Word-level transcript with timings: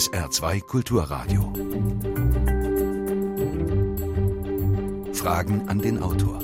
SR2 0.00 0.62
Kulturradio. 0.62 1.52
Fragen 5.12 5.68
an 5.68 5.78
den 5.78 6.02
Autor. 6.02 6.40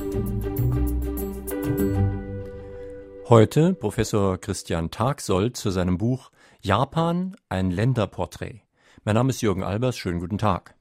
Heute 3.31 3.73
Professor 3.73 4.37
Christian 4.37 4.91
Tagsold 4.91 5.57
zu 5.57 5.71
seinem 5.71 5.97
Buch 5.97 6.31
Japan, 6.61 7.35
ein 7.49 7.71
Länderporträt. 7.71 8.61
Mein 9.07 9.15
Name 9.15 9.31
ist 9.31 9.41
Jürgen 9.41 9.63
Albers, 9.63 9.97
schönen 9.97 10.21
guten 10.21 10.37
Tag. 10.37 10.75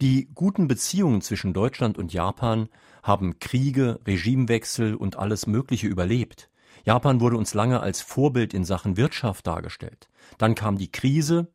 Die 0.00 0.30
guten 0.34 0.68
Beziehungen 0.68 1.20
zwischen 1.20 1.52
Deutschland 1.52 1.98
und 1.98 2.14
Japan 2.14 2.70
haben 3.02 3.38
Kriege, 3.38 4.00
Regimewechsel 4.06 4.94
und 4.94 5.18
alles 5.18 5.46
Mögliche 5.46 5.88
überlebt. 5.88 6.48
Japan 6.86 7.20
wurde 7.20 7.36
uns 7.36 7.52
lange 7.52 7.80
als 7.80 8.00
Vorbild 8.00 8.54
in 8.54 8.64
Sachen 8.64 8.96
Wirtschaft 8.96 9.46
dargestellt. 9.46 10.08
Dann 10.38 10.54
kam 10.54 10.78
die 10.78 10.90
Krise. 10.90 11.48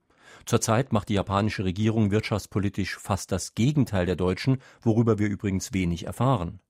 Zurzeit 0.47 0.93
macht 0.93 1.09
die 1.09 1.15
japanische 1.15 1.65
Regierung 1.65 2.09
wirtschaftspolitisch 2.09 2.97
fast 2.97 3.33
das 3.33 3.53
Gegenteil 3.53 4.05
der 4.05 4.15
deutschen, 4.15 4.59
worüber 4.81 5.19
wir 5.19 5.27
übrigens 5.27 5.73
wenig 5.73 6.05
erfahren. 6.05 6.61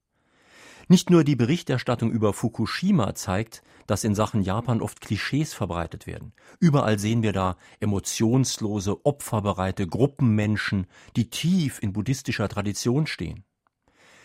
Nicht 0.88 1.10
nur 1.10 1.22
die 1.22 1.36
Berichterstattung 1.36 2.10
über 2.10 2.32
Fukushima 2.32 3.14
zeigt, 3.14 3.62
dass 3.86 4.02
in 4.02 4.16
Sachen 4.16 4.42
Japan 4.42 4.82
oft 4.82 5.00
Klischees 5.00 5.54
verbreitet 5.54 6.08
werden. 6.08 6.32
Überall 6.58 6.98
sehen 6.98 7.22
wir 7.22 7.32
da 7.32 7.56
emotionslose, 7.78 9.04
opferbereite 9.06 9.86
Gruppenmenschen, 9.86 10.86
die 11.14 11.30
tief 11.30 11.80
in 11.80 11.92
buddhistischer 11.92 12.48
Tradition 12.48 13.06
stehen. 13.06 13.44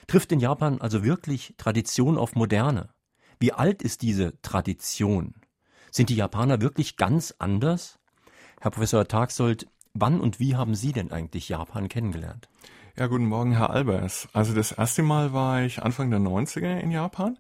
Trifft 0.08 0.32
in 0.32 0.40
Japan 0.40 0.82
also 0.82 1.04
wirklich 1.04 1.54
Tradition 1.58 2.18
auf 2.18 2.34
Moderne? 2.34 2.90
Wie 3.40 3.54
alt 3.54 3.84
ist 3.84 4.02
diese 4.02 4.42
Tradition? 4.42 5.36
Sind 5.92 6.10
die 6.10 6.16
Japaner 6.16 6.60
wirklich 6.60 6.98
ganz 6.98 7.36
anders? 7.38 8.00
Herr 8.64 8.72
Professor 8.72 9.06
Tagsold, 9.06 9.68
wann 9.94 10.22
und 10.22 10.40
wie 10.40 10.56
haben 10.56 10.74
Sie 10.74 10.94
denn 10.94 11.12
eigentlich 11.12 11.50
Japan 11.50 11.90
kennengelernt? 11.90 12.48
Ja, 12.98 13.08
guten 13.08 13.26
Morgen, 13.26 13.52
Herr 13.52 13.72
Albers. 13.72 14.30
Also 14.32 14.56
das 14.56 14.72
erste 14.72 15.04
Mal 15.04 15.34
war 15.34 15.64
ich 15.64 15.84
Anfang 15.84 16.10
der 16.10 16.22
90er 16.22 16.80
in 16.80 16.90
Japan. 16.90 17.38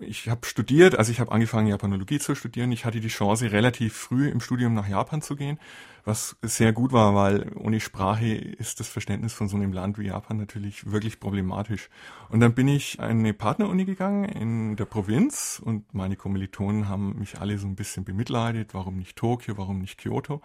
Ich 0.00 0.30
habe 0.30 0.46
studiert, 0.46 0.96
also 0.96 1.12
ich 1.12 1.20
habe 1.20 1.30
angefangen, 1.30 1.66
Japanologie 1.66 2.18
zu 2.20 2.34
studieren. 2.34 2.72
Ich 2.72 2.86
hatte 2.86 3.00
die 3.00 3.08
Chance, 3.08 3.52
relativ 3.52 3.92
früh 3.92 4.30
im 4.30 4.40
Studium 4.40 4.72
nach 4.72 4.88
Japan 4.88 5.20
zu 5.20 5.36
gehen, 5.36 5.58
was 6.04 6.36
sehr 6.42 6.72
gut 6.72 6.92
war, 6.92 7.14
weil 7.14 7.52
ohne 7.54 7.78
Sprache 7.78 8.34
ist 8.34 8.80
das 8.80 8.88
Verständnis 8.88 9.32
von 9.32 9.48
so 9.48 9.56
einem 9.56 9.72
Land 9.72 9.98
wie 9.98 10.06
Japan 10.06 10.36
natürlich 10.36 10.90
wirklich 10.90 11.20
problematisch. 11.20 11.90
Und 12.28 12.40
dann 12.40 12.54
bin 12.54 12.66
ich 12.66 12.98
eine 12.98 13.32
Partneruni 13.32 13.84
gegangen 13.84 14.24
in 14.24 14.76
der 14.76 14.84
Provinz 14.84 15.62
und 15.64 15.94
meine 15.94 16.16
Kommilitonen 16.16 16.88
haben 16.88 17.18
mich 17.18 17.40
alle 17.40 17.56
so 17.58 17.68
ein 17.68 17.76
bisschen 17.76 18.04
bemitleidet, 18.04 18.74
warum 18.74 18.96
nicht 18.96 19.16
Tokio, 19.16 19.56
warum 19.58 19.78
nicht 19.78 19.98
Kyoto. 19.98 20.42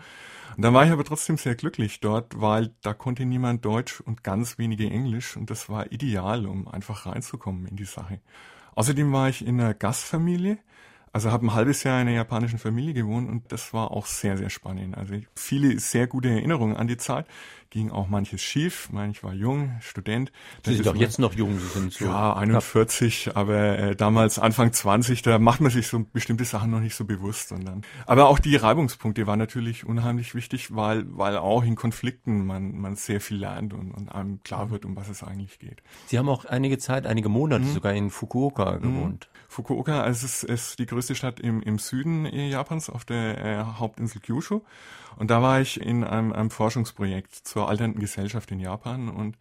Und 0.56 0.64
dann 0.64 0.74
war 0.74 0.86
ich 0.86 0.92
aber 0.92 1.04
trotzdem 1.04 1.38
sehr 1.38 1.56
glücklich 1.56 2.00
dort, 2.02 2.40
weil 2.40 2.74
da 2.82 2.94
konnte 2.94 3.26
niemand 3.26 3.66
Deutsch 3.66 4.00
und 4.02 4.24
ganz 4.24 4.60
wenige 4.60 4.90
Englisch 4.90 5.38
und 5.38 5.50
das 5.50 5.70
war 5.70 5.92
ideal, 5.92 6.46
um 6.46 6.68
einfach 6.68 7.08
reinzukommen 7.08 7.66
in 7.66 7.76
die 7.76 7.86
Sache. 7.86 8.20
Außerdem 8.76 9.12
war 9.12 9.30
ich 9.30 9.44
in 9.44 9.60
einer 9.60 9.74
Gastfamilie, 9.74 10.60
also 11.18 11.32
habe 11.32 11.48
ein 11.48 11.56
halbes 11.56 11.82
Jahr 11.82 12.00
in 12.00 12.08
einer 12.08 12.16
japanischen 12.16 12.60
Familie 12.60 12.94
gewohnt 12.94 13.28
und 13.28 13.52
das 13.52 13.74
war 13.74 13.90
auch 13.90 14.06
sehr, 14.06 14.38
sehr 14.38 14.52
spannend. 14.52 14.96
Also 14.96 15.16
viele 15.34 15.80
sehr 15.80 16.06
gute 16.06 16.30
Erinnerungen 16.30 16.78
an 16.78 16.88
die 16.88 16.98
Zeit 16.98 17.26
ging 17.70 17.92
auch 17.92 18.08
manches 18.08 18.42
schief. 18.42 18.86
Ich 18.86 18.94
meine, 18.94 19.12
ich 19.12 19.24
war 19.24 19.34
jung, 19.34 19.78
Student. 19.82 20.32
Sie 20.64 20.76
sind 20.76 20.86
doch 20.86 20.96
jetzt 20.96 21.20
noch 21.20 21.34
jung, 21.34 21.60
Sie 21.60 21.68
sind 21.68 21.94
so. 21.94 22.06
Ja, 22.06 22.34
41, 22.34 23.24
knapp. 23.24 23.38
aber 23.38 23.80
äh, 23.80 23.96
damals 23.96 24.40
Anfang 24.40 24.72
20, 24.72 25.22
da 25.22 25.40
macht 25.40 25.60
man 25.60 25.72
sich 25.72 25.88
so 25.88 26.06
bestimmte 26.14 26.46
Sachen 26.46 26.72
noch 26.72 26.80
nicht 26.80 26.96
so 26.96 27.06
bewusst. 27.06 27.52
Und 27.52 27.66
dann. 27.66 27.82
Aber 28.06 28.30
auch 28.30 28.40
die 28.40 28.56
Reibungspunkte 28.56 29.28
waren 29.28 29.40
natürlich 29.40 29.86
unheimlich 29.86 30.36
wichtig, 30.36 30.76
weil, 30.76 31.06
weil 31.18 31.38
auch 31.38 31.64
in 31.64 31.76
Konflikten 31.76 32.46
man, 32.46 32.78
man 32.78 32.96
sehr 32.96 33.22
viel 33.22 33.38
lernt 33.38 33.74
und, 33.74 33.92
und 33.92 34.10
einem 34.10 34.42
klar 34.44 34.70
wird, 34.70 34.86
um 34.86 34.96
was 34.96 35.10
es 35.10 35.24
eigentlich 35.24 35.60
geht. 35.60 35.82
Sie 36.06 36.18
haben 36.18 36.30
auch 36.30 36.46
einige 36.46 36.78
Zeit, 36.78 37.06
einige 37.06 37.30
Monate 37.30 37.66
mhm. 37.66 37.74
sogar 37.74 37.94
in 37.94 38.12
Fukuoka 38.12 38.74
mhm. 38.74 38.82
gewohnt. 38.82 39.30
Fukuoka, 39.50 40.02
also 40.02 40.26
es 40.26 40.44
ist, 40.44 40.50
ist 40.50 40.80
die 40.80 40.86
größte 40.86 41.07
Stadt 41.16 41.40
im, 41.40 41.62
im 41.62 41.80
Süden 41.80 42.26
Japans 42.26 42.90
auf 42.90 43.06
der 43.06 43.38
äh, 43.38 43.64
Hauptinsel 43.80 44.22
Kyushu. 44.22 44.62
Und 45.18 45.32
da 45.32 45.42
war 45.42 45.62
ich 45.62 45.82
in 45.82 46.04
einem, 46.04 46.32
einem 46.34 46.52
Forschungsprojekt 46.52 47.34
zur 47.34 47.70
alternden 47.70 48.00
Gesellschaft 48.00 48.52
in 48.52 48.60
Japan 48.60 49.10
und 49.10 49.38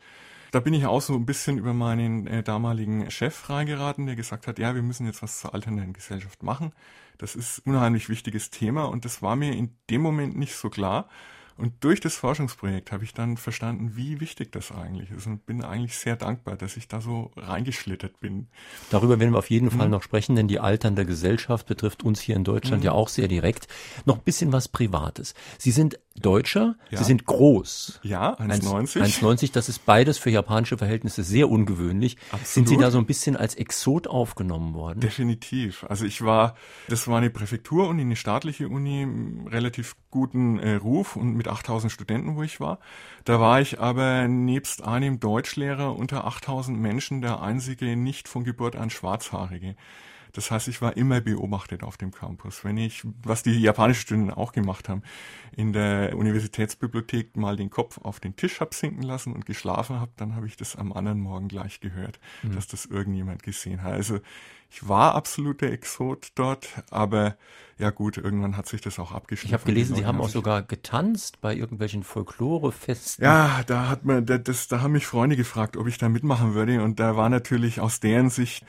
da 0.52 0.60
bin 0.60 0.72
ich 0.72 0.86
auch 0.86 1.02
so 1.02 1.14
ein 1.14 1.26
bisschen 1.26 1.58
über 1.58 1.74
meinen 1.74 2.26
äh, 2.26 2.42
damaligen 2.42 3.10
Chef 3.10 3.50
reingeraten, 3.50 4.06
der 4.06 4.16
gesagt 4.16 4.46
hat, 4.46 4.58
ja, 4.58 4.74
wir 4.74 4.82
müssen 4.82 5.04
jetzt 5.04 5.22
was 5.22 5.40
zur 5.40 5.52
alternden 5.52 5.92
Gesellschaft 5.92 6.42
machen. 6.42 6.72
Das 7.18 7.34
ist 7.34 7.58
unheimlich 7.66 8.08
wichtiges 8.08 8.50
Thema 8.50 8.84
und 8.84 9.04
das 9.04 9.20
war 9.20 9.36
mir 9.36 9.52
in 9.52 9.76
dem 9.90 10.00
Moment 10.00 10.36
nicht 10.36 10.54
so 10.54 10.70
klar. 10.70 11.08
Und 11.56 11.72
durch 11.84 12.00
das 12.00 12.14
Forschungsprojekt 12.16 12.92
habe 12.92 13.04
ich 13.04 13.14
dann 13.14 13.38
verstanden, 13.38 13.92
wie 13.94 14.20
wichtig 14.20 14.52
das 14.52 14.72
eigentlich 14.72 15.10
ist 15.10 15.26
und 15.26 15.46
bin 15.46 15.62
eigentlich 15.62 15.96
sehr 15.96 16.14
dankbar, 16.14 16.56
dass 16.56 16.76
ich 16.76 16.86
da 16.86 17.00
so 17.00 17.30
reingeschlittert 17.34 18.20
bin. 18.20 18.48
Darüber 18.90 19.18
werden 19.18 19.32
wir 19.32 19.38
auf 19.38 19.48
jeden 19.48 19.66
mhm. 19.66 19.78
Fall 19.78 19.88
noch 19.88 20.02
sprechen, 20.02 20.36
denn 20.36 20.48
die 20.48 20.60
alternde 20.60 21.06
Gesellschaft 21.06 21.66
betrifft 21.66 22.02
uns 22.02 22.20
hier 22.20 22.36
in 22.36 22.44
Deutschland 22.44 22.82
mhm. 22.82 22.86
ja 22.86 22.92
auch 22.92 23.08
sehr 23.08 23.28
direkt. 23.28 23.68
Noch 24.04 24.16
ein 24.16 24.22
bisschen 24.22 24.52
was 24.52 24.68
Privates. 24.68 25.34
Sie 25.58 25.70
sind 25.70 25.98
Deutscher, 26.20 26.76
ja. 26.90 26.98
Sie 26.98 27.04
sind 27.04 27.26
groß. 27.26 28.00
Ja, 28.02 28.34
1,90. 28.38 29.02
1,90, 29.02 29.52
das 29.52 29.68
ist 29.68 29.84
beides 29.84 30.18
für 30.18 30.30
japanische 30.30 30.78
Verhältnisse 30.78 31.22
sehr 31.22 31.50
ungewöhnlich. 31.50 32.16
Absolut. 32.30 32.46
Sind 32.46 32.68
Sie 32.68 32.76
da 32.76 32.90
so 32.90 32.98
ein 32.98 33.06
bisschen 33.06 33.36
als 33.36 33.54
Exot 33.54 34.06
aufgenommen 34.06 34.74
worden? 34.74 35.00
Definitiv. 35.00 35.84
Also 35.84 36.04
ich 36.06 36.22
war, 36.22 36.56
das 36.88 37.06
war 37.06 37.18
eine 37.18 37.30
Präfekturuni, 37.30 38.02
eine 38.02 38.16
staatliche 38.16 38.68
Uni, 38.68 39.06
relativ 39.48 39.94
guten 40.16 40.58
äh, 40.58 40.76
Ruf 40.76 41.14
und 41.14 41.34
mit 41.34 41.46
8000 41.46 41.92
Studenten, 41.92 42.36
wo 42.36 42.42
ich 42.42 42.58
war. 42.58 42.78
Da 43.24 43.38
war 43.38 43.60
ich 43.60 43.78
aber 43.80 44.28
nebst 44.28 44.82
einem 44.82 45.20
Deutschlehrer 45.20 45.94
unter 45.94 46.26
8000 46.26 46.80
Menschen 46.80 47.20
der 47.20 47.42
einzige 47.42 47.96
nicht 47.96 48.26
von 48.26 48.42
Geburt 48.42 48.76
an 48.76 48.88
Schwarzhaarige. 48.88 49.76
Das 50.32 50.50
heißt, 50.50 50.68
ich 50.68 50.80
war 50.80 50.96
immer 50.96 51.20
beobachtet 51.20 51.82
auf 51.82 51.98
dem 51.98 52.12
Campus. 52.12 52.64
Wenn 52.64 52.78
ich, 52.78 53.02
was 53.22 53.42
die 53.42 53.58
japanischen 53.58 54.00
Studenten 54.00 54.30
auch 54.30 54.52
gemacht 54.52 54.88
haben, 54.88 55.02
in 55.54 55.74
der 55.74 56.16
Universitätsbibliothek 56.16 57.36
mal 57.36 57.56
den 57.56 57.68
Kopf 57.68 57.98
auf 57.98 58.18
den 58.20 58.36
Tisch 58.36 58.60
hab 58.60 58.72
sinken 58.72 59.02
lassen 59.02 59.34
und 59.34 59.44
geschlafen 59.44 60.00
habe, 60.00 60.12
dann 60.16 60.34
habe 60.34 60.46
ich 60.46 60.56
das 60.56 60.76
am 60.76 60.92
anderen 60.94 61.20
Morgen 61.20 61.48
gleich 61.48 61.80
gehört, 61.80 62.20
mhm. 62.42 62.54
dass 62.54 62.66
das 62.66 62.86
irgendjemand 62.86 63.42
gesehen 63.42 63.82
hat. 63.82 63.92
Also 63.92 64.20
ich 64.70 64.88
war 64.88 65.14
absoluter 65.14 65.70
Exot 65.70 66.28
dort, 66.34 66.68
aber 66.90 67.36
ja 67.78 67.90
gut, 67.90 68.16
irgendwann 68.16 68.56
hat 68.56 68.66
sich 68.66 68.80
das 68.80 68.98
auch 68.98 69.12
abgeschlossen. 69.12 69.48
Ich 69.48 69.52
habe 69.52 69.64
gelesen, 69.64 69.96
Sie 69.96 70.06
haben 70.06 70.20
auch 70.20 70.30
sogar 70.30 70.62
getanzt 70.62 71.40
bei 71.40 71.54
irgendwelchen 71.54 72.02
Folklorefesten. 72.02 73.22
Ja, 73.22 73.62
da 73.66 73.88
hat 73.88 74.04
man, 74.04 74.24
das, 74.24 74.68
da 74.68 74.80
haben 74.80 74.92
mich 74.92 75.06
Freunde 75.06 75.36
gefragt, 75.36 75.76
ob 75.76 75.86
ich 75.86 75.98
da 75.98 76.08
mitmachen 76.08 76.54
würde 76.54 76.82
und 76.82 77.00
da 77.00 77.16
war 77.16 77.28
natürlich 77.28 77.80
aus 77.80 78.00
deren 78.00 78.30
Sicht 78.30 78.64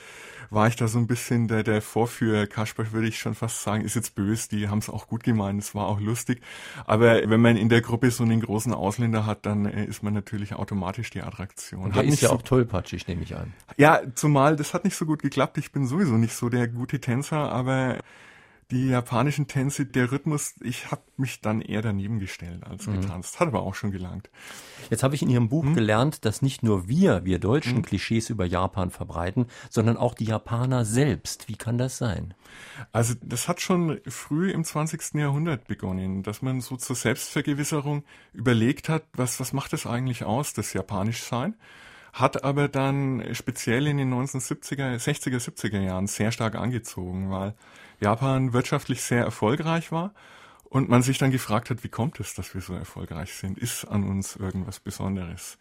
war 0.50 0.68
ich 0.68 0.76
da 0.76 0.88
so 0.88 0.98
ein 0.98 1.08
bisschen 1.08 1.48
der, 1.48 1.64
der 1.64 1.82
Vorführer. 1.82 2.48
Kasper 2.48 2.92
würde 2.92 3.08
ich 3.08 3.20
schon 3.20 3.36
fast 3.36 3.64
sagen, 3.64 3.84
ist 3.84 3.96
jetzt 3.96 4.16
böse, 4.16 4.50
die 4.50 4.70
haben 4.70 4.80
es 4.80 4.90
auch 4.90 5.08
gut 5.08 5.24
gemeint, 5.24 5.62
es 5.62 5.76
war 5.76 5.88
auch 5.88 6.00
lustig. 6.00 6.42
Aber 6.86 7.30
wenn 7.30 7.42
man 7.42 7.58
in 7.58 7.70
der 7.70 7.82
Gruppe 7.82 8.12
so 8.12 8.24
einen 8.24 8.42
großen 8.42 8.74
Ausländer 8.74 9.26
hat, 9.26 9.46
dann 9.46 9.66
äh, 9.66 9.86
ist 9.86 10.04
man 10.04 10.14
natürlich 10.14 10.54
automatisch 10.54 11.10
die 11.10 11.22
Attraktion. 11.22 11.84
Und 11.84 11.96
der 11.96 12.04
ist 12.04 12.22
ja 12.22 12.30
so, 12.30 12.36
auch 12.36 12.42
tollpatschig, 12.42 13.08
nehme 13.08 13.24
ich 13.24 13.36
an. 13.36 13.54
Ja, 13.78 14.02
zumal 14.16 14.56
das 14.56 14.74
hat 14.74 14.86
nicht 14.86 14.96
so 14.96 15.06
gut 15.06 15.22
geklappt. 15.22 15.58
Ich 15.58 15.72
bin 15.72 15.87
sowieso 15.88 16.14
nicht 16.14 16.36
so 16.36 16.50
der 16.50 16.68
gute 16.68 17.00
Tänzer, 17.00 17.52
aber 17.52 17.98
die 18.70 18.90
japanischen 18.90 19.48
Tänze, 19.48 19.86
der 19.86 20.12
Rhythmus, 20.12 20.56
ich 20.60 20.92
habe 20.92 21.02
mich 21.16 21.40
dann 21.40 21.62
eher 21.62 21.82
daneben 21.82 22.20
gestellt 22.20 22.66
als 22.66 22.86
mhm. 22.86 23.02
getanzt. 23.02 23.40
Hat 23.40 23.48
aber 23.48 23.62
auch 23.62 23.76
schon 23.76 23.92
gelangt. 23.92 24.30
Jetzt 24.90 25.04
habe 25.04 25.16
ich 25.16 25.22
in 25.22 25.30
Ihrem 25.30 25.48
Buch 25.48 25.64
mhm. 25.64 25.74
gelernt, 25.74 26.26
dass 26.26 26.42
nicht 26.42 26.64
nur 26.64 26.90
wir, 26.90 27.24
wir 27.24 27.40
Deutschen, 27.40 27.78
mhm. 27.78 27.82
Klischees 27.84 28.30
über 28.30 28.46
Japan 28.46 28.92
verbreiten, 28.92 29.46
sondern 29.70 29.96
auch 29.96 30.14
die 30.14 30.26
Japaner 30.26 30.84
selbst. 30.84 31.48
Wie 31.48 31.56
kann 31.56 31.78
das 31.78 31.98
sein? 31.98 32.34
Also 32.92 33.14
das 33.22 33.48
hat 33.48 33.62
schon 33.62 34.02
früh 34.06 34.52
im 34.52 34.66
20. 34.66 35.14
Jahrhundert 35.14 35.68
begonnen, 35.68 36.24
dass 36.24 36.42
man 36.42 36.60
so 36.60 36.76
zur 36.76 36.98
Selbstvergewisserung 36.98 38.04
überlegt 38.34 38.90
hat, 38.90 39.04
was, 39.14 39.40
was 39.40 39.54
macht 39.54 39.72
das 39.72 39.86
eigentlich 39.86 40.26
aus, 40.26 40.54
das 40.54 40.74
Japanischsein? 40.74 41.56
Hat 42.20 42.44
aber 42.44 42.68
dann 42.68 43.24
speziell 43.34 43.88
in 43.88 43.98
den 43.98 44.14
1970er, 44.14 44.96
60er, 44.96 45.38
70er 45.38 45.80
Jahren 45.80 46.08
sehr 46.08 46.32
stark 46.32 46.56
angezogen, 46.56 47.30
weil 47.30 47.54
Japan 48.00 48.54
wirtschaftlich 48.54 49.02
sehr 49.02 49.24
erfolgreich 49.24 49.92
war 49.92 50.14
und 50.64 50.90
man 50.90 51.02
sich 51.02 51.18
dann 51.18 51.32
gefragt 51.32 51.70
hat, 51.70 51.84
wie 51.84 51.90
kommt 51.90 52.20
es, 52.20 52.34
dass 52.34 52.54
wir 52.54 52.62
so 52.62 52.74
erfolgreich 52.74 53.34
sind? 53.34 53.58
Ist 53.58 53.86
an 53.86 54.04
uns 54.04 54.36
irgendwas 54.36 54.80
Besonderes? 54.80 55.58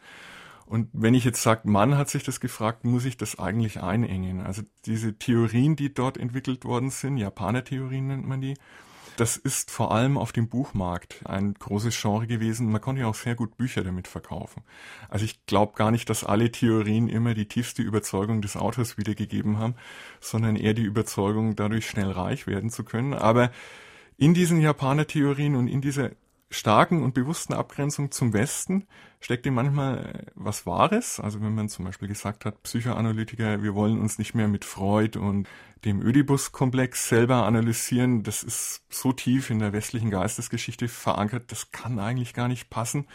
Und 0.66 0.88
wenn 0.92 1.14
ich 1.14 1.24
jetzt 1.24 1.42
sage, 1.42 1.68
Mann 1.68 1.96
hat 1.96 2.08
sich 2.08 2.24
das 2.24 2.40
gefragt, 2.40 2.84
muss 2.84 3.04
ich 3.04 3.16
das 3.16 3.38
eigentlich 3.38 3.80
einengen? 3.80 4.40
Also 4.40 4.62
diese 4.84 5.16
Theorien, 5.16 5.76
die 5.76 5.94
dort 5.94 6.16
entwickelt 6.16 6.64
worden 6.64 6.90
sind, 6.90 7.18
Japaner-Theorien 7.18 8.08
nennt 8.08 8.26
man 8.26 8.40
die, 8.40 8.54
das 9.16 9.36
ist 9.36 9.70
vor 9.70 9.92
allem 9.92 10.18
auf 10.18 10.32
dem 10.32 10.48
Buchmarkt 10.48 11.20
ein 11.24 11.54
großes 11.54 12.00
Genre 12.00 12.26
gewesen. 12.26 12.70
Man 12.70 12.80
konnte 12.80 13.02
ja 13.02 13.08
auch 13.08 13.14
sehr 13.14 13.34
gut 13.34 13.56
Bücher 13.56 13.82
damit 13.82 14.08
verkaufen. 14.08 14.62
Also 15.08 15.24
ich 15.24 15.44
glaube 15.46 15.74
gar 15.74 15.90
nicht, 15.90 16.08
dass 16.10 16.24
alle 16.24 16.52
Theorien 16.52 17.08
immer 17.08 17.34
die 17.34 17.48
tiefste 17.48 17.82
Überzeugung 17.82 18.42
des 18.42 18.56
Autors 18.56 18.98
wiedergegeben 18.98 19.58
haben, 19.58 19.74
sondern 20.20 20.56
eher 20.56 20.74
die 20.74 20.84
Überzeugung, 20.84 21.56
dadurch 21.56 21.88
schnell 21.88 22.10
reich 22.10 22.46
werden 22.46 22.70
zu 22.70 22.84
können. 22.84 23.14
Aber 23.14 23.50
in 24.18 24.34
diesen 24.34 24.60
Japaner-Theorien 24.60 25.56
und 25.56 25.68
in 25.68 25.80
dieser 25.80 26.10
starken 26.50 27.02
und 27.02 27.14
bewussten 27.14 27.54
Abgrenzung 27.54 28.10
zum 28.10 28.32
Westen 28.32 28.86
steckt 29.20 29.46
manchmal 29.46 29.98
äh, 29.98 30.30
was 30.34 30.66
Wahres. 30.66 31.18
Also 31.20 31.40
wenn 31.40 31.54
man 31.54 31.68
zum 31.68 31.84
Beispiel 31.84 32.08
gesagt 32.08 32.44
hat, 32.44 32.62
Psychoanalytiker, 32.62 33.62
wir 33.62 33.74
wollen 33.74 34.00
uns 34.00 34.18
nicht 34.18 34.34
mehr 34.34 34.48
mit 34.48 34.64
Freud 34.64 35.18
und 35.18 35.48
dem 35.84 36.00
Ödipus-Komplex 36.00 37.08
selber 37.08 37.44
analysieren, 37.44 38.22
das 38.22 38.42
ist 38.42 38.82
so 38.88 39.12
tief 39.12 39.50
in 39.50 39.58
der 39.58 39.72
westlichen 39.72 40.10
Geistesgeschichte 40.10 40.88
verankert, 40.88 41.52
das 41.52 41.70
kann 41.70 41.98
eigentlich 41.98 42.34
gar 42.34 42.48
nicht 42.48 42.70
passen. 42.70 43.06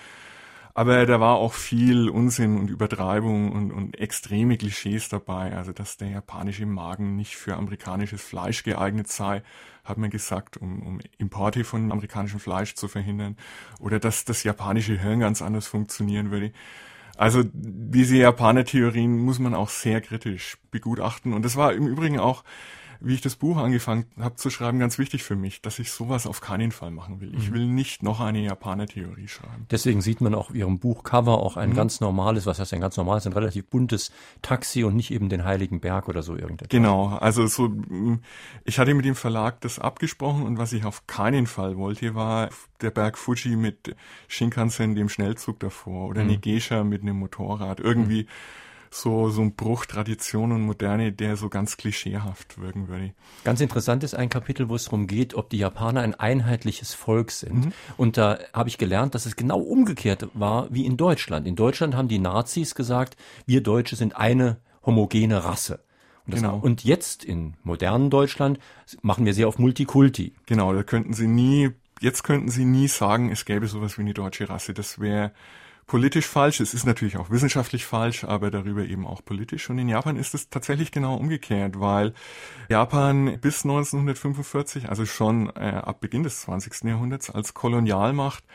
Aber 0.73 1.05
da 1.05 1.19
war 1.19 1.35
auch 1.35 1.53
viel 1.53 2.09
Unsinn 2.09 2.57
und 2.57 2.69
Übertreibung 2.69 3.51
und, 3.51 3.71
und 3.71 3.99
extreme 3.99 4.57
Klischees 4.57 5.09
dabei. 5.09 5.55
Also, 5.55 5.71
dass 5.71 5.97
der 5.97 6.09
japanische 6.09 6.65
Magen 6.65 7.15
nicht 7.15 7.35
für 7.35 7.55
amerikanisches 7.55 8.21
Fleisch 8.21 8.63
geeignet 8.63 9.07
sei, 9.07 9.43
hat 9.83 9.97
man 9.97 10.09
gesagt, 10.09 10.57
um, 10.57 10.81
um 10.83 10.99
Importe 11.17 11.63
von 11.63 11.91
amerikanischem 11.91 12.39
Fleisch 12.39 12.75
zu 12.75 12.87
verhindern. 12.87 13.35
Oder 13.79 13.99
dass 13.99 14.25
das 14.25 14.43
japanische 14.43 14.99
Hirn 14.99 15.19
ganz 15.19 15.41
anders 15.41 15.67
funktionieren 15.67 16.31
würde. 16.31 16.51
Also 17.17 17.43
diese 17.53 18.15
Japaner-Theorien 18.17 19.17
muss 19.17 19.39
man 19.39 19.53
auch 19.53 19.69
sehr 19.69 20.01
kritisch 20.01 20.57
begutachten. 20.71 21.33
Und 21.33 21.43
das 21.43 21.55
war 21.55 21.73
im 21.73 21.87
Übrigen 21.87 22.19
auch 22.19 22.43
wie 23.01 23.15
ich 23.15 23.21
das 23.21 23.35
Buch 23.35 23.57
angefangen 23.57 24.05
habe 24.19 24.35
zu 24.35 24.49
schreiben, 24.49 24.79
ganz 24.79 24.99
wichtig 24.99 25.23
für 25.23 25.35
mich, 25.35 25.61
dass 25.61 25.79
ich 25.79 25.91
sowas 25.91 26.27
auf 26.27 26.39
keinen 26.39 26.71
Fall 26.71 26.91
machen 26.91 27.19
will. 27.19 27.33
Ich 27.35 27.49
mhm. 27.49 27.53
will 27.53 27.65
nicht 27.65 28.03
noch 28.03 28.19
eine 28.19 28.39
Japaner-Theorie 28.41 29.27
schreiben. 29.27 29.65
Deswegen 29.71 30.01
sieht 30.01 30.21
man 30.21 30.35
auch 30.35 30.49
auf 30.49 30.55
Ihrem 30.55 30.79
Buchcover 30.79 31.39
auch 31.39 31.57
ein 31.57 31.71
mhm. 31.71 31.75
ganz 31.75 31.99
normales, 31.99 32.45
was 32.45 32.59
heißt 32.59 32.73
ein 32.73 32.79
ganz 32.79 32.97
normales, 32.97 33.25
ein 33.25 33.33
relativ 33.33 33.65
buntes 33.67 34.11
Taxi 34.41 34.83
und 34.83 34.95
nicht 34.95 35.11
eben 35.11 35.29
den 35.29 35.43
Heiligen 35.43 35.79
Berg 35.79 36.07
oder 36.07 36.21
so 36.21 36.35
irgendetwas. 36.35 36.69
Genau, 36.69 37.07
also 37.07 37.47
so, 37.47 37.71
ich 38.63 38.77
hatte 38.77 38.93
mit 38.93 39.05
dem 39.05 39.15
Verlag 39.15 39.61
das 39.61 39.79
abgesprochen 39.79 40.43
und 40.43 40.57
was 40.57 40.71
ich 40.71 40.85
auf 40.85 41.07
keinen 41.07 41.47
Fall 41.47 41.77
wollte, 41.77 42.13
war 42.13 42.49
der 42.81 42.91
Berg 42.91 43.17
Fuji 43.17 43.55
mit 43.55 43.95
Shinkansen, 44.27 44.95
dem 44.95 45.09
Schnellzug 45.09 45.59
davor 45.59 46.07
oder 46.07 46.23
mhm. 46.23 46.31
Negesha 46.31 46.83
mit 46.83 47.01
einem 47.01 47.17
Motorrad. 47.17 47.79
Irgendwie 47.79 48.23
mhm 48.23 48.60
so, 48.93 49.29
so 49.29 49.41
ein 49.41 49.55
Bruch 49.55 49.85
Tradition 49.85 50.51
und 50.51 50.61
Moderne, 50.61 51.13
der 51.13 51.37
so 51.37 51.47
ganz 51.47 51.77
klischeehaft 51.77 52.59
wirken 52.59 52.89
würde. 52.89 53.13
Ganz 53.45 53.61
interessant 53.61 54.03
ist 54.03 54.13
ein 54.13 54.27
Kapitel, 54.27 54.67
wo 54.67 54.75
es 54.75 54.83
darum 54.83 55.07
geht, 55.07 55.33
ob 55.33 55.49
die 55.49 55.57
Japaner 55.57 56.01
ein 56.01 56.13
einheitliches 56.13 56.93
Volk 56.93 57.31
sind. 57.31 57.65
Mhm. 57.65 57.73
Und 57.95 58.17
da 58.17 58.39
habe 58.53 58.67
ich 58.67 58.77
gelernt, 58.77 59.15
dass 59.15 59.25
es 59.25 59.37
genau 59.37 59.59
umgekehrt 59.59 60.27
war 60.33 60.67
wie 60.71 60.85
in 60.85 60.97
Deutschland. 60.97 61.47
In 61.47 61.55
Deutschland 61.55 61.95
haben 61.95 62.09
die 62.09 62.19
Nazis 62.19 62.75
gesagt, 62.75 63.15
wir 63.45 63.63
Deutsche 63.63 63.95
sind 63.95 64.17
eine 64.17 64.57
homogene 64.85 65.43
Rasse. 65.45 65.79
Und, 66.27 66.35
genau. 66.35 66.59
und 66.59 66.83
jetzt 66.83 67.23
in 67.23 67.55
modernen 67.63 68.09
Deutschland 68.09 68.59
machen 69.01 69.25
wir 69.25 69.33
sehr 69.33 69.47
auf 69.47 69.57
Multikulti. 69.57 70.33
Genau, 70.45 70.73
da 70.73 70.83
könnten 70.83 71.13
sie 71.13 71.27
nie, 71.27 71.71
jetzt 72.01 72.23
könnten 72.23 72.49
sie 72.49 72.65
nie 72.65 72.89
sagen, 72.89 73.31
es 73.31 73.45
gäbe 73.45 73.67
sowas 73.67 73.97
wie 73.97 74.01
eine 74.01 74.13
deutsche 74.13 74.49
Rasse. 74.49 74.73
Das 74.73 74.99
wäre 74.99 75.31
politisch 75.91 76.25
falsch. 76.25 76.61
Es 76.61 76.73
ist 76.73 76.85
natürlich 76.85 77.17
auch 77.17 77.31
wissenschaftlich 77.31 77.85
falsch, 77.85 78.23
aber 78.23 78.49
darüber 78.49 78.85
eben 78.85 79.05
auch 79.05 79.25
politisch. 79.25 79.69
Und 79.69 79.77
in 79.77 79.89
Japan 79.89 80.15
ist 80.15 80.33
es 80.33 80.49
tatsächlich 80.49 80.93
genau 80.93 81.17
umgekehrt, 81.17 81.81
weil 81.81 82.13
Japan 82.69 83.37
bis 83.41 83.65
1945, 83.65 84.87
also 84.87 85.05
schon 85.05 85.49
äh, 85.49 85.81
ab 85.83 85.99
Beginn 85.99 86.23
des 86.23 86.43
20. 86.43 86.85
Jahrhunderts 86.85 87.29
als 87.29 87.53
Kolonialmacht 87.53 88.45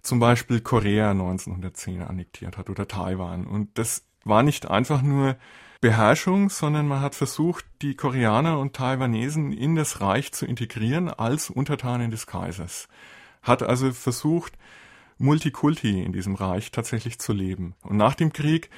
zum 0.00 0.18
Beispiel 0.18 0.62
Korea 0.62 1.10
1910 1.10 2.00
annektiert 2.00 2.56
hat 2.56 2.70
oder 2.70 2.88
Taiwan. 2.88 3.46
Und 3.46 3.76
das 3.76 4.06
war 4.24 4.42
nicht 4.42 4.70
einfach 4.70 5.02
nur 5.02 5.36
Beherrschung, 5.82 6.48
sondern 6.48 6.88
man 6.88 7.02
hat 7.02 7.14
versucht, 7.14 7.66
die 7.82 7.96
Koreaner 7.96 8.58
und 8.58 8.74
Taiwanesen 8.74 9.52
in 9.52 9.74
das 9.74 10.00
Reich 10.00 10.32
zu 10.32 10.46
integrieren 10.46 11.10
als 11.10 11.50
Untertanen 11.50 12.10
des 12.10 12.26
Kaisers. 12.26 12.88
Hat 13.42 13.62
also 13.62 13.92
versucht, 13.92 14.54
Multikulti 15.18 16.02
in 16.02 16.12
diesem 16.12 16.34
Reich 16.34 16.70
tatsächlich 16.70 17.18
zu 17.18 17.32
leben. 17.32 17.74
Und 17.82 17.96
nach 17.96 18.14
dem 18.14 18.32
Krieg 18.32 18.70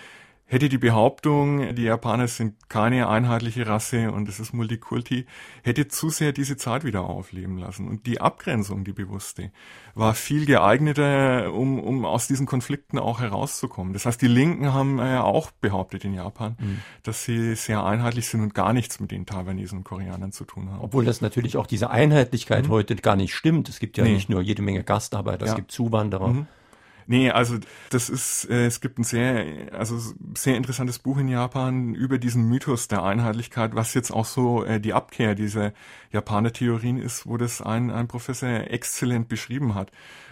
hätte 0.51 0.69
die 0.69 0.79
Behauptung, 0.79 1.77
die 1.77 1.85
Japaner 1.85 2.27
sind 2.27 2.69
keine 2.69 3.09
einheitliche 3.09 3.69
Rasse 3.69 4.11
und 4.11 4.29
es 4.29 4.41
ist 4.41 4.53
Multikulti, 4.53 5.27
hätte 5.63 5.87
zu 5.87 6.11
sehr 6.11 6.33
diese 6.33 6.57
Zeit 6.57 6.83
wieder 6.83 7.03
aufleben 7.03 7.57
lassen. 7.57 7.87
Und 7.87 8.05
die 8.05 8.21
Abgrenzung, 8.21 8.83
die 8.83 8.93
bewusste, 8.93 9.53
war 9.95 10.13
viel 10.15 10.47
geeigneter, 10.47 11.55
um, 11.55 11.79
um 11.79 12.05
aus 12.05 12.27
diesen 12.27 12.47
Konflikten 12.47 12.99
auch 12.99 13.21
herauszukommen. 13.21 13.93
Das 13.93 14.07
heißt, 14.07 14.21
die 14.21 14.27
Linken 14.27 14.75
haben 14.75 14.99
äh, 14.99 15.19
auch 15.19 15.53
behauptet 15.53 16.05
in 16.05 16.15
Japan, 16.15 16.57
mhm. 16.59 16.81
dass 17.05 17.25
sie 17.25 17.55
sehr 17.55 17.85
einheitlich 17.85 18.27
sind 18.27 18.41
und 18.41 18.53
gar 18.53 18.73
nichts 18.73 18.99
mit 18.99 19.13
den 19.13 19.27
Taiwanesen 19.27 19.79
und 19.79 19.85
Koreanern 19.85 20.33
zu 20.33 20.45
tun 20.45 20.69
haben. 20.69 20.81
Obwohl 20.81 21.05
das 21.05 21.21
natürlich 21.21 21.59
auch 21.59 21.69
diese 21.69 21.91
Einheitlichkeit 21.91 22.67
mhm. 22.67 22.73
heute 22.73 22.97
gar 22.97 23.15
nicht 23.15 23.37
stimmt. 23.37 23.69
Es 23.69 23.79
gibt 23.79 23.97
ja 23.99 24.03
nee. 24.03 24.15
nicht 24.15 24.29
nur 24.29 24.41
jede 24.41 24.63
Menge 24.63 24.83
Gastarbeiter, 24.83 25.47
es 25.47 25.55
gibt 25.55 25.71
Zuwanderer. 25.71 26.29
Mhm. 26.29 26.47
Nee, 27.07 27.31
also 27.31 27.59
das 27.91 28.09
ist, 28.09 28.49
äh, 28.51 28.67
es 28.67 28.81
gibt 28.81 28.99
ein 28.99 29.05
sehr, 29.05 29.73
also 29.73 29.99
sehr 30.37 30.57
interessantes 30.57 30.99
Buch 30.99 31.19
in 31.19 31.29
Japan 31.29 31.95
über 31.95 32.19
diesen 32.19 32.49
Mythos 32.49 32.89
der 32.89 33.03
Einheitlichkeit, 33.03 33.75
was 33.75 33.95
jetzt 33.95 34.11
auch 34.11 34.25
so 34.25 34.65
äh, 34.65 34.81
die 34.81 34.95
Abkehr 34.95 35.35
dieser 35.35 35.73
Japaner-Theorien 36.13 36.99
ist, 36.99 37.27
wo 37.27 37.37
das 37.37 37.61
ein, 37.63 37.91
ein 37.91 38.09
Professor 38.09 38.49
exzellent 38.49 39.29
beschrieben 39.29 39.75
hat, 39.75 39.91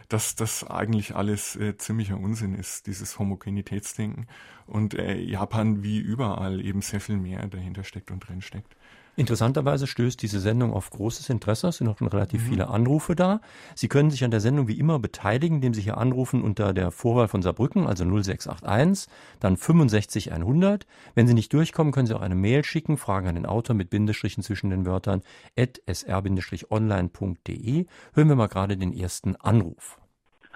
dass 0.08 0.34
das 0.34 0.64
eigentlich 0.64 1.14
alles 1.14 1.56
äh, 1.56 1.76
ziemlicher 1.76 2.18
Unsinn 2.18 2.54
ist, 2.54 2.86
dieses 2.86 3.18
Homogenitätsdenken 3.18 4.26
und 4.66 4.94
äh, 4.94 5.18
Japan 5.18 5.82
wie 5.82 5.98
überall 5.98 6.64
eben 6.64 6.80
sehr 6.82 7.00
viel 7.00 7.16
mehr 7.16 7.46
dahinter 7.46 7.84
steckt 7.84 8.10
und 8.10 8.20
drin 8.20 8.40
steckt. 8.40 8.76
Interessanterweise 9.18 9.88
stößt 9.88 10.22
diese 10.22 10.38
Sendung 10.38 10.72
auf 10.72 10.90
großes 10.90 11.28
Interesse. 11.28 11.66
Es 11.66 11.78
sind 11.78 11.88
auch 11.88 11.98
schon 11.98 12.06
relativ 12.06 12.40
mhm. 12.44 12.50
viele 12.50 12.68
Anrufe 12.68 13.16
da. 13.16 13.40
Sie 13.74 13.88
können 13.88 14.12
sich 14.12 14.22
an 14.22 14.30
der 14.30 14.38
Sendung 14.38 14.68
wie 14.68 14.78
immer 14.78 15.00
beteiligen, 15.00 15.56
indem 15.56 15.74
Sie 15.74 15.80
hier 15.80 15.98
anrufen 15.98 16.40
unter 16.40 16.72
der 16.72 16.92
Vorwahl 16.92 17.26
von 17.26 17.42
Saarbrücken, 17.42 17.88
also 17.88 18.04
0681, 18.04 19.12
dann 19.40 19.56
65 19.56 20.32
100. 20.32 20.86
Wenn 21.16 21.26
Sie 21.26 21.34
nicht 21.34 21.52
durchkommen, 21.52 21.92
können 21.92 22.06
Sie 22.06 22.14
auch 22.14 22.20
eine 22.20 22.36
Mail 22.36 22.62
schicken, 22.62 22.96
Fragen 22.96 23.26
an 23.26 23.34
den 23.34 23.46
Autor 23.46 23.74
mit 23.74 23.90
Bindestrichen 23.90 24.44
zwischen 24.44 24.70
den 24.70 24.86
Wörtern 24.86 25.22
at 25.58 25.80
sr-online.de. 25.92 27.86
Hören 28.14 28.28
wir 28.28 28.36
mal 28.36 28.46
gerade 28.46 28.76
den 28.76 28.96
ersten 28.96 29.34
Anruf. 29.34 29.98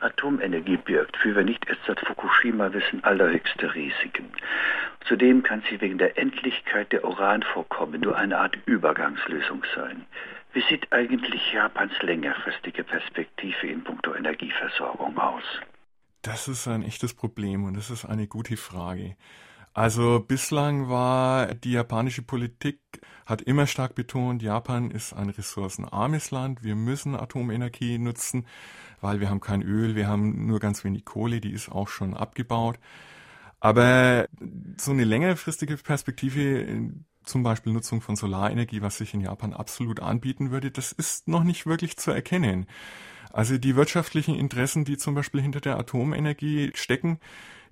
Atomenergie 0.03 0.77
birgt, 0.77 1.17
wie 1.25 1.35
wir 1.35 1.45
nicht 1.45 1.69
erst 1.69 1.81
seit 1.87 2.01
Fukushima 2.01 2.73
wissen, 2.73 3.03
allerhöchste 3.05 3.75
Risiken. 3.75 4.27
Zudem 5.07 5.43
kann 5.43 5.63
sie 5.69 5.81
wegen 5.81 5.99
der 5.99 6.19
Endlichkeit 6.19 6.93
der 6.93 7.05
Uranvorkommen 7.05 8.01
nur 8.01 8.17
eine 8.17 8.39
Art 8.39 8.57
Übergangslösung 8.67 9.65
sein. 9.75 10.07
Wie 10.53 10.63
sieht 10.69 10.93
eigentlich 10.93 11.53
Japans 11.53 11.93
längerfristige 12.03 12.85
Perspektive 12.85 13.67
in 13.67 13.83
puncto 13.83 14.15
Energieversorgung 14.15 15.19
aus? 15.19 15.45
Das 16.23 16.47
ist 16.47 16.69
ein 16.69 16.83
echtes 16.83 17.15
Problem 17.15 17.65
und 17.65 17.77
das 17.77 17.91
ist 17.91 18.05
eine 18.05 18.27
gute 18.27 18.57
Frage. 18.57 19.17
Also 19.75 20.21
bislang 20.21 20.91
war 20.91 21.55
die 21.55 21.73
japanische 21.73 22.21
Politik, 22.21 22.79
hat 23.25 23.41
immer 23.41 23.67
stark 23.67 23.95
betont, 23.95 24.43
Japan 24.43 24.91
ist 24.91 25.15
ein 25.15 25.31
ressourcenarmes 25.31 26.31
Land, 26.31 26.63
wir 26.63 26.75
müssen 26.75 27.17
Atomenergie 27.17 27.99
nutzen, 27.99 28.47
weil 29.03 29.21
wir 29.21 29.31
haben 29.31 29.41
kein 29.41 29.63
Öl, 29.63 29.95
wir 29.95 30.09
haben 30.09 30.47
nur 30.47 30.61
ganz 30.61 30.85
wenig 30.85 31.05
Kohle, 31.05 31.41
die 31.41 31.53
ist 31.53 31.71
auch 31.71 31.89
schon 31.89 32.15
abgebaut. 32.15 32.79
Aber 33.61 34.29
so 34.77 34.91
eine 34.91 35.05
längerfristige 35.05 35.77
Perspektive, 35.77 36.91
zum 37.25 37.43
Beispiel 37.43 37.73
Nutzung 37.73 38.01
von 38.01 38.17
Solarenergie, 38.17 38.83
was 38.83 38.99
sich 38.99 39.15
in 39.15 39.21
Japan 39.21 39.53
absolut 39.53 40.01
anbieten 40.01 40.51
würde, 40.51 40.71
das 40.71 40.93
ist 40.93 41.29
noch 41.29 41.45
nicht 41.45 41.67
wirklich 41.67 41.97
zu 41.97 42.11
erkennen. 42.11 42.67
Also 43.33 43.59
die 43.59 43.77
wirtschaftlichen 43.77 44.35
Interessen, 44.35 44.85
die 44.85 44.97
zum 44.97 45.15
Beispiel 45.15 45.41
hinter 45.41 45.61
der 45.61 45.79
Atomenergie 45.79 46.73
stecken, 46.75 47.19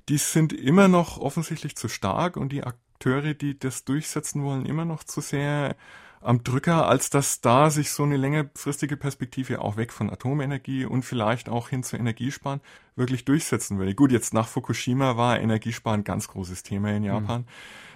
die 0.09 0.19
sind 0.19 0.53
immer 0.53 0.89
noch 0.89 1.19
offensichtlich 1.19 1.77
zu 1.77 1.89
stark 1.89 2.37
und 2.37 2.51
die 2.51 2.65
Akteure, 2.65 3.35
die 3.35 3.59
das 3.59 3.85
durchsetzen 3.85 4.43
wollen, 4.43 4.67
immer 4.67 4.85
noch 4.85 5.05
zu 5.05 5.21
sehr 5.21 5.77
am 6.21 6.45
Drücker, 6.45 6.87
als 6.87 7.09
dass 7.09 7.41
da 7.41 7.71
sich 7.71 7.91
so 7.93 8.03
eine 8.03 8.17
längerfristige 8.17 8.97
Perspektive 8.97 9.63
auch 9.63 9.77
weg 9.77 9.93
von 9.93 10.11
Atomenergie 10.11 10.85
und 10.85 11.03
vielleicht 11.03 11.49
auch 11.49 11.71
hin 11.71 11.83
zu 11.83 11.97
Energiesparen 11.97 12.61
wirklich 12.95 13.25
durchsetzen 13.25 13.79
würde. 13.79 13.95
Gut, 13.95 14.13
jetzt 14.13 14.35
nach 14.35 14.47
Fukushima 14.47 15.17
war 15.17 15.41
Energiesparen 15.41 16.01
ein 16.01 16.05
ganz 16.05 16.29
großes 16.29 16.63
Thema 16.63 16.91
in 16.91 17.05
Japan, 17.05 17.43
mhm. 17.43 17.47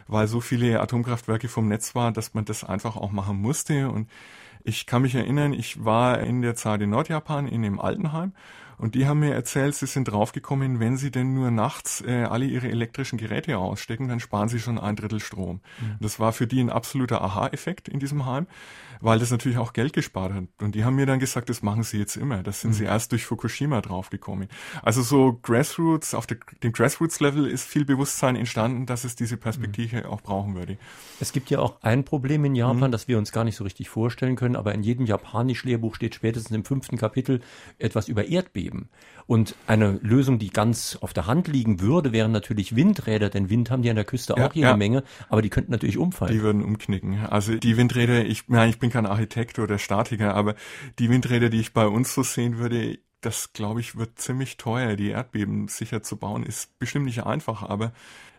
weil 0.09 0.27
so 0.27 0.41
viele 0.41 0.81
Atomkraftwerke 0.81 1.49
vom 1.49 1.69
Netz 1.69 1.95
waren, 1.95 2.15
dass 2.15 2.33
man 2.33 2.47
das 2.47 2.65
einfach 2.65 2.97
auch 2.97 3.13
machen 3.13 3.37
musste 3.37 3.91
und 3.91 4.09
ich 4.67 4.87
kann 4.87 5.03
mich 5.03 5.15
erinnern, 5.15 5.53
ich 5.53 5.85
war 5.85 6.21
in 6.21 6.41
der 6.41 6.55
Zeit 6.55 6.81
in 6.81 6.89
Nordjapan 6.89 7.47
in 7.47 7.61
dem 7.61 7.79
Altenheim 7.79 8.33
und 8.79 8.95
die 8.95 9.07
haben 9.07 9.21
mir 9.21 9.35
erzählt, 9.35 9.75
sie 9.75 9.87
sind 9.87 10.05
draufgekommen, 10.05 10.81
wenn 10.81 10.97
sie 10.97 11.11
denn 11.11 11.35
nur 11.35 11.51
nachts 11.51 12.03
äh, 12.07 12.25
alle 12.25 12.47
ihre 12.47 12.69
elektrischen 12.69 13.19
Geräte 13.19 13.59
ausstecken, 13.59 14.09
dann 14.09 14.21
sparen 14.21 14.49
sie 14.49 14.59
schon 14.59 14.79
ein 14.79 14.97
Drittel 14.97 15.21
Strom. 15.21 15.61
Mhm. 15.81 15.97
Das 16.01 16.21
war 16.21 16.33
für 16.33 16.47
die 16.47 16.61
ein 16.61 16.71
absoluter 16.71 17.23
Aha-Effekt 17.23 17.89
in 17.89 18.01
diesem 18.01 18.27
Heim, 18.27 18.47
weil 19.05 19.19
das 19.21 19.31
natürlich 19.31 19.59
auch 19.59 19.73
Geld 19.73 19.93
gespart 19.93 20.33
hat. 20.33 20.45
Und 20.61 20.75
die 20.75 20.85
haben 20.85 20.97
mir 20.97 21.07
dann 21.07 21.21
gesagt, 21.21 21.49
das 21.49 21.63
machen 21.63 21.85
sie 21.85 21.99
jetzt 21.99 22.17
immer. 22.17 22.43
Das 22.43 22.63
sind 22.63 22.71
mhm. 22.71 22.75
sie 22.75 22.85
erst 22.85 23.13
durch 23.13 23.25
Fukushima 23.25 23.81
draufgekommen. 23.81 24.49
Also 24.83 25.03
so 25.03 25.39
Grassroots, 25.43 26.15
auf 26.15 26.27
der, 26.27 26.39
dem 26.63 26.73
Grassroots-Level 26.73 27.47
ist 27.47 27.65
viel 27.65 27.85
Bewusstsein 27.85 28.35
entstanden, 28.35 28.87
dass 28.87 29.05
es 29.05 29.15
diese 29.15 29.37
Perspektive 29.37 29.99
mhm. 29.99 30.07
auch 30.07 30.21
brauchen 30.21 30.57
würde. 30.57 30.79
Es 31.21 31.33
gibt 31.33 31.51
ja 31.51 31.61
auch 31.61 31.81
ein 31.83 32.05
Problem 32.05 32.45
in 32.45 32.57
Japan, 32.57 32.89
mhm. 32.89 32.93
das 32.93 33.07
wir 33.07 33.19
uns 33.19 33.31
gar 33.31 33.45
nicht 33.45 33.57
so 33.57 33.63
richtig 33.63 33.89
vorstellen 33.89 34.35
können 34.37 34.65
aber 34.65 34.75
in 34.75 34.83
jedem 34.83 35.05
Japanisch-Lehrbuch 35.05 35.95
steht 35.95 36.15
spätestens 36.15 36.57
im 36.57 36.65
fünften 36.65 36.97
Kapitel 36.97 37.41
etwas 37.79 38.09
über 38.09 38.27
Erdbeben. 38.27 38.89
Und 39.27 39.57
eine 39.67 39.99
Lösung, 40.03 40.39
die 40.39 40.49
ganz 40.49 40.97
auf 41.03 41.13
der 41.13 41.27
Hand 41.27 41.49
liegen 41.49 41.81
würde, 41.81 42.13
wären 42.13 42.33
natürlich 42.33 42.77
Windräder, 42.77 43.29
denn 43.29 43.51
Wind 43.51 43.71
haben 43.71 43.83
die 43.83 43.91
an 43.91 43.97
der 43.97 44.07
Küste 44.07 44.35
ja, 44.37 44.47
auch 44.47 44.55
jede 44.55 44.69
ja. 44.69 44.77
Menge, 44.77 45.03
aber 45.29 45.43
die 45.43 45.51
könnten 45.51 45.71
natürlich 45.71 45.99
umfallen. 45.99 46.33
Die 46.33 46.41
würden 46.41 46.63
umknicken. 46.63 47.27
Also 47.27 47.57
die 47.57 47.77
Windräder, 47.77 48.25
ich, 48.25 48.49
nein, 48.49 48.71
ich 48.71 48.79
bin 48.79 48.89
kein 48.95 49.07
Architekt 49.07 49.59
oder 49.59 49.79
Statiker, 49.79 50.35
aber 50.35 50.55
die 50.99 51.11
Windräder, 51.11 51.51
die 51.51 51.61
ich 51.61 51.73
bei 51.73 51.87
uns 51.87 52.15
so 52.15 52.23
sehen 52.23 52.59
würde, 52.59 52.99
das 53.21 53.53
glaube 53.53 53.81
ich 53.81 53.97
wird 53.97 54.19
ziemlich 54.19 54.57
teuer. 54.57 54.97
Die 54.97 55.09
Erdbeben 55.09 55.69
sicher 55.69 56.03
zu 56.03 56.17
bauen 56.17 56.45
ist 56.45 56.79
bestimmt 56.79 57.07
nicht 57.07 57.25
einfach, 57.25 57.63
aber 57.63 57.93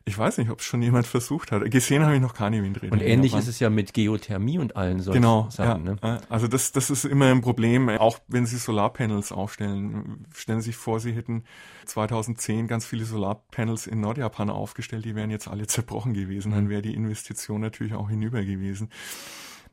ich 0.08 0.16
weiß 0.16 0.38
nicht, 0.38 0.52
ob 0.52 0.60
es 0.60 0.66
schon 0.66 0.84
jemand 0.84 1.08
versucht 1.08 1.52
hat. 1.52 1.70
Gesehen 1.72 2.04
habe 2.04 2.14
ich 2.14 2.22
noch 2.22 2.36
keine 2.36 2.62
Windräder. 2.62 2.94
Und 2.94 3.02
ähnlich 3.02 3.34
ist 3.34 3.48
es 3.48 3.60
ja 3.60 3.72
mit 3.72 3.96
Geothermie 3.96 4.60
und 4.60 4.76
allen 4.76 5.00
solchen 5.00 5.20
genau, 5.20 5.50
Sachen. 5.50 5.88
Ja, 5.88 5.96
ne? 5.96 6.22
Also 6.30 6.48
das, 6.48 6.72
das 6.72 6.92
ist 6.92 7.06
immer 7.06 7.32
ein 7.32 7.42
Problem, 7.42 7.90
auch 7.90 8.20
wenn 8.28 8.46
Sie 8.46 8.58
Solarpanels 8.58 9.32
aufstellen. 9.32 10.28
Stellen 10.36 10.62
Sie 10.62 10.68
sich 10.68 10.76
vor, 10.76 11.00
Sie 11.00 11.14
hätten 11.14 11.44
2010 11.86 12.68
ganz 12.68 12.86
viele 12.86 13.04
Solarpanels 13.04 13.88
in 13.88 14.00
Nordjapan 14.00 14.52
aufgestellt, 14.52 15.06
die 15.06 15.16
wären 15.16 15.32
jetzt 15.32 15.48
alle 15.48 15.66
zerbrochen 15.66 16.14
gewesen. 16.14 16.52
Dann 16.52 16.70
wäre 16.70 16.84
die 16.84 16.94
Investition 16.94 17.62
natürlich 17.62 17.96
auch 17.96 18.10
hinüber 18.10 18.44
gewesen. 18.44 18.92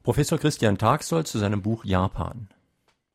Professor 0.02 0.38
Christian 0.38 0.78
Tagsoll 0.78 1.24
zu 1.24 1.38
seinem 1.38 1.62
Buch 1.62 1.84
Japan. 1.84 2.48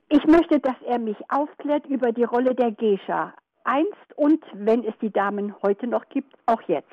Ich 0.10 0.24
möchte, 0.26 0.60
dass 0.60 0.76
er 0.88 1.00
mich 1.00 1.18
aufklärt 1.30 1.86
über 1.88 2.12
die 2.12 2.24
Rolle 2.24 2.56
der 2.56 2.72
Geisha 2.72 3.34
einst 3.66 3.92
und 4.16 4.44
wenn 4.54 4.86
es 4.86 4.94
die 5.02 5.12
Damen 5.12 5.54
heute 5.62 5.88
noch 5.88 6.08
gibt, 6.10 6.34
auch 6.46 6.62
jetzt. 6.68 6.88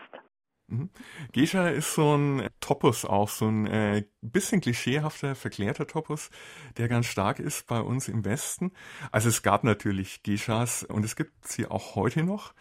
Mhm. 0.67 0.91
Geisha 1.33 1.69
ist 1.69 1.95
so 1.95 2.17
ein 2.17 2.49
Topos 2.61 3.05
auch, 3.05 3.29
so 3.29 3.47
ein 3.47 3.67
äh, 3.67 4.05
bisschen 4.23 4.61
klischeehafter, 4.61 5.35
verklärter 5.35 5.87
Topos, 5.87 6.31
der 6.79 6.89
ganz 6.89 7.07
stark 7.07 7.39
ist 7.39 7.67
bei 7.67 7.81
uns 7.81 8.09
im 8.09 8.25
Westen. 8.25 8.73
Also 9.13 9.29
es 9.29 9.43
gab 9.43 9.63
natürlich 9.63 10.23
Geishas 10.23 10.83
und 10.83 11.05
es 11.05 11.17
gibt 11.17 11.47
sie 11.47 11.67
auch 11.67 11.95
heute 11.95 12.25
noch, 12.25 12.55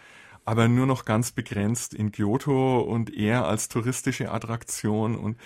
aber 0.45 0.67
nur 0.67 0.85
noch 0.85 1.05
ganz 1.05 1.31
begrenzt 1.31 1.93
in 1.93 2.11
Kyoto 2.11 2.81
und 2.81 3.13
eher 3.13 3.45
als 3.45 3.69
touristische 3.69 4.31
Attraktion 4.31 5.15
und 5.15 5.37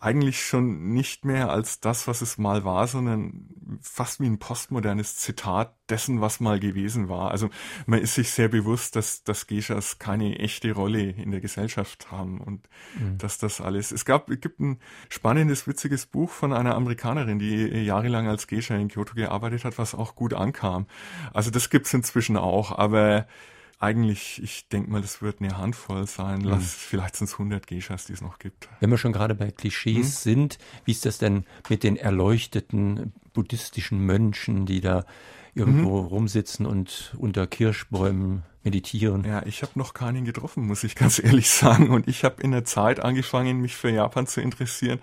eigentlich 0.00 0.44
schon 0.44 0.92
nicht 0.92 1.24
mehr 1.24 1.50
als 1.50 1.80
das, 1.80 2.06
was 2.06 2.22
es 2.22 2.38
mal 2.38 2.64
war, 2.64 2.86
sondern 2.86 3.48
fast 3.80 4.20
wie 4.20 4.26
ein 4.26 4.38
postmodernes 4.38 5.16
Zitat 5.16 5.74
dessen, 5.88 6.20
was 6.20 6.40
mal 6.40 6.60
gewesen 6.60 7.08
war. 7.08 7.30
Also 7.30 7.50
man 7.86 8.00
ist 8.00 8.14
sich 8.14 8.30
sehr 8.30 8.48
bewusst, 8.48 8.96
dass, 8.96 9.24
dass 9.24 9.46
Geishas 9.46 9.98
keine 9.98 10.38
echte 10.38 10.72
Rolle 10.72 11.10
in 11.10 11.30
der 11.30 11.40
Gesellschaft 11.40 12.10
haben 12.12 12.40
und 12.40 12.68
mhm. 12.98 13.18
dass 13.18 13.38
das 13.38 13.60
alles. 13.60 13.90
Es 13.90 14.04
gab, 14.04 14.30
es 14.30 14.40
gibt 14.40 14.60
ein 14.60 14.78
spannendes, 15.08 15.66
witziges 15.66 16.06
Buch 16.06 16.30
von 16.30 16.52
einer 16.52 16.74
Amerikanerin, 16.74 17.38
die 17.38 17.66
jahrelang 17.84 18.28
als 18.28 18.46
Geisha 18.46 18.76
in 18.76 18.88
Kyoto 18.88 19.14
gearbeitet 19.14 19.64
hat, 19.64 19.78
was 19.78 19.94
auch 19.94 20.14
gut 20.14 20.34
ankam. 20.34 20.86
Also 21.32 21.50
das 21.50 21.70
gibt's 21.70 21.92
inzwischen 21.92 22.36
auch, 22.36 22.76
aber 22.76 23.26
eigentlich, 23.80 24.42
ich 24.42 24.68
denke 24.68 24.90
mal, 24.90 25.00
das 25.00 25.22
wird 25.22 25.40
eine 25.40 25.56
Handvoll 25.56 26.06
sein. 26.06 26.40
Lass, 26.40 26.62
mhm. 26.62 26.66
Vielleicht 26.66 27.16
sind 27.16 27.28
es 27.28 27.34
100 27.34 27.66
Geishas, 27.66 28.06
die 28.06 28.12
es 28.12 28.20
noch 28.20 28.38
gibt. 28.38 28.68
Wenn 28.80 28.90
wir 28.90 28.98
schon 28.98 29.12
gerade 29.12 29.34
bei 29.34 29.50
Klischees 29.50 30.24
mhm. 30.24 30.30
sind, 30.30 30.58
wie 30.84 30.90
ist 30.90 31.06
das 31.06 31.18
denn 31.18 31.44
mit 31.68 31.84
den 31.84 31.96
erleuchteten 31.96 33.12
buddhistischen 33.32 34.00
Mönchen, 34.00 34.66
die 34.66 34.80
da 34.80 35.04
irgendwo 35.54 36.02
mhm. 36.02 36.08
rumsitzen 36.08 36.66
und 36.66 37.14
unter 37.18 37.46
Kirschbäumen 37.46 38.42
meditieren? 38.64 39.24
Ja, 39.24 39.46
ich 39.46 39.62
habe 39.62 39.72
noch 39.76 39.94
keinen 39.94 40.24
getroffen, 40.24 40.66
muss 40.66 40.82
ich 40.82 40.96
ganz 40.96 41.22
ehrlich 41.22 41.48
sagen. 41.48 41.90
Und 41.90 42.08
ich 42.08 42.24
habe 42.24 42.42
in 42.42 42.50
der 42.50 42.64
Zeit 42.64 42.98
angefangen, 42.98 43.60
mich 43.60 43.76
für 43.76 43.90
Japan 43.90 44.26
zu 44.26 44.40
interessieren, 44.40 44.98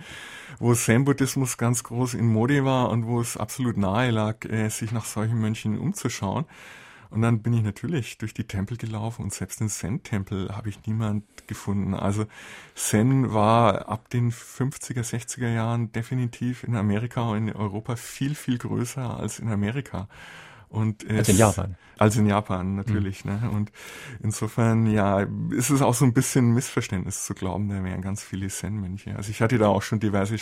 wo 0.60 0.74
Zen-Buddhismus 0.74 1.58
ganz 1.58 1.84
groß 1.84 2.14
in 2.14 2.28
Mode 2.28 2.66
war 2.66 2.90
und 2.90 3.06
wo 3.06 3.22
es 3.22 3.38
absolut 3.38 3.78
nahe 3.78 4.12
lag, 4.12 4.44
äh, 4.46 4.68
sich 4.68 4.92
nach 4.92 5.06
solchen 5.06 5.40
Mönchen 5.40 5.80
umzuschauen. 5.80 6.46
Und 7.10 7.22
dann 7.22 7.42
bin 7.42 7.54
ich 7.54 7.64
natürlich 7.64 8.18
durch 8.18 8.34
die 8.34 8.46
Tempel 8.46 8.78
gelaufen 8.78 9.24
und 9.24 9.34
selbst 9.34 9.60
den 9.60 9.70
Zen-Tempel 9.70 10.56
habe 10.56 10.70
ich 10.70 10.86
niemand 10.86 11.24
gefunden. 11.48 11.94
Also 11.94 12.26
Zen 12.74 13.34
war 13.34 13.88
ab 13.88 14.10
den 14.10 14.32
50er, 14.32 15.02
60er 15.02 15.54
Jahren 15.54 15.92
definitiv 15.92 16.64
in 16.64 16.76
Amerika 16.76 17.22
und 17.22 17.50
in 17.50 17.56
Europa 17.56 17.96
viel, 17.96 18.36
viel 18.36 18.58
größer 18.58 19.18
als 19.20 19.40
in 19.40 19.50
Amerika. 19.50 20.08
Und 20.70 21.10
als 21.10 21.30
in 21.30 21.38
Japan. 21.38 21.76
Als 21.98 22.18
in 22.18 22.26
Japan, 22.26 22.76
natürlich. 22.76 23.24
Mhm. 23.24 23.32
Ne? 23.32 23.50
Und 23.50 23.72
insofern, 24.22 24.88
ja, 24.88 25.26
ist 25.52 25.70
es 25.70 25.82
auch 25.82 25.94
so 25.94 26.04
ein 26.04 26.14
bisschen 26.14 26.54
Missverständnis 26.54 27.26
zu 27.26 27.34
glauben, 27.34 27.70
da 27.70 27.82
wären 27.84 28.02
ganz 28.02 28.24
viele 28.24 28.48
Zen-Mönche. 28.48 29.16
Also 29.16 29.30
ich 29.30 29.42
hatte 29.42 29.58
da 29.58 29.68
auch 29.68 29.82
schon 29.82 30.00
diverse 30.00 30.38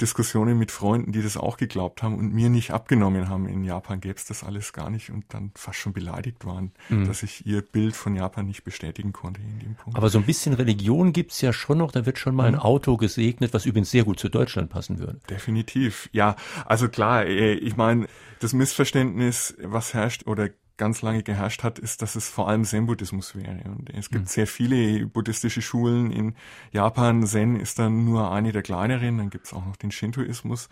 Diskussionen 0.00 0.58
mit 0.58 0.70
Freunden, 0.70 1.12
die 1.12 1.22
das 1.22 1.36
auch 1.36 1.56
geglaubt 1.56 2.02
haben 2.02 2.16
und 2.16 2.32
mir 2.32 2.48
nicht 2.48 2.72
abgenommen 2.72 3.28
haben. 3.28 3.46
In 3.46 3.64
Japan 3.64 4.00
gäbe 4.00 4.16
es 4.16 4.24
das 4.24 4.42
alles 4.44 4.72
gar 4.72 4.90
nicht 4.90 5.10
und 5.10 5.24
dann 5.28 5.52
fast 5.54 5.78
schon 5.78 5.92
beleidigt 5.92 6.44
waren, 6.44 6.72
mhm. 6.88 7.06
dass 7.06 7.22
ich 7.22 7.46
ihr 7.46 7.62
Bild 7.62 7.96
von 7.96 8.16
Japan 8.16 8.46
nicht 8.46 8.64
bestätigen 8.64 9.12
konnte 9.12 9.40
in 9.40 9.58
dem 9.58 9.74
Punkt. 9.74 9.96
Aber 9.96 10.08
so 10.08 10.18
ein 10.18 10.24
bisschen 10.24 10.54
Religion 10.54 11.12
gibt's 11.12 11.40
ja 11.40 11.52
schon 11.52 11.78
noch. 11.78 11.92
Da 11.92 12.06
wird 12.06 12.18
schon 12.18 12.34
mal 12.34 12.46
ein 12.46 12.54
mhm. 12.54 12.60
Auto 12.60 12.96
gesegnet, 12.96 13.52
was 13.54 13.66
übrigens 13.66 13.90
sehr 13.90 14.04
gut 14.04 14.18
zu 14.18 14.28
Deutschland 14.28 14.70
passen 14.70 14.98
würde. 14.98 15.20
Definitiv. 15.28 16.08
Ja, 16.12 16.36
also 16.64 16.88
klar, 16.88 17.26
äh, 17.26 17.54
ich 17.54 17.76
meine, 17.76 18.06
das 18.40 18.52
Missverständnis, 18.52 19.56
was 19.62 19.94
herrscht 19.94 20.26
oder 20.26 20.48
ganz 20.80 21.02
lange 21.02 21.22
geherrscht 21.22 21.62
hat, 21.62 21.78
ist, 21.78 22.00
dass 22.00 22.16
es 22.16 22.30
vor 22.30 22.48
allem 22.48 22.64
Zen-Buddhismus 22.64 23.36
wäre. 23.36 23.60
Und 23.66 23.90
es 23.90 24.08
gibt 24.08 24.24
mhm. 24.24 24.28
sehr 24.28 24.46
viele 24.46 25.06
buddhistische 25.06 25.60
Schulen 25.60 26.10
in 26.10 26.34
Japan. 26.72 27.24
Zen 27.26 27.60
ist 27.60 27.78
dann 27.78 28.06
nur 28.06 28.32
eine 28.32 28.50
der 28.50 28.62
kleineren. 28.62 29.18
Dann 29.18 29.28
gibt 29.28 29.46
es 29.46 29.52
auch 29.52 29.64
noch 29.64 29.76
den 29.76 29.90
Shintoismus. 29.92 30.70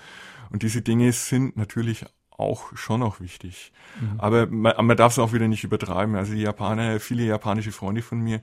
Und 0.50 0.62
diese 0.62 0.80
Dinge 0.80 1.12
sind 1.12 1.58
natürlich 1.58 2.06
auch 2.30 2.74
schon 2.74 3.00
noch 3.00 3.20
wichtig. 3.20 3.70
Mhm. 4.00 4.18
Aber 4.18 4.46
man, 4.46 4.86
man 4.86 4.96
darf 4.96 5.12
es 5.12 5.18
auch 5.18 5.34
wieder 5.34 5.46
nicht 5.46 5.64
übertreiben. 5.64 6.16
Also 6.16 6.32
die 6.32 6.40
Japaner, 6.40 7.00
viele 7.00 7.24
japanische 7.24 7.72
Freunde 7.72 8.00
von 8.00 8.18
mir 8.18 8.40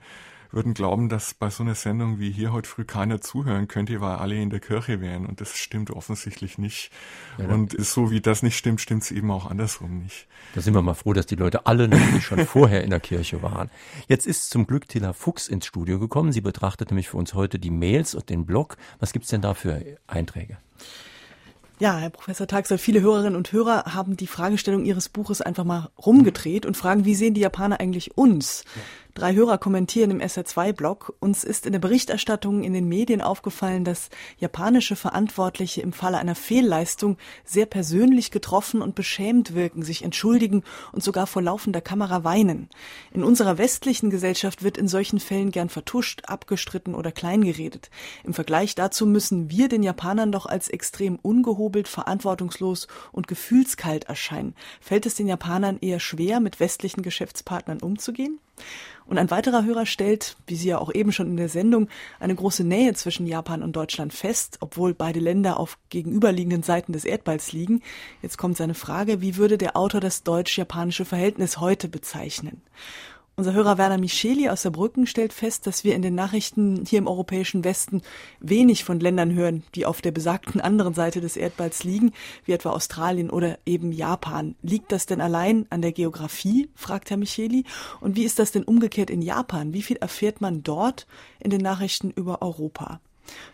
würden 0.51 0.73
glauben, 0.73 1.09
dass 1.09 1.33
bei 1.33 1.49
so 1.49 1.63
einer 1.63 1.75
Sendung 1.75 2.19
wie 2.19 2.31
hier 2.31 2.51
heute 2.51 2.69
früh 2.69 2.85
keiner 2.85 3.21
zuhören 3.21 3.67
könnte, 3.67 3.99
weil 4.01 4.17
alle 4.17 4.35
in 4.35 4.49
der 4.49 4.59
Kirche 4.59 5.01
wären. 5.01 5.25
Und 5.25 5.41
das 5.41 5.57
stimmt 5.57 5.91
offensichtlich 5.91 6.57
nicht. 6.57 6.91
Ja, 7.37 7.47
und 7.47 7.75
so 7.77 8.11
wie 8.11 8.21
das 8.21 8.43
nicht 8.43 8.57
stimmt, 8.57 8.81
stimmt 8.81 9.03
es 9.03 9.11
eben 9.11 9.31
auch 9.31 9.49
andersrum 9.49 9.99
nicht. 9.99 10.27
Da 10.53 10.61
sind 10.61 10.73
wir 10.73 10.81
mal 10.81 10.93
froh, 10.93 11.13
dass 11.13 11.25
die 11.25 11.35
Leute 11.35 11.65
alle 11.65 11.87
natürlich 11.87 12.25
schon 12.25 12.45
vorher 12.45 12.83
in 12.83 12.89
der 12.89 12.99
Kirche 12.99 13.41
waren. 13.41 13.69
Jetzt 14.07 14.27
ist 14.27 14.49
zum 14.49 14.67
Glück 14.67 14.87
Tilla 14.87 15.13
Fuchs 15.13 15.47
ins 15.47 15.65
Studio 15.65 15.99
gekommen. 15.99 16.31
Sie 16.31 16.41
betrachtet 16.41 16.91
nämlich 16.91 17.09
für 17.09 17.17
uns 17.17 17.33
heute 17.33 17.59
die 17.59 17.71
Mails 17.71 18.15
und 18.15 18.29
den 18.29 18.45
Blog. 18.45 18.77
Was 18.99 19.13
gibt's 19.13 19.29
denn 19.29 19.41
da 19.41 19.53
für 19.53 19.81
Einträge? 20.07 20.57
Ja, 21.77 21.97
Herr 21.97 22.09
Professor 22.09 22.47
Tagsel, 22.47 22.77
viele 22.77 23.01
Hörerinnen 23.01 23.35
und 23.35 23.51
Hörer 23.51 23.93
haben 23.93 24.15
die 24.15 24.27
Fragestellung 24.27 24.85
Ihres 24.85 25.09
Buches 25.09 25.41
einfach 25.41 25.65
mal 25.65 25.89
rumgedreht 26.05 26.65
und 26.65 26.77
fragen, 26.77 27.03
wie 27.03 27.15
sehen 27.15 27.33
die 27.33 27.41
Japaner 27.41 27.81
eigentlich 27.81 28.17
uns? 28.17 28.63
Ja. 28.75 28.81
Drei 29.17 29.33
Hörer 29.33 29.57
kommentieren 29.57 30.11
im 30.11 30.19
SR2-Blog, 30.19 31.15
uns 31.21 31.45
ist 31.45 31.65
in 31.65 31.71
der 31.71 31.79
Berichterstattung 31.79 32.65
in 32.65 32.73
den 32.73 32.89
Medien 32.89 33.21
aufgefallen, 33.21 33.85
dass 33.85 34.09
japanische 34.39 34.97
Verantwortliche 34.97 35.79
im 35.79 35.93
Falle 35.93 36.17
einer 36.17 36.35
Fehlleistung 36.35 37.15
sehr 37.45 37.65
persönlich 37.65 38.29
getroffen 38.29 38.81
und 38.81 38.93
beschämt 38.93 39.55
wirken, 39.55 39.83
sich 39.83 40.03
entschuldigen 40.03 40.63
und 40.91 41.01
sogar 41.01 41.27
vor 41.27 41.41
laufender 41.41 41.79
Kamera 41.79 42.25
weinen. 42.25 42.69
In 43.13 43.23
unserer 43.23 43.57
westlichen 43.57 44.09
Gesellschaft 44.09 44.63
wird 44.63 44.77
in 44.77 44.89
solchen 44.89 45.21
Fällen 45.21 45.51
gern 45.51 45.69
vertuscht, 45.69 46.23
abgestritten 46.25 46.93
oder 46.93 47.13
kleingeredet. 47.13 47.91
Im 48.25 48.33
Vergleich 48.33 48.75
dazu 48.75 49.05
müssen 49.05 49.49
wir 49.49 49.69
den 49.69 49.81
Japanern 49.81 50.33
doch 50.33 50.45
als 50.45 50.67
extrem 50.67 51.19
ungehobelt, 51.21 51.87
verantwortungslos 51.87 52.89
und 53.13 53.29
gefühlskalt 53.29 54.03
erscheinen. 54.09 54.55
Fällt 54.81 55.05
es 55.05 55.15
den 55.15 55.29
Japanern 55.29 55.77
eher 55.79 56.01
schwer, 56.01 56.41
mit 56.41 56.59
westlichen 56.59 57.01
Geschäftspartnern 57.01 57.79
umzugehen? 57.79 58.41
Und 59.05 59.19
ein 59.19 59.29
weiterer 59.29 59.65
Hörer 59.65 59.85
stellt, 59.85 60.35
wie 60.47 60.55
Sie 60.55 60.69
ja 60.69 60.79
auch 60.79 60.91
eben 60.91 61.11
schon 61.11 61.27
in 61.27 61.37
der 61.37 61.49
Sendung, 61.49 61.89
eine 62.19 62.33
große 62.33 62.63
Nähe 62.63 62.93
zwischen 62.93 63.27
Japan 63.27 63.61
und 63.61 63.75
Deutschland 63.75 64.13
fest, 64.13 64.57
obwohl 64.61 64.95
beide 64.95 65.19
Länder 65.19 65.59
auf 65.59 65.77
gegenüberliegenden 65.89 66.63
Seiten 66.63 66.91
des 66.91 67.05
Erdballs 67.05 67.51
liegen. 67.51 67.83
Jetzt 68.23 68.37
kommt 68.37 68.57
seine 68.57 68.73
Frage, 68.73 69.21
wie 69.21 69.37
würde 69.37 69.59
der 69.59 69.77
Autor 69.77 70.01
das 70.01 70.23
deutsch-japanische 70.23 71.05
Verhältnis 71.05 71.59
heute 71.59 71.87
bezeichnen? 71.87 72.61
Unser 73.37 73.51
Hörer 73.51 73.77
Werner 73.77 73.97
Micheli 73.97 74.47
aus 74.47 74.61
Saarbrücken 74.61 75.07
stellt 75.07 75.33
fest, 75.33 75.67
dass 75.67 75.83
wir 75.83 75.93
in 75.93 76.01
den 76.01 76.15
Nachrichten 76.15 76.85
hier 76.87 76.99
im 76.99 77.07
europäischen 77.07 77.65
Westen 77.65 78.01
wenig 78.39 78.85
von 78.85 79.01
Ländern 79.01 79.33
hören, 79.33 79.63
die 79.75 79.85
auf 79.85 80.01
der 80.01 80.11
besagten 80.11 80.61
anderen 80.61 80.93
Seite 80.93 81.19
des 81.19 81.35
Erdballs 81.35 81.83
liegen, 81.83 82.13
wie 82.45 82.53
etwa 82.53 82.69
Australien 82.69 83.29
oder 83.29 83.59
eben 83.65 83.91
Japan. 83.91 84.55
Liegt 84.61 84.93
das 84.93 85.05
denn 85.05 85.19
allein 85.19 85.65
an 85.69 85.81
der 85.81 85.91
Geografie? 85.91 86.69
fragt 86.75 87.09
Herr 87.09 87.17
Micheli. 87.17 87.65
Und 87.99 88.15
wie 88.15 88.23
ist 88.23 88.39
das 88.39 88.53
denn 88.53 88.63
umgekehrt 88.63 89.09
in 89.09 89.21
Japan? 89.21 89.73
Wie 89.73 89.81
viel 89.81 89.97
erfährt 89.97 90.39
man 90.39 90.63
dort 90.63 91.05
in 91.41 91.49
den 91.49 91.61
Nachrichten 91.61 92.11
über 92.11 92.41
Europa? 92.41 93.01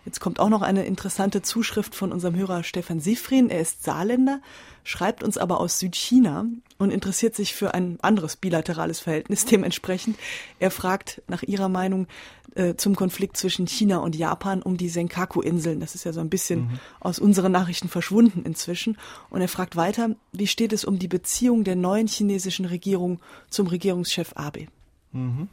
Jetzt 0.06 0.20
kommt 0.20 0.40
auch 0.40 0.50
noch 0.50 0.62
eine 0.62 0.86
interessante 0.86 1.42
Zuschrift 1.42 1.96
von 1.96 2.12
unserem 2.12 2.36
Hörer 2.36 2.64
Stefan 2.64 3.00
Siefrin. 3.00 3.50
Er 3.50 3.62
ist 3.62 3.84
Saarländer, 3.84 4.42
schreibt 4.84 5.24
uns 5.24 5.38
aber 5.38 5.60
aus 5.60 5.80
Südchina 5.80 6.46
und 6.78 6.92
interessiert 6.92 7.36
sich 7.36 7.54
für 7.54 7.74
ein 7.74 8.00
anderes 8.02 8.36
bilaterales 8.36 9.00
Verhältnis 9.00 9.46
dementsprechend. 9.46 10.18
Er 10.60 10.72
fragt 10.72 11.22
nach 11.28 11.44
Ihrer 11.44 11.70
Meinung 11.70 12.08
äh, 12.56 12.76
zum 12.76 12.96
Konflikt 12.96 13.38
zwischen 13.38 13.68
China 13.68 14.00
und 14.00 14.16
Japan 14.16 14.62
um 14.62 14.78
die 14.78 14.90
Senkaku-Inseln. 14.90 15.80
Das 15.80 15.96
ist 15.96 16.04
ja 16.04 16.14
so 16.14 16.20
ein 16.20 16.30
bisschen 16.30 16.64
mhm. 16.64 16.80
aus 17.00 17.20
unseren 17.20 17.52
Nachrichten 17.52 17.88
verschwunden 17.88 18.44
inzwischen. 18.44 18.98
Und 19.30 19.42
er 19.42 19.48
fragt 19.48 19.76
weiter, 19.76 20.16
wie 20.34 20.48
steht 20.48 20.74
es 20.74 20.84
um 20.84 21.00
die 21.00 21.08
Beziehung 21.08 21.64
der 21.64 21.76
neuen 21.76 22.08
chinesischen 22.08 22.66
Regierung 22.66 23.20
zum 23.50 23.68
Regierungschef 23.68 24.34
Abe? 24.36 24.68
Mhm. 25.14 25.48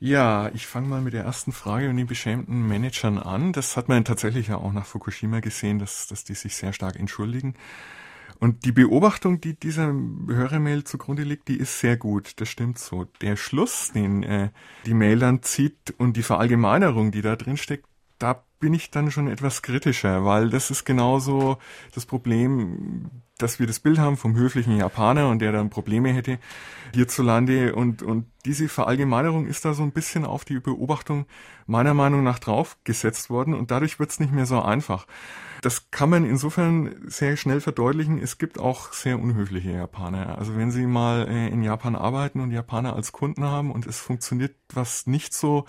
Ja, 0.00 0.50
ich 0.54 0.66
fange 0.66 0.86
mal 0.86 1.00
mit 1.00 1.12
der 1.12 1.24
ersten 1.24 1.50
Frage 1.50 1.90
und 1.90 1.96
den 1.96 2.06
beschämten 2.06 2.68
Managern 2.68 3.18
an. 3.18 3.52
Das 3.52 3.76
hat 3.76 3.88
man 3.88 4.04
tatsächlich 4.04 4.48
ja 4.48 4.56
auch 4.56 4.72
nach 4.72 4.86
Fukushima 4.86 5.40
gesehen, 5.40 5.80
dass, 5.80 6.06
dass 6.06 6.22
die 6.22 6.34
sich 6.34 6.54
sehr 6.54 6.72
stark 6.72 6.96
entschuldigen. 6.96 7.54
Und 8.38 8.64
die 8.64 8.70
Beobachtung, 8.70 9.40
die 9.40 9.58
dieser 9.58 9.92
Hörermail 10.28 10.84
zugrunde 10.84 11.24
liegt, 11.24 11.48
die 11.48 11.56
ist 11.56 11.80
sehr 11.80 11.96
gut. 11.96 12.40
Das 12.40 12.48
stimmt 12.48 12.78
so. 12.78 13.06
Der 13.20 13.34
Schluss, 13.34 13.90
den 13.92 14.22
äh, 14.22 14.50
die 14.86 14.94
Mail 14.94 15.18
dann 15.18 15.42
zieht 15.42 15.94
und 15.98 16.16
die 16.16 16.22
Verallgemeinerung, 16.22 17.10
die 17.10 17.22
da 17.22 17.34
drin 17.34 17.56
steckt, 17.56 17.86
da 18.20 18.44
bin 18.58 18.74
ich 18.74 18.90
dann 18.90 19.10
schon 19.10 19.28
etwas 19.28 19.62
kritischer, 19.62 20.24
weil 20.24 20.50
das 20.50 20.70
ist 20.70 20.84
genauso 20.84 21.58
das 21.94 22.06
Problem, 22.06 23.10
dass 23.38 23.60
wir 23.60 23.66
das 23.66 23.80
Bild 23.80 23.98
haben 23.98 24.16
vom 24.16 24.36
höflichen 24.36 24.76
Japaner 24.76 25.28
und 25.28 25.38
der 25.40 25.52
dann 25.52 25.70
Probleme 25.70 26.12
hätte 26.12 26.38
hierzulande 26.94 27.74
und, 27.74 28.02
und 28.02 28.26
diese 28.44 28.68
Verallgemeinerung 28.68 29.46
ist 29.46 29.64
da 29.64 29.74
so 29.74 29.82
ein 29.82 29.92
bisschen 29.92 30.24
auf 30.24 30.44
die 30.44 30.58
Beobachtung 30.58 31.26
meiner 31.66 31.94
Meinung 31.94 32.24
nach 32.24 32.38
draufgesetzt 32.38 33.30
worden 33.30 33.54
und 33.54 33.70
dadurch 33.70 33.98
wird 33.98 34.10
es 34.10 34.20
nicht 34.20 34.32
mehr 34.32 34.46
so 34.46 34.60
einfach. 34.60 35.06
Das 35.62 35.90
kann 35.90 36.10
man 36.10 36.24
insofern 36.24 36.94
sehr 37.06 37.36
schnell 37.36 37.60
verdeutlichen. 37.60 38.18
Es 38.18 38.38
gibt 38.38 38.58
auch 38.58 38.92
sehr 38.92 39.18
unhöfliche 39.18 39.72
Japaner. 39.72 40.38
Also 40.38 40.56
wenn 40.56 40.70
Sie 40.70 40.86
mal 40.86 41.26
äh, 41.28 41.48
in 41.48 41.62
Japan 41.62 41.96
arbeiten 41.96 42.40
und 42.40 42.50
Japaner 42.50 42.94
als 42.94 43.12
Kunden 43.12 43.44
haben 43.44 43.70
und 43.70 43.86
es 43.86 43.98
funktioniert 43.98 44.54
was 44.72 45.06
nicht 45.06 45.34
so, 45.34 45.64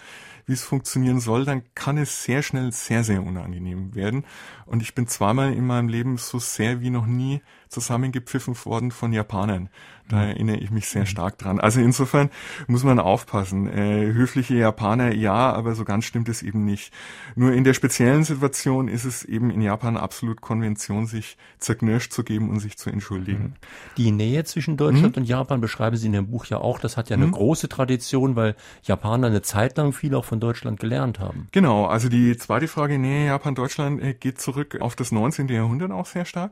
wie 0.46 0.54
es 0.54 0.64
funktionieren 0.64 1.20
soll, 1.20 1.46
dann 1.46 1.64
kann 1.74 1.98
es 1.98 2.24
sehr 2.24 2.44
schnell 2.44 2.72
sehr, 2.72 3.04
sehr 3.04 3.24
unangenehm 3.24 3.96
werden. 3.96 4.26
Und 4.66 4.82
ich 4.82 4.94
bin 4.94 5.08
zweimal 5.08 5.54
in 5.54 5.66
meinem 5.66 5.88
Leben 5.88 6.18
so 6.18 6.40
sehr 6.40 6.82
wie 6.82 6.90
noch 6.90 7.06
nie 7.06 7.42
zusammengepfiffen 7.70 8.56
worden 8.66 8.92
von 8.92 9.14
Japanern. 9.14 9.70
Da 10.10 10.18
mhm. 10.18 10.24
erinnere 10.24 10.58
ich 10.58 10.72
mich 10.72 10.90
sehr 10.90 11.04
mhm. 11.04 11.08
stark 11.08 11.38
dran. 11.38 11.60
Also 11.60 11.80
insofern 11.80 12.30
muss 12.68 12.84
man 12.84 13.00
aufpassen. 13.00 13.68
Äh, 13.68 14.12
höfliche 14.12 14.56
Japaner, 14.56 15.14
ja, 15.14 15.54
aber 15.54 15.76
so 15.76 15.86
ganz 15.86 16.06
stimmt 16.06 16.30
es 16.30 16.42
eben 16.42 16.66
nicht. 16.66 16.92
Nur 17.36 17.54
in 17.54 17.64
der 17.64 17.76
speziellen 17.76 18.24
Situation 18.24 18.88
ist 18.88 19.06
es 19.06 19.24
eben 19.24 19.52
in 19.52 19.62
Japan 19.62 19.98
absolut 19.98 20.42
Konvention, 20.42 21.06
sich 21.06 21.38
zerknirscht 21.60 22.12
zu 22.12 22.24
geben 22.24 22.50
und 22.50 22.60
sich 22.60 22.78
zu 22.78 22.90
entschuldigen. 22.90 23.44
Mhm. 23.44 23.54
Die 23.98 24.12
Nähe 24.12 24.44
zwischen 24.44 24.76
Deutschland 24.76 25.16
mhm. 25.16 25.22
und 25.22 25.30
Japan 25.30 25.62
beschreiben 25.62 25.96
Sie 25.96 26.08
in 26.08 26.14
dem 26.14 26.28
Buch 26.28 26.46
ja 26.48 26.58
auch. 26.58 26.80
Das 26.80 26.98
hat 26.98 27.10
ja 27.10 27.16
eine 27.16 27.28
mhm. 27.28 27.34
große 27.34 27.70
Tradition, 27.70 28.36
weil 28.36 28.56
Japaner 28.82 29.28
eine 29.28 29.44
Zeit 29.44 29.78
lang 29.78 29.94
viel 29.94 30.16
auch 30.16 30.26
von 30.26 30.40
Deutschland 30.40 30.80
gelernt 30.80 31.20
haben. 31.20 31.48
Genau. 31.52 31.86
Also 31.86 32.10
die 32.10 32.36
zweite 32.36 32.68
Frage, 32.68 32.98
Nähe 32.98 33.28
Japan-Deutschland, 33.28 34.02
äh, 34.02 34.14
geht 34.16 34.42
zurück 34.42 34.82
auf 34.82 34.96
das 34.96 35.12
19. 35.12 35.50
Jahrhundert 35.50 35.92
auch 35.92 36.08
sehr 36.08 36.26
stark 36.26 36.52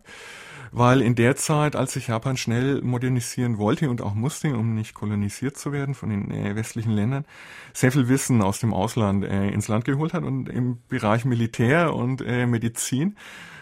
weil 0.72 1.02
in 1.02 1.16
der 1.16 1.36
Zeit, 1.36 1.76
als 1.76 1.94
sich 1.94 2.08
Japan 2.08 2.38
schnell 2.38 2.82
modernisieren 2.82 3.58
wollte 3.58 3.90
und 3.90 4.02
auch 4.02 4.14
musste, 4.14 4.56
um 4.56 4.76
nicht 4.76 4.94
kolonisiert 4.94 5.58
zu 5.58 5.72
werden 5.72 5.96
von 5.96 6.10
den 6.10 6.32
äh, 6.32 6.56
westlichen 6.56 6.92
Ländern, 6.92 7.26
sehr 7.74 7.92
viel 7.92 8.08
Wissen 8.08 8.42
aus 8.42 8.60
dem 8.60 8.74
Ausland 8.74 9.24
äh, 9.24 9.50
ins 9.50 9.68
Land 9.68 9.86
geholt 9.86 10.14
hat 10.14 10.24
und 10.24 10.50
im 10.50 10.80
Bereich 10.88 11.26
Militär 11.26 11.94
und 11.94 12.22
äh, 12.22 12.46
Medizin 12.46 13.16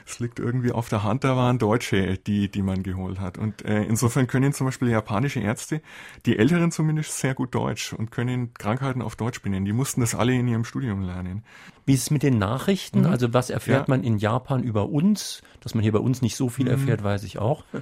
es 0.06 0.20
liegt 0.20 0.40
irgendwie 0.40 0.72
auf 0.72 0.88
der 0.88 1.04
Hand, 1.04 1.24
da 1.24 1.36
waren 1.36 1.58
Deutsche, 1.58 2.18
die, 2.18 2.50
die 2.50 2.62
man 2.62 2.84
geholt 2.84 3.20
hat. 3.20 3.38
Und 3.38 3.66
äh, 3.66 3.84
insofern 3.84 4.28
können 4.28 4.54
zum 4.54 4.68
Beispiel 4.68 4.90
japanische 4.90 5.40
Ärzte, 5.40 5.82
die 6.26 6.38
Älteren 6.38 6.72
zumindest, 6.72 7.18
sehr 7.18 7.34
gut 7.34 7.56
Deutsch 7.56 7.92
und 7.94 8.12
können 8.12 8.54
Krankheiten 8.54 9.02
auf 9.02 9.16
Deutsch 9.16 9.42
benennen. 9.42 9.66
Die 9.66 9.74
mussten 9.74 10.02
das 10.02 10.14
alle 10.14 10.34
in 10.34 10.48
ihrem 10.48 10.64
Studium 10.64 11.02
lernen. 11.02 11.44
Wie 11.86 11.94
ist 11.94 12.04
es 12.04 12.12
mit 12.12 12.24
den 12.24 12.38
Nachrichten? 12.38 13.02
Mhm. 13.02 13.08
Also 13.08 13.34
was 13.34 13.50
erfährt 13.50 13.88
ja. 13.88 13.92
man 13.96 14.04
in 14.04 14.18
Japan 14.18 14.64
über 14.64 14.90
uns? 14.90 15.42
Dass 15.62 15.74
man 15.74 15.82
hier 15.82 15.92
bei 15.92 16.00
uns 16.00 16.22
nicht 16.22 16.36
so 16.36 16.50
viel 16.50 16.66
mhm. 16.66 16.72
erfährt, 16.72 17.04
weiß 17.04 17.24
ich 17.24 17.40
auch. 17.40 17.64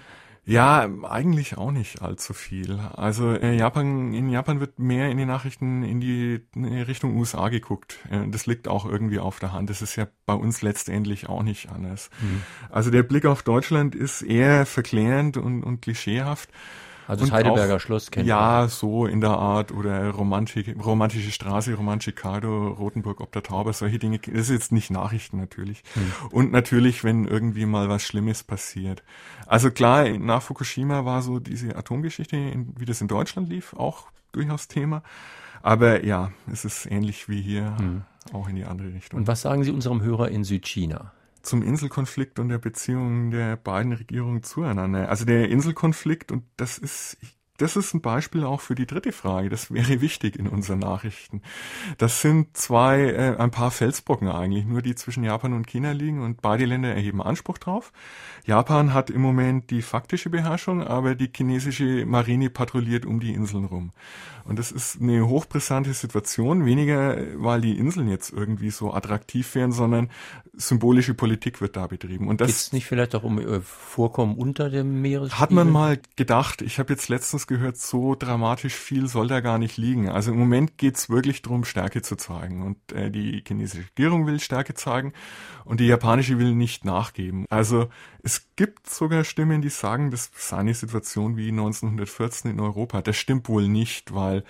Ja, 0.45 0.89
eigentlich 1.03 1.57
auch 1.57 1.71
nicht 1.71 2.01
allzu 2.01 2.33
viel. 2.33 2.77
Also 2.77 3.31
äh, 3.31 3.55
Japan, 3.55 4.13
in 4.13 4.29
Japan 4.29 4.59
wird 4.59 4.77
mehr 4.77 5.09
in 5.09 5.17
den 5.17 5.29
Nachrichten 5.29 5.83
in 5.83 6.01
die, 6.01 6.41
in 6.53 6.63
die 6.63 6.81
Richtung 6.81 7.15
USA 7.15 7.47
geguckt. 7.47 7.99
Äh, 8.09 8.27
das 8.27 8.45
liegt 8.45 8.67
auch 8.67 8.85
irgendwie 8.85 9.19
auf 9.19 9.39
der 9.39 9.53
Hand. 9.53 9.69
Das 9.69 9.81
ist 9.81 9.95
ja 9.95 10.07
bei 10.25 10.33
uns 10.33 10.61
letztendlich 10.61 11.29
auch 11.29 11.43
nicht 11.43 11.69
anders. 11.69 12.09
Mhm. 12.21 12.41
Also 12.69 12.91
der 12.91 13.03
Blick 13.03 13.25
auf 13.25 13.41
Deutschland 13.43 13.95
ist 13.95 14.21
eher 14.21 14.65
verklärend 14.65 15.37
und, 15.37 15.63
und 15.63 15.81
klischeehaft. 15.81 16.49
Also 17.13 17.25
das 17.25 17.31
Heidelberger 17.31 17.75
auch, 17.75 17.79
Schloss 17.79 18.11
kennt 18.11 18.27
Ja, 18.27 18.61
man. 18.61 18.69
so 18.69 19.05
in 19.05 19.21
der 19.21 19.31
Art 19.31 19.71
oder 19.71 20.09
Romantik, 20.09 20.75
romantische 20.83 21.31
Straße, 21.31 21.73
Romantikado, 21.73 22.69
Rotenburg 22.69 23.21
ob 23.21 23.31
der 23.31 23.43
Tauber, 23.43 23.73
solche 23.73 23.99
Dinge. 23.99 24.19
Das 24.19 24.33
ist 24.33 24.49
jetzt 24.49 24.71
nicht 24.71 24.91
Nachrichten 24.91 25.37
natürlich. 25.37 25.83
Hm. 25.93 26.11
Und 26.31 26.51
natürlich, 26.51 27.03
wenn 27.03 27.25
irgendwie 27.25 27.65
mal 27.65 27.89
was 27.89 28.03
Schlimmes 28.03 28.43
passiert. 28.43 29.03
Also 29.45 29.71
klar, 29.71 30.09
nach 30.09 30.41
Fukushima 30.41 31.05
war 31.05 31.21
so 31.21 31.39
diese 31.39 31.75
Atomgeschichte, 31.75 32.37
wie 32.77 32.85
das 32.85 33.01
in 33.01 33.07
Deutschland 33.07 33.49
lief, 33.49 33.73
auch 33.73 34.07
durchaus 34.31 34.67
Thema. 34.67 35.03
Aber 35.61 36.03
ja, 36.03 36.31
es 36.51 36.65
ist 36.65 36.85
ähnlich 36.91 37.29
wie 37.29 37.41
hier, 37.41 37.77
hm. 37.77 38.01
auch 38.33 38.49
in 38.49 38.55
die 38.55 38.65
andere 38.65 38.93
Richtung. 38.93 39.19
Und 39.19 39.27
was 39.27 39.41
sagen 39.41 39.63
Sie 39.63 39.71
unserem 39.71 40.01
Hörer 40.01 40.29
in 40.29 40.43
Südchina? 40.43 41.13
Zum 41.43 41.61
Inselkonflikt 41.61 42.39
und 42.39 42.49
der 42.49 42.57
Beziehung 42.57 43.31
der 43.31 43.57
beiden 43.57 43.93
Regierungen 43.93 44.43
zueinander. 44.43 45.09
Also 45.09 45.25
der 45.25 45.49
Inselkonflikt, 45.49 46.31
und 46.31 46.45
das 46.57 46.77
ist, 46.77 47.17
das 47.57 47.75
ist 47.75 47.93
ein 47.93 48.01
Beispiel 48.01 48.43
auch 48.43 48.61
für 48.61 48.73
die 48.73 48.87
dritte 48.87 49.11
Frage. 49.11 49.49
Das 49.49 49.71
wäre 49.71 50.01
wichtig 50.01 50.37
in 50.37 50.47
unseren 50.47 50.79
Nachrichten. 50.79 51.41
Das 51.97 52.21
sind 52.21 52.57
zwei, 52.57 53.01
äh, 53.01 53.37
ein 53.37 53.51
paar 53.51 53.69
Felsbrocken 53.69 54.27
eigentlich, 54.27 54.65
nur 54.65 54.81
die 54.81 54.95
zwischen 54.95 55.23
Japan 55.23 55.53
und 55.53 55.67
China 55.67 55.91
liegen 55.91 56.23
und 56.23 56.41
beide 56.41 56.65
Länder 56.65 56.93
erheben 56.93 57.21
Anspruch 57.21 57.59
drauf. 57.59 57.93
Japan 58.45 58.93
hat 58.93 59.09
im 59.09 59.21
Moment 59.21 59.69
die 59.69 59.81
faktische 59.81 60.29
Beherrschung, 60.29 60.83
aber 60.83 61.15
die 61.15 61.31
chinesische 61.33 62.05
Marine 62.05 62.49
patrouilliert 62.49 63.05
um 63.05 63.19
die 63.19 63.33
Inseln 63.33 63.65
rum. 63.65 63.91
Und 64.45 64.59
das 64.59 64.71
ist 64.71 64.99
eine 64.99 65.27
hochbrisante 65.27 65.93
Situation, 65.93 66.65
weniger 66.65 67.17
weil 67.35 67.61
die 67.61 67.77
Inseln 67.77 68.09
jetzt 68.09 68.33
irgendwie 68.33 68.71
so 68.71 68.93
attraktiv 68.93 69.55
wären, 69.55 69.71
sondern 69.71 70.09
symbolische 70.53 71.13
Politik 71.13 71.61
wird 71.61 71.77
da 71.77 71.87
betrieben. 71.87 72.27
Und 72.27 72.41
das 72.41 72.49
ist 72.49 72.73
nicht 72.73 72.85
vielleicht 72.85 73.15
auch 73.15 73.23
um 73.23 73.39
äh, 73.39 73.61
Vorkommen 73.61 74.35
unter 74.35 74.69
dem 74.69 75.01
Meeresspiegel? 75.01 75.39
Hat 75.39 75.51
man 75.51 75.71
mal 75.71 75.99
gedacht. 76.15 76.61
Ich 76.61 76.79
habe 76.79 76.91
jetzt 76.91 77.07
letztens 77.07 77.42
gehört, 77.47 77.77
so 77.77 78.15
dramatisch 78.15 78.75
viel 78.75 79.07
soll 79.07 79.27
da 79.27 79.39
gar 79.39 79.57
nicht 79.57 79.77
liegen. 79.77 80.09
Also 80.09 80.31
im 80.31 80.39
Moment 80.39 80.77
geht's 80.77 81.09
wirklich 81.09 81.41
darum, 81.41 81.65
Stärke 81.65 82.01
zu 82.01 82.15
zeigen. 82.15 82.61
Und 82.61 82.91
äh, 82.91 83.09
die 83.09 83.43
chinesische 83.45 83.87
Regierung 83.89 84.27
will 84.27 84.39
Stärke 84.39 84.73
zeigen 84.73 85.13
und 85.65 85.79
die 85.79 85.87
japanische 85.87 86.39
will 86.39 86.55
nicht 86.55 86.85
nachgeben. 86.85 87.45
Also 87.49 87.89
es 88.21 88.47
gibt 88.55 88.89
sogar 88.89 89.23
Stimmen, 89.23 89.61
die 89.61 89.69
sagen, 89.69 90.11
das 90.11 90.31
sei 90.35 90.57
eine 90.57 90.73
Situation 90.73 91.37
wie 91.37 91.49
1914 91.49 92.51
in 92.51 92.59
Europa. 92.59 93.01
Das 93.01 93.17
stimmt 93.17 93.49
wohl 93.49 93.67
nicht, 93.67 94.13
weil 94.13 94.43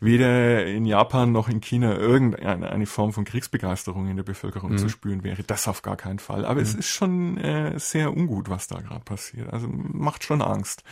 weder 0.00 0.66
in 0.66 0.84
Japan 0.86 1.32
noch 1.32 1.48
in 1.48 1.60
China 1.60 1.96
irgendeine 1.96 2.86
Form 2.86 3.12
von 3.12 3.24
Kriegsbegeisterung 3.24 4.08
in 4.08 4.16
der 4.16 4.24
Bevölkerung 4.24 4.72
mhm. 4.72 4.78
zu 4.78 4.88
spüren 4.88 5.24
wäre. 5.24 5.42
Das 5.42 5.68
auf 5.68 5.82
gar 5.82 5.96
keinen 5.96 6.18
Fall. 6.18 6.44
Aber 6.44 6.60
mhm. 6.60 6.66
es 6.66 6.74
ist 6.74 6.88
schon 6.88 7.36
äh, 7.38 7.78
sehr 7.78 8.16
ungut, 8.16 8.48
was 8.48 8.68
da 8.68 8.80
gerade 8.80 9.04
passiert. 9.04 9.52
Also 9.52 9.68
macht 9.68 10.24
schon 10.24 10.42
Angst. 10.42 10.84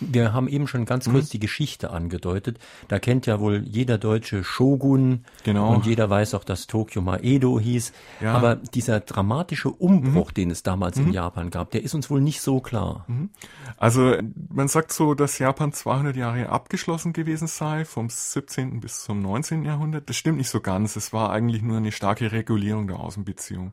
Wir 0.00 0.32
haben 0.34 0.48
eben 0.48 0.68
schon 0.68 0.84
ganz 0.84 1.08
kurz 1.08 1.26
mhm. 1.26 1.30
die 1.30 1.38
Geschichte 1.40 1.90
angedeutet. 1.90 2.58
Da 2.88 2.98
kennt 2.98 3.26
ja 3.26 3.40
wohl 3.40 3.64
jeder 3.64 3.96
deutsche 3.96 4.44
Shogun 4.44 5.24
genau. 5.42 5.74
und 5.74 5.86
jeder 5.86 6.10
weiß 6.10 6.34
auch, 6.34 6.44
dass 6.44 6.66
Tokio 6.66 7.00
mal 7.00 7.24
Edo 7.24 7.58
hieß. 7.58 7.92
Ja. 8.20 8.34
Aber 8.34 8.56
dieser 8.56 9.00
dramatische 9.00 9.70
Umbruch, 9.70 10.30
mhm. 10.30 10.34
den 10.34 10.50
es 10.50 10.62
damals 10.62 10.98
mhm. 10.98 11.06
in 11.06 11.12
Japan 11.14 11.50
gab, 11.50 11.70
der 11.70 11.82
ist 11.82 11.94
uns 11.94 12.10
wohl 12.10 12.20
nicht 12.20 12.42
so 12.42 12.60
klar. 12.60 13.04
Mhm. 13.08 13.30
Also 13.78 14.16
man 14.50 14.68
sagt 14.68 14.92
so, 14.92 15.14
dass 15.14 15.38
Japan 15.38 15.72
200 15.72 16.14
Jahre 16.14 16.50
abgeschlossen 16.50 17.12
gewesen 17.12 17.46
sei, 17.46 17.84
vom 17.84 18.10
17. 18.10 18.80
bis 18.80 19.04
zum 19.04 19.22
19. 19.22 19.64
Jahrhundert. 19.64 20.10
Das 20.10 20.16
stimmt 20.16 20.38
nicht 20.38 20.50
so 20.50 20.60
ganz. 20.60 20.96
Es 20.96 21.12
war 21.14 21.30
eigentlich 21.30 21.62
nur 21.62 21.78
eine 21.78 21.92
starke 21.92 22.32
Regulierung 22.32 22.86
der 22.86 23.00
Außenbeziehungen. 23.00 23.72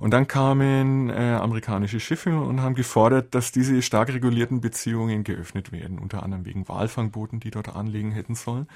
Und 0.00 0.10
dann 0.10 0.26
kamen 0.28 1.08
äh, 1.08 1.38
amerikanische 1.40 2.00
Schiffe 2.00 2.38
und 2.38 2.60
haben 2.60 2.74
gefordert, 2.74 3.34
dass 3.34 3.52
diese 3.52 3.80
stark 3.80 4.12
regulierten 4.12 4.60
Beziehungen 4.60 5.24
geöffnet 5.24 5.45
geöffnet 5.46 5.72
werden, 5.72 5.98
unter 5.98 6.22
anderem 6.22 6.44
wegen 6.44 6.68
Walfangbooten, 6.68 7.40
die 7.40 7.50
dort 7.50 7.68
anlegen 7.68 8.10
hätten 8.10 8.34
sollen. 8.34 8.66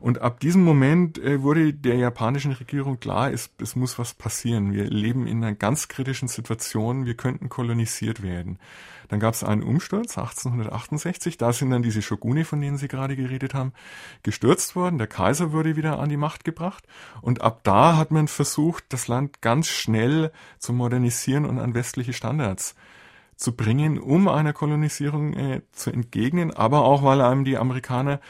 Und 0.00 0.20
ab 0.20 0.40
diesem 0.40 0.64
Moment 0.64 1.18
äh, 1.18 1.42
wurde 1.42 1.74
der 1.74 1.96
japanischen 1.96 2.52
Regierung 2.52 3.00
klar, 3.00 3.32
es, 3.32 3.50
es 3.60 3.76
muss 3.76 3.98
was 3.98 4.14
passieren. 4.14 4.72
Wir 4.72 4.84
leben 4.84 5.26
in 5.26 5.42
einer 5.42 5.54
ganz 5.54 5.88
kritischen 5.88 6.28
Situation, 6.28 7.04
wir 7.04 7.14
könnten 7.14 7.48
kolonisiert 7.48 8.22
werden. 8.22 8.58
Dann 9.08 9.20
gab 9.20 9.34
es 9.34 9.42
einen 9.42 9.62
Umsturz 9.62 10.18
1868, 10.18 11.38
da 11.38 11.52
sind 11.52 11.70
dann 11.70 11.82
diese 11.82 12.02
Shogune, 12.02 12.44
von 12.44 12.60
denen 12.60 12.76
Sie 12.76 12.88
gerade 12.88 13.16
geredet 13.16 13.54
haben, 13.54 13.72
gestürzt 14.22 14.76
worden. 14.76 14.98
Der 14.98 15.06
Kaiser 15.06 15.52
wurde 15.52 15.76
wieder 15.76 15.98
an 15.98 16.10
die 16.10 16.18
Macht 16.18 16.44
gebracht 16.44 16.84
und 17.22 17.40
ab 17.40 17.60
da 17.64 17.96
hat 17.96 18.10
man 18.10 18.28
versucht, 18.28 18.84
das 18.90 19.08
Land 19.08 19.40
ganz 19.40 19.68
schnell 19.68 20.30
zu 20.58 20.74
modernisieren 20.74 21.46
und 21.46 21.58
an 21.58 21.74
westliche 21.74 22.12
Standards 22.12 22.74
zu 23.38 23.54
bringen, 23.54 23.98
um 23.98 24.28
einer 24.28 24.52
Kolonisierung 24.52 25.32
äh, 25.32 25.62
zu 25.72 25.90
entgegnen, 25.90 26.52
aber 26.52 26.84
auch 26.84 27.02
weil 27.04 27.20
einem 27.22 27.44
die 27.44 27.56
Amerikaner 27.56 28.20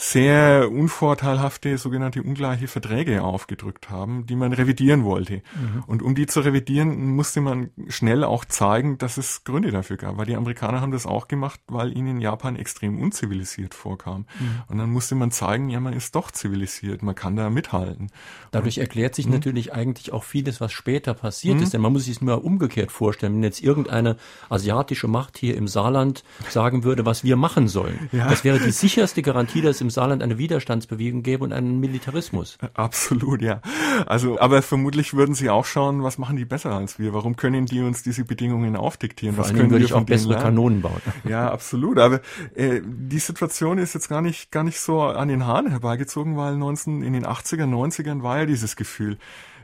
sehr 0.00 0.70
unvorteilhafte 0.72 1.76
sogenannte 1.76 2.22
ungleiche 2.22 2.68
Verträge 2.68 3.22
aufgedrückt 3.22 3.90
haben, 3.90 4.24
die 4.24 4.34
man 4.34 4.54
revidieren 4.54 5.04
wollte. 5.04 5.42
Mhm. 5.54 5.84
Und 5.86 6.02
um 6.02 6.14
die 6.14 6.24
zu 6.24 6.40
revidieren, 6.40 7.14
musste 7.14 7.42
man 7.42 7.68
schnell 7.88 8.24
auch 8.24 8.46
zeigen, 8.46 8.96
dass 8.96 9.18
es 9.18 9.44
Gründe 9.44 9.70
dafür 9.70 9.98
gab, 9.98 10.16
weil 10.16 10.24
die 10.24 10.36
Amerikaner 10.36 10.80
haben 10.80 10.90
das 10.90 11.04
auch 11.04 11.28
gemacht, 11.28 11.60
weil 11.66 11.94
ihnen 11.94 12.22
Japan 12.22 12.56
extrem 12.56 12.98
unzivilisiert 12.98 13.74
vorkam. 13.74 14.24
Mhm. 14.38 14.62
Und 14.68 14.78
dann 14.78 14.90
musste 14.90 15.16
man 15.16 15.32
zeigen, 15.32 15.68
ja, 15.68 15.80
man 15.80 15.92
ist 15.92 16.14
doch 16.14 16.30
zivilisiert, 16.30 17.02
man 17.02 17.14
kann 17.14 17.36
da 17.36 17.50
mithalten. 17.50 18.10
Dadurch 18.52 18.78
Und, 18.78 18.84
erklärt 18.84 19.14
sich 19.14 19.26
mh. 19.26 19.34
natürlich 19.34 19.74
eigentlich 19.74 20.14
auch 20.14 20.24
vieles, 20.24 20.62
was 20.62 20.72
später 20.72 21.12
passiert 21.12 21.58
mh. 21.58 21.62
ist, 21.64 21.74
denn 21.74 21.82
man 21.82 21.92
muss 21.92 22.06
sich 22.06 22.16
es 22.16 22.22
nur 22.22 22.42
umgekehrt 22.42 22.90
vorstellen, 22.90 23.34
wenn 23.34 23.42
jetzt 23.42 23.62
irgendeine 23.62 24.16
asiatische 24.48 25.08
Macht 25.08 25.36
hier 25.36 25.58
im 25.58 25.68
Saarland 25.68 26.24
sagen 26.48 26.84
würde, 26.84 27.04
was 27.04 27.22
wir 27.22 27.36
machen 27.36 27.68
sollen. 27.68 28.08
Ja. 28.12 28.30
Das 28.30 28.44
wäre 28.44 28.58
die 28.58 28.70
sicherste 28.70 29.20
Garantie, 29.20 29.60
dass 29.60 29.82
im 29.82 29.89
Saarland 29.90 30.22
eine 30.22 30.38
Widerstandsbewegung 30.38 31.22
gäbe 31.22 31.44
und 31.44 31.52
einen 31.52 31.80
Militarismus. 31.80 32.58
Absolut, 32.74 33.42
ja. 33.42 33.60
Also, 34.06 34.40
aber 34.40 34.62
vermutlich 34.62 35.14
würden 35.14 35.34
sie 35.34 35.50
auch 35.50 35.64
schauen, 35.64 36.02
was 36.02 36.18
machen 36.18 36.36
die 36.36 36.44
besser 36.44 36.72
als 36.72 36.98
wir? 36.98 37.12
Warum 37.12 37.36
können 37.36 37.66
die 37.66 37.80
uns 37.80 38.02
diese 38.02 38.24
Bedingungen 38.24 38.76
aufdiktieren? 38.76 39.36
Vor 39.36 39.44
was 39.44 39.52
können 39.52 39.70
würde 39.70 39.80
wir 39.80 39.86
ich 39.86 39.94
auch 39.94 40.04
bessere 40.04 40.32
lernen? 40.32 40.44
Kanonen 40.44 40.82
bauen. 40.82 41.00
Ja, 41.28 41.50
absolut. 41.50 41.98
Aber 41.98 42.20
äh, 42.54 42.80
die 42.84 43.18
Situation 43.18 43.78
ist 43.78 43.94
jetzt 43.94 44.08
gar 44.08 44.22
nicht 44.22 44.50
gar 44.50 44.64
nicht 44.64 44.80
so 44.80 45.02
an 45.02 45.28
den 45.28 45.46
Haaren 45.46 45.68
herbeigezogen, 45.68 46.36
weil 46.36 46.56
19 46.56 47.02
in 47.02 47.12
den 47.12 47.26
80er, 47.26 47.64
90ern 47.64 48.22
war 48.22 48.38
ja 48.38 48.46
dieses 48.46 48.74
Gefühl 48.74 49.18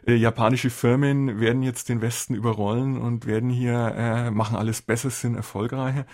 äh, 0.07 0.15
japanische 0.15 0.71
Firmen 0.71 1.41
werden 1.41 1.63
jetzt 1.63 1.89
den 1.89 2.01
Westen 2.01 2.35
überrollen 2.35 2.97
und 2.99 3.27
werden 3.27 3.51
hier 3.51 3.95
äh, 3.97 4.31
machen 4.31 4.57
alles 4.57 4.83
besser, 4.83 5.11
sind 5.11 5.35
erfolgreicher. 5.35 6.07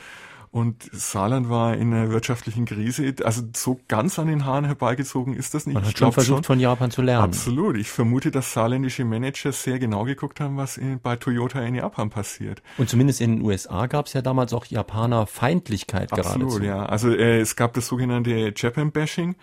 Und 0.52 0.90
Saarland 0.92 1.48
war 1.48 1.74
in 1.78 1.94
einer 1.94 2.10
wirtschaftlichen 2.10 2.66
Krise. 2.66 3.14
Also 3.24 3.42
so 3.56 3.80
ganz 3.88 4.18
an 4.18 4.26
den 4.26 4.44
Haaren 4.44 4.66
herbeigezogen 4.66 5.32
ist 5.32 5.54
das 5.54 5.64
nicht. 5.64 5.76
Man 5.76 5.86
hat 5.86 5.96
schon 5.96 6.12
versucht, 6.12 6.36
schon. 6.36 6.44
von 6.44 6.60
Japan 6.60 6.90
zu 6.90 7.00
lernen. 7.00 7.24
Absolut. 7.24 7.78
Ich 7.78 7.88
vermute, 7.88 8.30
dass 8.30 8.52
saarländische 8.52 9.06
Manager 9.06 9.50
sehr 9.50 9.78
genau 9.78 10.04
geguckt 10.04 10.40
haben, 10.40 10.58
was 10.58 10.76
in, 10.76 11.00
bei 11.00 11.16
Toyota 11.16 11.62
in 11.62 11.74
Japan 11.74 12.10
passiert. 12.10 12.62
Und 12.76 12.90
zumindest 12.90 13.22
in 13.22 13.36
den 13.36 13.46
USA 13.46 13.86
gab 13.86 14.08
es 14.08 14.12
ja 14.12 14.20
damals 14.20 14.52
auch 14.52 14.66
Japaner-Feindlichkeit 14.66 16.10
gerade. 16.10 16.28
Absolut, 16.28 16.62
ja. 16.62 16.84
Also 16.84 17.08
äh, 17.08 17.40
es 17.40 17.56
gab 17.56 17.72
das 17.72 17.86
sogenannte 17.86 18.52
Japan-Bashing 18.54 19.36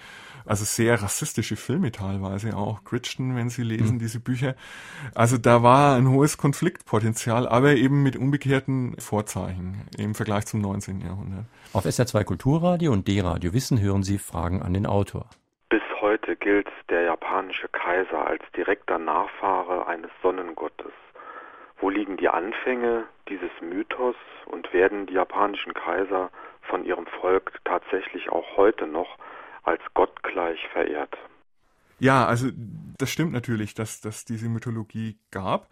also 0.49 0.65
sehr 0.65 1.01
rassistische 1.01 1.55
Filme 1.55 1.91
teilweise 1.91 2.57
auch, 2.57 2.83
Crichton, 2.83 3.35
wenn 3.35 3.49
Sie 3.49 3.61
lesen, 3.61 3.95
mhm. 3.95 3.99
diese 3.99 4.19
Bücher. 4.19 4.55
Also 5.13 5.37
da 5.37 5.61
war 5.61 5.95
ein 5.95 6.09
hohes 6.09 6.37
Konfliktpotenzial, 6.37 7.47
aber 7.47 7.73
eben 7.73 8.01
mit 8.01 8.15
umgekehrten 8.15 8.95
Vorzeichen 8.99 9.87
im 9.97 10.15
Vergleich 10.15 10.47
zum 10.47 10.61
19. 10.61 11.01
Jahrhundert. 11.01 11.45
Auf 11.71 11.85
SR2 11.85 12.23
Kulturradio 12.23 12.91
und 12.91 13.07
D-Radio 13.07 13.53
Wissen 13.53 13.79
hören 13.79 14.01
Sie 14.01 14.17
Fragen 14.17 14.63
an 14.63 14.73
den 14.73 14.87
Autor. 14.87 15.29
Bis 15.69 15.83
heute 16.01 16.35
gilt 16.35 16.67
der 16.89 17.03
japanische 17.03 17.67
Kaiser 17.67 18.25
als 18.25 18.43
direkter 18.57 18.97
Nachfahre 18.97 19.85
eines 19.85 20.09
Sonnengottes. 20.23 20.93
Wo 21.79 21.91
liegen 21.91 22.17
die 22.17 22.27
Anfänge 22.27 23.05
dieses 23.29 23.51
Mythos 23.61 24.15
und 24.47 24.73
werden 24.73 25.05
die 25.05 25.13
japanischen 25.13 25.75
Kaiser 25.75 26.31
von 26.63 26.85
ihrem 26.85 27.05
Volk 27.21 27.53
tatsächlich 27.65 28.29
auch 28.31 28.57
heute 28.57 28.87
noch 28.87 29.17
als 29.63 29.81
gottgleich 29.93 30.59
verehrt. 30.71 31.15
Ja, 31.99 32.25
also 32.25 32.49
das 32.97 33.09
stimmt 33.09 33.33
natürlich, 33.33 33.73
dass 33.73 34.01
dass 34.01 34.25
diese 34.25 34.47
Mythologie 34.47 35.17
gab 35.31 35.69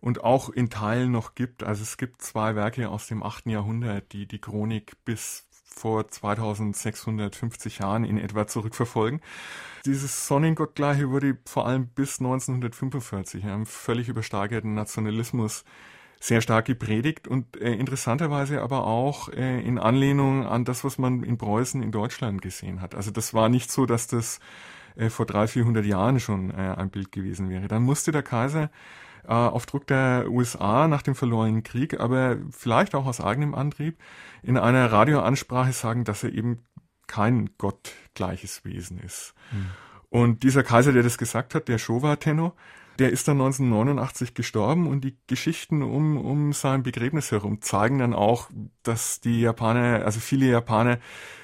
und 0.00 0.24
auch 0.24 0.48
in 0.48 0.70
Teilen 0.70 1.12
noch 1.12 1.34
gibt. 1.34 1.62
Also 1.62 1.82
es 1.82 1.96
gibt 1.96 2.22
zwei 2.22 2.56
Werke 2.56 2.88
aus 2.88 3.06
dem 3.06 3.22
8. 3.22 3.46
Jahrhundert, 3.46 4.12
die 4.12 4.26
die 4.26 4.40
Chronik 4.40 4.92
bis 5.04 5.46
vor 5.52 6.08
2650 6.08 7.78
Jahren 7.78 8.04
in 8.04 8.18
etwa 8.18 8.46
zurückverfolgen. 8.46 9.20
Dieses 9.86 10.26
Sonnengottgleiche 10.26 11.10
wurde 11.10 11.38
vor 11.46 11.66
allem 11.66 11.86
bis 11.88 12.18
1945 12.18 13.44
einem 13.44 13.66
völlig 13.66 14.08
übersteigerten 14.08 14.74
Nationalismus 14.74 15.64
sehr 16.20 16.42
stark 16.42 16.66
gepredigt 16.66 17.26
und 17.26 17.60
äh, 17.60 17.72
interessanterweise 17.72 18.60
aber 18.60 18.86
auch 18.86 19.30
äh, 19.30 19.60
in 19.62 19.78
Anlehnung 19.78 20.46
an 20.46 20.66
das, 20.66 20.84
was 20.84 20.98
man 20.98 21.22
in 21.22 21.38
Preußen 21.38 21.82
in 21.82 21.92
Deutschland 21.92 22.42
gesehen 22.42 22.82
hat. 22.82 22.94
Also 22.94 23.10
das 23.10 23.32
war 23.32 23.48
nicht 23.48 23.72
so, 23.72 23.86
dass 23.86 24.06
das 24.06 24.38
äh, 24.96 25.08
vor 25.08 25.24
300, 25.24 25.50
400 25.50 25.86
Jahren 25.86 26.20
schon 26.20 26.50
äh, 26.50 26.74
ein 26.76 26.90
Bild 26.90 27.10
gewesen 27.10 27.48
wäre. 27.48 27.68
Dann 27.68 27.82
musste 27.82 28.12
der 28.12 28.22
Kaiser 28.22 28.70
äh, 29.24 29.32
auf 29.32 29.64
Druck 29.64 29.86
der 29.86 30.26
USA 30.28 30.88
nach 30.88 31.00
dem 31.00 31.14
verlorenen 31.14 31.62
Krieg, 31.62 31.98
aber 31.98 32.36
vielleicht 32.50 32.94
auch 32.94 33.06
aus 33.06 33.22
eigenem 33.22 33.54
Antrieb, 33.54 33.98
in 34.42 34.58
einer 34.58 34.92
Radioansprache 34.92 35.72
sagen, 35.72 36.04
dass 36.04 36.22
er 36.22 36.34
eben 36.34 36.66
kein 37.06 37.48
gottgleiches 37.56 38.64
Wesen 38.66 38.98
ist. 38.98 39.32
Mhm. 39.52 39.70
Und 40.10 40.42
dieser 40.42 40.64
Kaiser, 40.64 40.92
der 40.92 41.02
das 41.02 41.18
gesagt 41.18 41.54
hat, 41.54 41.68
der 41.68 41.78
Showa 41.78 42.16
Tenno, 42.16 42.52
der 42.98 43.10
ist 43.10 43.28
dann 43.28 43.40
1989 43.40 44.34
gestorben 44.34 44.86
und 44.86 45.02
die 45.02 45.16
Geschichten 45.26 45.82
um, 45.82 46.16
um 46.16 46.52
sein 46.52 46.82
Begräbnis 46.82 47.30
herum 47.30 47.62
zeigen 47.62 47.98
dann 47.98 48.14
auch, 48.14 48.50
dass 48.82 49.20
die 49.20 49.40
Japaner, 49.40 50.04
also 50.04 50.20
viele 50.20 50.46
Japaner 50.46 50.98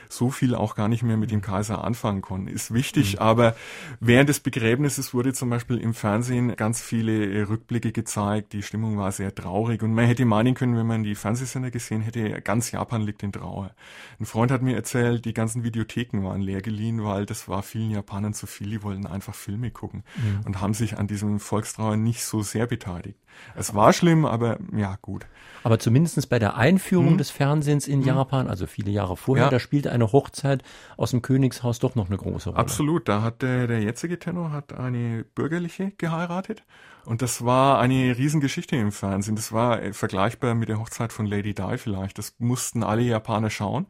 so 0.09 0.31
viel 0.31 0.55
auch 0.55 0.75
gar 0.75 0.89
nicht 0.89 1.03
mehr 1.03 1.17
mit 1.17 1.31
dem 1.31 1.43
Kaiser 1.43 1.85
anfangen 1.85 2.23
konnten. 2.23 2.49
Ist 2.49 2.73
wichtig, 2.73 3.15
mhm. 3.15 3.19
aber 3.21 3.57
während 4.01 4.29
des 4.29 4.41
Begräbnisses 4.41 5.15
wurde 5.15 5.33
zum 5.33 5.51
Beispiel 5.51 5.79
im 5.79 5.95
Fernsehen 5.95 6.55
ganz 6.57 6.81
viele 6.81 7.27
äh, 7.27 7.43
Rückblicke 7.43 7.93
gezeigt. 7.93 8.53
Die 8.53 8.63
Stimmung 8.63 8.99
war 8.99 9.13
sehr 9.13 9.35
traurig 9.35 9.83
und 9.83 9.95
man 9.95 10.07
hätte 10.07 10.25
meinen 10.25 10.55
können, 10.55 10.77
wenn 10.77 10.87
man 10.87 11.03
die 11.03 11.15
Fernsehsender 11.15 11.71
gesehen 11.71 12.01
hätte, 12.01 12.41
ganz 12.43 12.71
Japan 12.71 13.03
liegt 13.03 13.23
in 13.23 13.33
Trauer. 13.33 13.73
Ein 14.21 14.27
Freund 14.27 14.51
hat 14.51 14.63
mir 14.63 14.77
erzählt, 14.77 15.25
die 15.25 15.35
ganzen 15.35 15.65
Videotheken 15.65 16.23
waren 16.23 16.41
leer 16.41 16.63
geliehen, 16.63 17.05
weil 17.05 17.27
das 17.27 17.49
war 17.49 17.63
vielen 17.63 17.91
Japanern 17.91 18.35
zu 18.35 18.47
viel. 18.47 18.71
Die 18.71 18.83
wollten 18.83 19.07
einfach 19.07 19.35
Filme 19.35 19.71
gucken 19.71 20.05
mhm. 20.17 20.47
und 20.47 20.61
haben 20.61 20.75
sich 20.75 20.99
an 20.99 21.07
diesem 21.07 21.41
Volkstrauer 21.41 21.97
nicht 21.97 22.25
so 22.25 22.43
sehr 22.43 22.67
beteiligt. 22.67 23.19
Es 23.55 23.75
war 23.75 23.93
schlimm, 23.93 24.25
aber 24.25 24.59
ja, 24.75 24.99
gut. 25.03 25.27
Aber 25.63 25.79
zumindest 25.79 26.29
bei 26.29 26.39
der 26.39 26.57
Einführung 26.57 27.15
mhm. 27.15 27.19
des 27.19 27.31
Fernsehens 27.31 27.89
in 27.89 28.01
mhm. 28.01 28.07
Japan, 28.07 28.49
also 28.49 28.67
viele 28.67 28.91
Jahre 28.91 29.17
vorher, 29.17 29.47
ja. 29.47 29.51
da 29.51 29.59
spielte 29.59 29.91
eine 29.97 30.13
Hochzeit 30.13 30.63
aus 30.97 31.11
dem 31.11 31.23
Königshaus 31.23 31.79
doch 31.79 31.95
noch 31.95 32.07
eine 32.07 32.17
große 32.17 32.51
Rolle. 32.51 32.61
Absolut. 32.61 33.09
Da 33.09 33.23
hat 33.23 33.43
der, 33.43 33.67
der 33.67 33.83
jetzige 33.83 34.19
Tenor 34.19 34.53
hat 34.53 34.73
eine 34.73 35.25
bürgerliche 35.35 35.93
geheiratet. 35.99 36.65
Und 37.05 37.23
das 37.23 37.45
war 37.45 37.79
eine 37.79 38.17
Riesengeschichte 38.17 38.77
im 38.77 38.93
Fernsehen. 38.93 39.37
Das 39.37 39.53
war 39.53 39.83
äh, 39.83 39.93
vergleichbar 39.93 40.55
mit 40.55 40.69
der 40.69 40.81
Hochzeit 40.81 41.13
von 41.13 41.27
Lady 41.27 41.55
Di 41.55 41.79
vielleicht. 41.79 42.19
Das 42.19 42.35
mussten 42.39 42.83
alle 42.83 43.03
Japaner 43.03 43.51
schauen. 43.51 43.87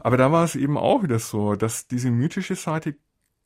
Aber 0.00 0.16
da 0.16 0.32
war 0.32 0.44
es 0.44 0.56
eben 0.56 0.76
auch 0.76 1.02
wieder 1.02 1.18
so, 1.18 1.54
dass 1.56 1.86
diese 1.86 2.10
mythische 2.10 2.56
Seite 2.56 2.96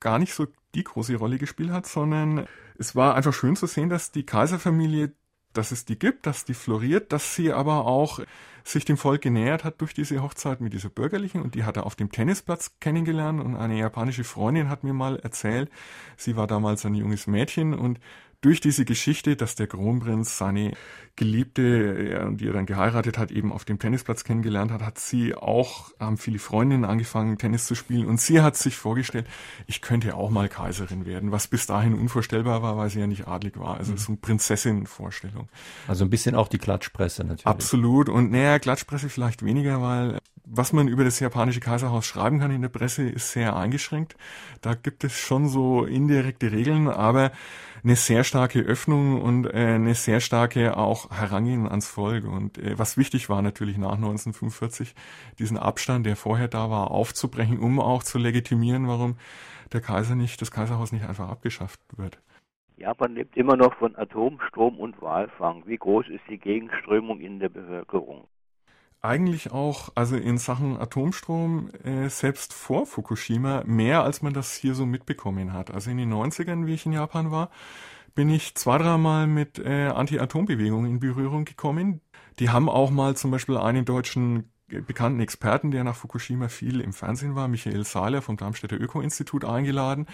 gar 0.00 0.18
nicht 0.18 0.34
so 0.34 0.46
die 0.74 0.84
große 0.84 1.16
Rolle 1.16 1.38
gespielt 1.38 1.70
hat, 1.70 1.86
sondern 1.86 2.46
es 2.78 2.94
war 2.94 3.14
einfach 3.14 3.32
schön 3.32 3.56
zu 3.56 3.66
sehen, 3.66 3.88
dass 3.88 4.12
die 4.12 4.24
Kaiserfamilie 4.24 5.12
dass 5.58 5.72
es 5.72 5.84
die 5.84 5.98
gibt, 5.98 6.26
dass 6.26 6.44
die 6.44 6.54
floriert, 6.54 7.12
dass 7.12 7.34
sie 7.34 7.52
aber 7.52 7.84
auch 7.84 8.20
sich 8.64 8.84
dem 8.84 8.96
Volk 8.96 9.22
genähert 9.22 9.64
hat 9.64 9.80
durch 9.80 9.92
diese 9.92 10.22
Hochzeit 10.22 10.60
mit 10.60 10.72
dieser 10.72 10.88
bürgerlichen. 10.88 11.42
Und 11.42 11.54
die 11.54 11.64
hat 11.64 11.76
er 11.76 11.84
auf 11.84 11.96
dem 11.96 12.12
Tennisplatz 12.12 12.72
kennengelernt. 12.80 13.40
Und 13.40 13.56
eine 13.56 13.78
japanische 13.78 14.24
Freundin 14.24 14.68
hat 14.68 14.84
mir 14.84 14.92
mal 14.92 15.18
erzählt, 15.18 15.70
sie 16.16 16.36
war 16.36 16.46
damals 16.46 16.86
ein 16.86 16.94
junges 16.94 17.26
Mädchen. 17.26 17.74
Und 17.74 17.98
durch 18.40 18.60
diese 18.60 18.84
Geschichte, 18.84 19.34
dass 19.36 19.56
der 19.56 19.66
Kronprinz 19.66 20.38
seine 20.38 20.72
Geliebte, 21.18 22.32
die 22.36 22.46
er 22.46 22.52
dann 22.52 22.64
geheiratet 22.64 23.18
hat, 23.18 23.32
eben 23.32 23.52
auf 23.52 23.64
dem 23.64 23.80
Tennisplatz 23.80 24.22
kennengelernt 24.22 24.70
hat, 24.70 24.82
hat 24.82 24.98
sie 24.98 25.34
auch, 25.34 25.90
haben 25.98 26.16
viele 26.16 26.38
Freundinnen 26.38 26.84
angefangen, 26.84 27.38
Tennis 27.38 27.66
zu 27.66 27.74
spielen. 27.74 28.06
Und 28.06 28.20
sie 28.20 28.40
hat 28.40 28.56
sich 28.56 28.76
vorgestellt, 28.76 29.26
ich 29.66 29.82
könnte 29.82 30.14
auch 30.14 30.30
mal 30.30 30.48
Kaiserin 30.48 31.06
werden, 31.06 31.32
was 31.32 31.48
bis 31.48 31.66
dahin 31.66 31.94
unvorstellbar 31.94 32.62
war, 32.62 32.76
weil 32.76 32.88
sie 32.88 33.00
ja 33.00 33.08
nicht 33.08 33.26
adlig 33.26 33.58
war. 33.58 33.76
Also 33.76 33.92
mhm. 33.92 33.98
so 33.98 34.12
eine 34.12 34.16
Prinzessin-Vorstellung. 34.18 35.48
Also 35.88 36.04
ein 36.04 36.10
bisschen 36.10 36.36
auch 36.36 36.46
die 36.46 36.58
Klatschpresse 36.58 37.22
natürlich. 37.24 37.46
Absolut. 37.46 38.08
Und 38.08 38.30
naja, 38.30 38.60
Klatschpresse 38.60 39.08
vielleicht 39.08 39.44
weniger, 39.44 39.82
weil 39.82 40.18
was 40.50 40.72
man 40.72 40.88
über 40.88 41.04
das 41.04 41.20
japanische 41.20 41.60
Kaiserhaus 41.60 42.06
schreiben 42.06 42.38
kann 42.38 42.50
in 42.50 42.62
der 42.62 42.68
Presse, 42.68 43.02
ist 43.02 43.32
sehr 43.32 43.56
eingeschränkt. 43.56 44.16
Da 44.60 44.74
gibt 44.74 45.04
es 45.04 45.12
schon 45.12 45.48
so 45.48 45.84
indirekte 45.84 46.52
Regeln, 46.52 46.88
aber 46.88 47.32
eine 47.84 47.96
sehr 47.96 48.24
starke 48.24 48.60
Öffnung 48.60 49.20
und 49.20 49.46
äh, 49.46 49.74
eine 49.74 49.94
sehr 49.94 50.20
starke 50.20 50.76
auch 50.76 51.07
Herangehen 51.10 51.68
ans 51.68 51.88
Volk. 51.88 52.24
Und 52.24 52.58
äh, 52.58 52.78
was 52.78 52.96
wichtig 52.96 53.28
war 53.28 53.42
natürlich 53.42 53.78
nach 53.78 53.92
1945, 53.92 54.94
diesen 55.38 55.56
Abstand, 55.56 56.06
der 56.06 56.16
vorher 56.16 56.48
da 56.48 56.70
war, 56.70 56.90
aufzubrechen, 56.90 57.58
um 57.58 57.80
auch 57.80 58.02
zu 58.02 58.18
legitimieren, 58.18 58.88
warum 58.88 59.16
der 59.72 59.80
Kaiser 59.80 60.14
nicht, 60.14 60.40
das 60.40 60.50
Kaiserhaus 60.50 60.92
nicht 60.92 61.06
einfach 61.06 61.28
abgeschafft 61.28 61.80
wird. 61.96 62.18
Japan 62.76 63.14
lebt 63.14 63.36
immer 63.36 63.56
noch 63.56 63.74
von 63.74 63.96
Atomstrom 63.96 64.78
und 64.78 65.02
Walfang. 65.02 65.64
Wie 65.66 65.76
groß 65.76 66.06
ist 66.08 66.22
die 66.28 66.38
Gegenströmung 66.38 67.20
in 67.20 67.40
der 67.40 67.48
Bevölkerung? 67.48 68.28
Eigentlich 69.00 69.52
auch, 69.52 69.90
also 69.94 70.16
in 70.16 70.38
Sachen 70.38 70.76
Atomstrom, 70.76 71.70
äh, 71.84 72.08
selbst 72.08 72.52
vor 72.52 72.86
Fukushima, 72.86 73.62
mehr 73.64 74.02
als 74.02 74.22
man 74.22 74.32
das 74.32 74.54
hier 74.54 74.74
so 74.74 74.86
mitbekommen 74.86 75.52
hat. 75.52 75.72
Also 75.72 75.90
in 75.90 75.98
den 75.98 76.12
90ern, 76.12 76.66
wie 76.66 76.74
ich 76.74 76.86
in 76.86 76.92
Japan 76.92 77.30
war, 77.30 77.50
bin 78.14 78.30
ich 78.30 78.54
zwei, 78.54 78.78
dreimal 78.78 79.26
mit 79.26 79.58
äh, 79.58 79.88
Anti-Atom-Bewegungen 79.88 80.90
in 80.90 81.00
Berührung 81.00 81.44
gekommen. 81.44 82.00
Die 82.38 82.50
haben 82.50 82.68
auch 82.68 82.90
mal 82.90 83.16
zum 83.16 83.30
Beispiel 83.30 83.56
einen 83.56 83.84
deutschen 83.84 84.50
bekannten 84.68 85.20
Experten, 85.20 85.70
der 85.70 85.82
nach 85.82 85.96
Fukushima 85.96 86.48
viel 86.48 86.80
im 86.80 86.92
Fernsehen 86.92 87.34
war, 87.34 87.48
Michael 87.48 87.84
Sahler 87.84 88.20
vom 88.20 88.36
Darmstädter 88.36 88.78
Öko-Institut 88.78 89.44
eingeladen. 89.44 90.06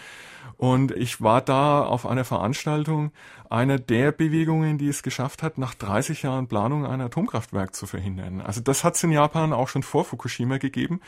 Und 0.55 0.91
ich 0.91 1.21
war 1.21 1.41
da 1.41 1.83
auf 1.83 2.05
einer 2.05 2.23
Veranstaltung 2.23 3.11
einer 3.49 3.77
der 3.77 4.11
Bewegungen, 4.11 4.77
die 4.77 4.87
es 4.87 5.03
geschafft 5.03 5.43
hat, 5.43 5.57
nach 5.57 5.73
30 5.73 6.23
Jahren 6.23 6.47
Planung 6.47 6.85
ein 6.85 7.01
Atomkraftwerk 7.01 7.75
zu 7.75 7.85
verhindern. 7.85 8.39
Also 8.39 8.61
das 8.61 8.83
hat 8.83 8.95
es 8.95 9.03
in 9.03 9.11
Japan 9.11 9.51
auch 9.51 9.67
schon 9.67 9.83
vor 9.83 10.05
Fukushima 10.05 10.57
gegeben. 10.57 11.01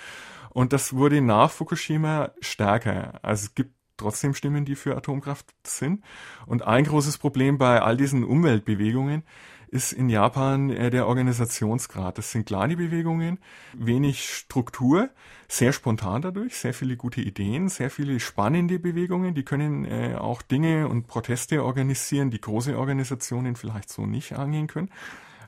Und 0.50 0.74
das 0.74 0.94
wurde 0.94 1.22
nach 1.22 1.52
Fukushima 1.52 2.32
stärker. 2.42 3.20
Also 3.22 3.46
es 3.46 3.56
gibt 3.56 3.77
trotzdem 3.98 4.34
Stimmen, 4.34 4.66
die 4.66 4.76
für 4.76 4.96
Atomkraft 4.96 5.54
sind. 5.64 6.04
Und 6.46 6.64
ein 6.64 6.86
großes 6.86 7.18
Problem 7.18 7.58
bei 7.58 7.82
all 7.82 7.98
diesen 7.98 8.24
Umweltbewegungen 8.24 9.24
ist 9.70 9.92
in 9.92 10.10
Japan 10.10 10.70
äh, 10.70 10.90
der 10.90 11.08
Organisationsgrad. 11.08 12.18
Das 12.18 12.32
sind 12.32 12.46
kleine 12.46 12.78
Bewegungen, 12.78 13.40
wenig 13.74 14.30
Struktur, 14.30 15.10
sehr 15.48 15.74
spontan 15.74 16.22
dadurch, 16.22 16.56
sehr 16.56 16.74
viele 16.74 16.96
gute 16.96 17.22
Ideen, 17.22 17.70
sehr 17.70 17.90
viele 17.90 18.20
spannende 18.20 18.80
Bewegungen. 18.80 19.36
Die 19.36 19.44
können 19.44 19.86
äh, 19.86 20.16
auch 20.16 20.42
Dinge 20.42 20.88
und 20.88 21.08
Proteste 21.08 21.64
organisieren, 21.64 22.32
die 22.32 22.42
große 22.42 22.78
Organisationen 22.78 23.56
vielleicht 23.56 23.90
so 23.90 24.06
nicht 24.06 24.34
angehen 24.34 24.68
können. 24.68 24.90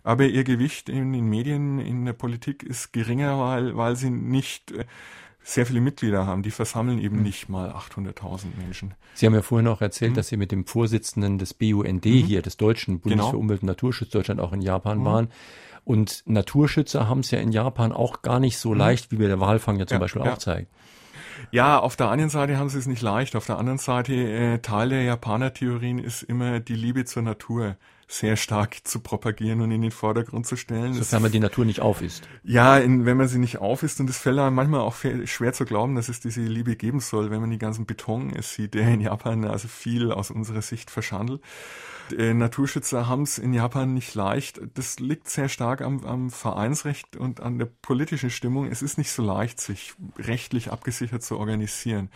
Aber 0.04 0.26
ihr 0.26 0.44
Gewicht 0.44 0.90
in 0.90 1.12
den 1.14 1.30
Medien, 1.30 1.80
in 1.80 2.06
der 2.06 2.14
Politik 2.14 2.64
ist 2.64 2.94
geringer, 2.94 3.40
weil, 3.40 3.76
weil 3.76 3.96
sie 3.96 4.10
nicht 4.10 4.72
äh, 4.72 4.86
sehr 5.50 5.66
viele 5.66 5.82
Mitglieder 5.82 6.26
haben. 6.26 6.44
Die 6.44 6.52
versammeln 6.52 7.00
eben 7.00 7.18
mhm. 7.18 7.24
nicht 7.24 7.50
mal 7.50 7.72
800.000 7.72 8.46
Menschen. 8.58 8.94
Sie 9.14 9.26
haben 9.26 9.34
ja 9.34 9.42
vorhin 9.42 9.68
auch 9.68 9.82
erzählt, 9.82 10.12
mhm. 10.12 10.16
dass 10.16 10.28
Sie 10.28 10.38
mit 10.38 10.52
dem 10.52 10.66
Vorsitzenden 10.66 11.38
des 11.38 11.54
BUND 11.54 12.06
mhm. 12.06 12.10
hier, 12.10 12.42
des 12.42 12.58
Deutschen 12.58 13.00
Bundes 13.00 13.20
genau. 13.20 13.32
für 13.32 13.38
Umwelt 13.38 13.62
und 13.62 13.68
Naturschutz 13.68 14.10
Deutschland, 14.10 14.40
auch 14.40 14.54
in 14.54 14.62
Japan 14.62 15.00
mhm. 15.00 15.06
waren. 15.06 15.28
Und 15.86 16.24
Naturschützer 16.26 17.10
haben 17.10 17.22
es 17.22 17.32
ja 17.32 17.40
in 17.40 17.52
Japan 17.52 17.92
auch 17.92 18.22
gar 18.22 18.40
nicht 18.40 18.58
so 18.58 18.72
mhm. 18.72 18.78
leicht, 18.78 19.12
wie 19.12 19.18
mir 19.18 19.28
der 19.28 19.40
Walfang 19.40 19.80
ja 19.80 19.88
zum 19.88 19.96
ja, 19.96 20.00
Beispiel 20.00 20.24
ja. 20.24 20.34
auch 20.34 20.38
zeigt. 20.38 20.72
Ja, 21.52 21.80
auf 21.80 21.96
der 21.96 22.10
einen 22.10 22.30
Seite 22.30 22.58
haben 22.58 22.70
sie 22.70 22.78
es 22.78 22.86
nicht 22.86 23.02
leicht, 23.02 23.36
auf 23.36 23.46
der 23.46 23.58
anderen 23.58 23.80
Seite 23.80 24.14
äh, 24.14 24.60
Teil 24.60 24.90
der 24.90 25.04
Japaner-Theorien 25.04 25.98
ist 25.98 26.22
immer 26.22 26.60
die 26.60 26.76
Liebe 26.76 27.06
zur 27.06 27.24
Natur 27.24 27.78
sehr 28.12 28.38
stark 28.38 28.88
zu 28.88 29.02
propagieren 29.02 29.62
und 29.62 29.70
in 29.70 29.84
den 29.84 29.92
Vordergrund 29.92 30.48
zu 30.48 30.56
stellen. 30.56 30.96
Sofern 30.96 31.22
man 31.22 31.32
die 31.32 31.40
Natur 31.40 31.64
nicht 31.64 31.80
auf 31.80 32.02
ist. 32.02 32.28
Ja, 32.44 32.80
in, 32.80 33.06
wenn 33.06 33.18
man 33.18 33.28
sie 33.28 33.38
nicht 33.38 33.60
auf 33.60 33.84
ist. 33.84 34.00
Und 34.00 34.10
es 34.10 34.18
fällt 34.18 34.40
einem 34.40 34.56
manchmal 34.56 34.82
auch 34.82 34.96
schwer 35.26 35.54
zu 35.54 35.64
glauben, 35.64 35.94
dass 35.94 36.10
es 36.10 36.20
diese 36.20 36.42
Liebe 36.42 36.76
geben 36.76 37.02
soll, 37.02 37.30
wenn 37.30 37.40
man 37.40 37.52
die 37.52 37.60
ganzen 37.60 37.86
Beton 37.86 38.34
sieht, 38.42 38.74
der 38.74 38.88
in 38.88 39.02
Japan 39.02 39.46
also 39.46 39.68
viel 39.68 40.12
aus 40.12 40.32
unserer 40.32 40.64
Sicht 40.64 40.90
verschandelt. 40.90 41.42
Äh, 42.18 42.34
Naturschützer 42.34 43.08
haben 43.08 43.22
es 43.22 43.38
in 43.38 43.54
Japan 43.54 43.94
nicht 43.94 44.16
leicht. 44.16 44.60
Das 44.74 45.00
liegt 45.00 45.30
sehr 45.30 45.48
stark 45.48 45.82
am, 45.82 46.04
am 46.04 46.32
Vereinsrecht 46.32 47.16
und 47.16 47.42
an 47.42 47.60
der 47.60 47.68
politischen 47.68 48.32
Stimmung. 48.32 48.66
Es 48.66 48.82
ist 48.82 48.98
nicht 48.98 49.12
so 49.12 49.22
leicht, 49.22 49.62
sich 49.62 49.94
rechtlich 50.18 50.72
abgesichert 50.72 51.22
zu 51.22 51.38
organisieren. 51.38 52.10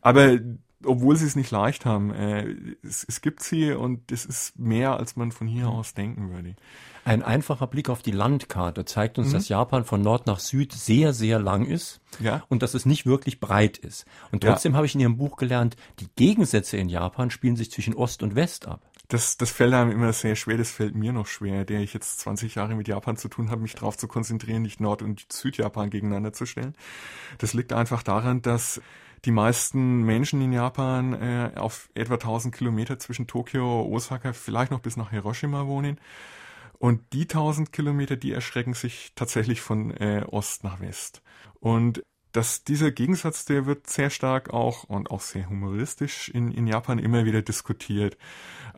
Aber 0.00 0.40
obwohl 0.84 1.16
sie 1.16 1.26
es 1.26 1.36
nicht 1.36 1.50
leicht 1.50 1.84
haben. 1.84 2.12
Äh, 2.12 2.54
es, 2.82 3.04
es 3.06 3.20
gibt 3.20 3.42
sie 3.42 3.72
und 3.72 4.10
es 4.12 4.24
ist 4.24 4.58
mehr, 4.58 4.96
als 4.96 5.16
man 5.16 5.32
von 5.32 5.46
hier 5.46 5.68
aus 5.68 5.94
denken 5.94 6.30
würde. 6.30 6.56
Ein 7.04 7.22
einfacher 7.22 7.66
Blick 7.66 7.88
auf 7.88 8.02
die 8.02 8.10
Landkarte 8.10 8.84
zeigt 8.84 9.18
uns, 9.18 9.28
mhm. 9.28 9.32
dass 9.32 9.48
Japan 9.48 9.84
von 9.84 10.02
Nord 10.02 10.26
nach 10.26 10.38
Süd 10.38 10.72
sehr, 10.72 11.12
sehr 11.12 11.38
lang 11.38 11.66
ist 11.66 12.00
ja. 12.18 12.44
und 12.48 12.62
dass 12.62 12.74
es 12.74 12.86
nicht 12.86 13.06
wirklich 13.06 13.40
breit 13.40 13.78
ist. 13.78 14.04
Und 14.32 14.42
trotzdem 14.42 14.72
ja. 14.72 14.76
habe 14.76 14.86
ich 14.86 14.94
in 14.94 15.00
Ihrem 15.00 15.16
Buch 15.16 15.36
gelernt, 15.36 15.76
die 15.98 16.08
Gegensätze 16.16 16.76
in 16.76 16.88
Japan 16.88 17.30
spielen 17.30 17.56
sich 17.56 17.70
zwischen 17.70 17.94
Ost 17.94 18.22
und 18.22 18.34
West 18.34 18.66
ab. 18.66 18.82
Das, 19.08 19.36
das 19.36 19.50
fällt 19.50 19.74
einem 19.74 19.90
immer 19.90 20.12
sehr 20.12 20.36
schwer, 20.36 20.56
das 20.56 20.70
fällt 20.70 20.94
mir 20.94 21.12
noch 21.12 21.26
schwer, 21.26 21.64
der 21.64 21.80
ich 21.80 21.94
jetzt 21.94 22.20
20 22.20 22.54
Jahre 22.54 22.76
mit 22.76 22.86
Japan 22.86 23.16
zu 23.16 23.28
tun 23.28 23.50
habe, 23.50 23.60
mich 23.60 23.74
darauf 23.74 23.96
zu 23.96 24.06
konzentrieren, 24.06 24.62
nicht 24.62 24.80
Nord- 24.80 25.02
und 25.02 25.32
Südjapan 25.32 25.90
gegeneinander 25.90 26.32
zu 26.32 26.46
stellen. 26.46 26.76
Das 27.38 27.52
liegt 27.52 27.72
einfach 27.72 28.04
daran, 28.04 28.40
dass 28.40 28.80
die 29.24 29.30
meisten 29.30 30.02
Menschen 30.02 30.40
in 30.40 30.52
Japan 30.52 31.12
äh, 31.14 31.52
auf 31.56 31.90
etwa 31.94 32.14
1000 32.14 32.54
Kilometer 32.54 32.98
zwischen 32.98 33.26
Tokio, 33.26 33.82
Osaka, 33.82 34.32
vielleicht 34.32 34.70
noch 34.70 34.80
bis 34.80 34.96
nach 34.96 35.10
Hiroshima 35.10 35.66
wohnen. 35.66 35.98
Und 36.78 37.12
die 37.12 37.22
1000 37.22 37.72
Kilometer, 37.72 38.16
die 38.16 38.32
erschrecken 38.32 38.72
sich 38.72 39.12
tatsächlich 39.14 39.60
von 39.60 39.90
äh, 39.90 40.24
Ost 40.26 40.64
nach 40.64 40.80
West. 40.80 41.22
Und 41.60 42.02
dass 42.32 42.64
dieser 42.64 42.90
Gegensatz, 42.90 43.44
der 43.44 43.66
wird 43.66 43.88
sehr 43.88 44.10
stark 44.10 44.50
auch 44.50 44.84
und 44.84 45.10
auch 45.10 45.20
sehr 45.20 45.48
humoristisch 45.48 46.28
in, 46.28 46.52
in 46.52 46.66
Japan 46.66 46.98
immer 46.98 47.24
wieder 47.24 47.42
diskutiert. 47.42 48.16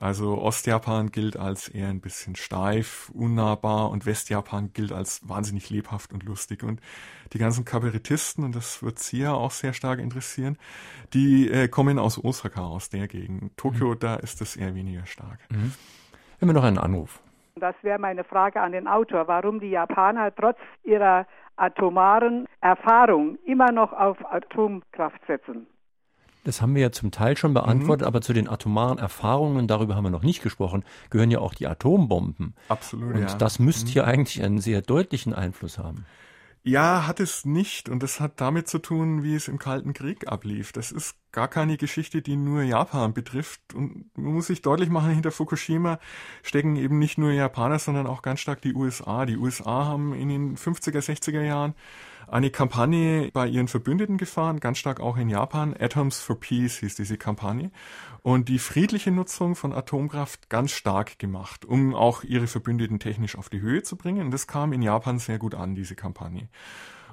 Also 0.01 0.38
Ostjapan 0.41 1.12
gilt 1.12 1.37
als 1.37 1.69
eher 1.69 1.88
ein 1.88 2.01
bisschen 2.01 2.35
steif, 2.35 3.11
unnahbar 3.15 3.91
und 3.91 4.07
Westjapan 4.07 4.73
gilt 4.73 4.93
als 4.93 5.29
wahnsinnig 5.29 5.71
lebhaft 5.71 6.12
und 6.12 6.25
lustig. 6.25 6.62
Und 6.62 6.81
die 7.33 7.38
ganzen 7.38 7.65
Kabarettisten, 7.65 8.45
und 8.45 8.57
das 8.57 8.83
wird 8.83 8.99
Sie 8.99 9.21
ja 9.21 9.33
auch 9.33 9.51
sehr 9.51 9.73
stark 9.73 10.01
interessieren, 10.01 10.59
die 11.12 11.51
äh, 11.51 11.69
kommen 11.69 11.99
aus 11.99 12.23
Osaka, 12.23 12.62
aus 12.62 12.88
der 12.88 13.07
Gegend. 13.07 13.57
Tokio, 13.57 13.91
mhm. 13.91 13.99
da 14.01 14.17
ist 14.17 14.41
das 14.41 14.57
eher 14.57 14.75
weniger 14.75 15.07
stark. 15.07 15.38
Mhm. 15.51 15.73
Haben 16.41 16.49
wir 16.49 16.55
noch 16.55 16.65
einen 16.65 16.79
Anruf? 16.79 17.21
Das 17.57 17.75
wäre 17.83 17.99
meine 17.99 18.25
Frage 18.25 18.61
an 18.61 18.73
den 18.73 18.88
Autor, 18.88 19.29
warum 19.29 19.61
die 19.61 19.71
Japaner 19.71 20.35
trotz 20.35 20.57
ihrer 20.85 21.27
atomaren 21.62 22.46
Erfahrung 22.61 23.38
immer 23.46 23.70
noch 23.70 23.92
auf 23.92 24.18
Atomkraft 24.31 25.20
setzen. 25.27 25.66
Das 26.44 26.61
haben 26.61 26.75
wir 26.75 26.83
ja 26.83 26.90
zum 26.90 27.12
Teil 27.12 27.37
schon 27.37 27.55
beantwortet, 27.55 28.03
mhm. 28.03 28.09
aber 28.09 28.20
zu 28.20 28.33
den 28.33 28.48
atomaren 28.48 28.98
Erfahrungen, 28.98 29.68
darüber 29.68 29.94
haben 29.94 30.05
wir 30.05 30.11
noch 30.11 30.25
nicht 30.25 30.42
gesprochen, 30.42 30.85
gehören 31.11 31.31
ja 31.31 31.38
auch 31.38 31.55
die 31.55 31.68
Atombomben. 31.68 32.55
Absolut. 32.68 33.14
Und 33.14 33.31
ja. 33.31 33.35
das 33.37 33.61
müsste 33.61 33.87
mhm. 33.87 33.92
hier 33.92 34.07
eigentlich 34.07 34.42
einen 34.42 34.59
sehr 34.59 34.83
deutlichen 34.83 35.35
Einfluss 35.35 35.79
haben. 35.79 36.05
Ja, 36.64 37.09
hat 37.09 37.18
es 37.18 37.44
nicht. 37.44 37.88
Und 37.88 38.03
das 38.05 38.20
hat 38.20 38.40
damit 38.40 38.68
zu 38.68 38.79
tun, 38.79 39.25
wie 39.25 39.35
es 39.35 39.48
im 39.48 39.59
Kalten 39.59 39.92
Krieg 39.94 40.29
ablief. 40.29 40.70
Das 40.72 40.92
ist 40.92 41.16
gar 41.33 41.48
keine 41.48 41.77
Geschichte, 41.77 42.22
die 42.22 42.37
nur 42.37 42.62
Japan 42.62 43.12
betrifft. 43.14 43.75
Und 43.75 44.16
man 44.16 44.35
muss 44.35 44.46
sich 44.46 44.62
deutlich 44.62 44.88
machen, 44.88 45.11
hinter 45.11 45.33
Fukushima 45.33 45.98
stecken 46.42 46.77
eben 46.77 47.01
nicht 47.01 47.18
nur 47.18 47.33
Japaner, 47.33 47.81
sondern 47.81 48.07
auch 48.07 48.22
ganz 48.22 48.40
stark 48.40 48.62
die 48.62 48.75
USA. 48.75 49.27
Die 49.27 49.37
USA 49.37 49.87
haben 49.87 50.14
in 50.14 50.29
den 50.29 50.57
50er, 50.57 51.01
60er 51.01 51.42
Jahren 51.42 51.75
eine 52.33 52.51
Kampagne 52.51 53.31
bei 53.33 53.47
ihren 53.47 53.68
Verbündeten 53.68 54.16
gefahren, 54.16 54.59
ganz 54.59 54.79
stark 54.79 55.01
auch 55.01 55.18
in 55.18 55.29
Japan. 55.29 55.77
Atoms 55.79 56.18
for 56.18 56.40
Peace 56.40 56.79
hieß 56.79 56.95
diese 56.95 57.18
Kampagne. 57.18 57.71
Und 58.23 58.49
die 58.49 58.59
friedliche 58.59 59.11
Nutzung 59.11 59.55
von 59.55 59.75
Atomkraft 59.75 60.49
ganz 60.49 60.71
stark 60.71 61.18
gemacht, 61.18 61.66
um 61.66 61.95
auch 61.95 62.25
ihre 62.25 62.47
Verbündeten 62.47 62.99
technisch 62.99 63.37
auf 63.37 63.51
die 63.51 63.61
Höhe 63.61 63.83
zu 63.83 63.97
bringen. 63.97 64.27
Und 64.27 64.31
das 64.31 64.47
kam 64.47 64.73
in 64.73 64.81
Japan 64.81 65.18
sehr 65.18 65.38
gut 65.38 65.55
an, 65.55 65.75
diese 65.75 65.95
Kampagne. 65.95 66.49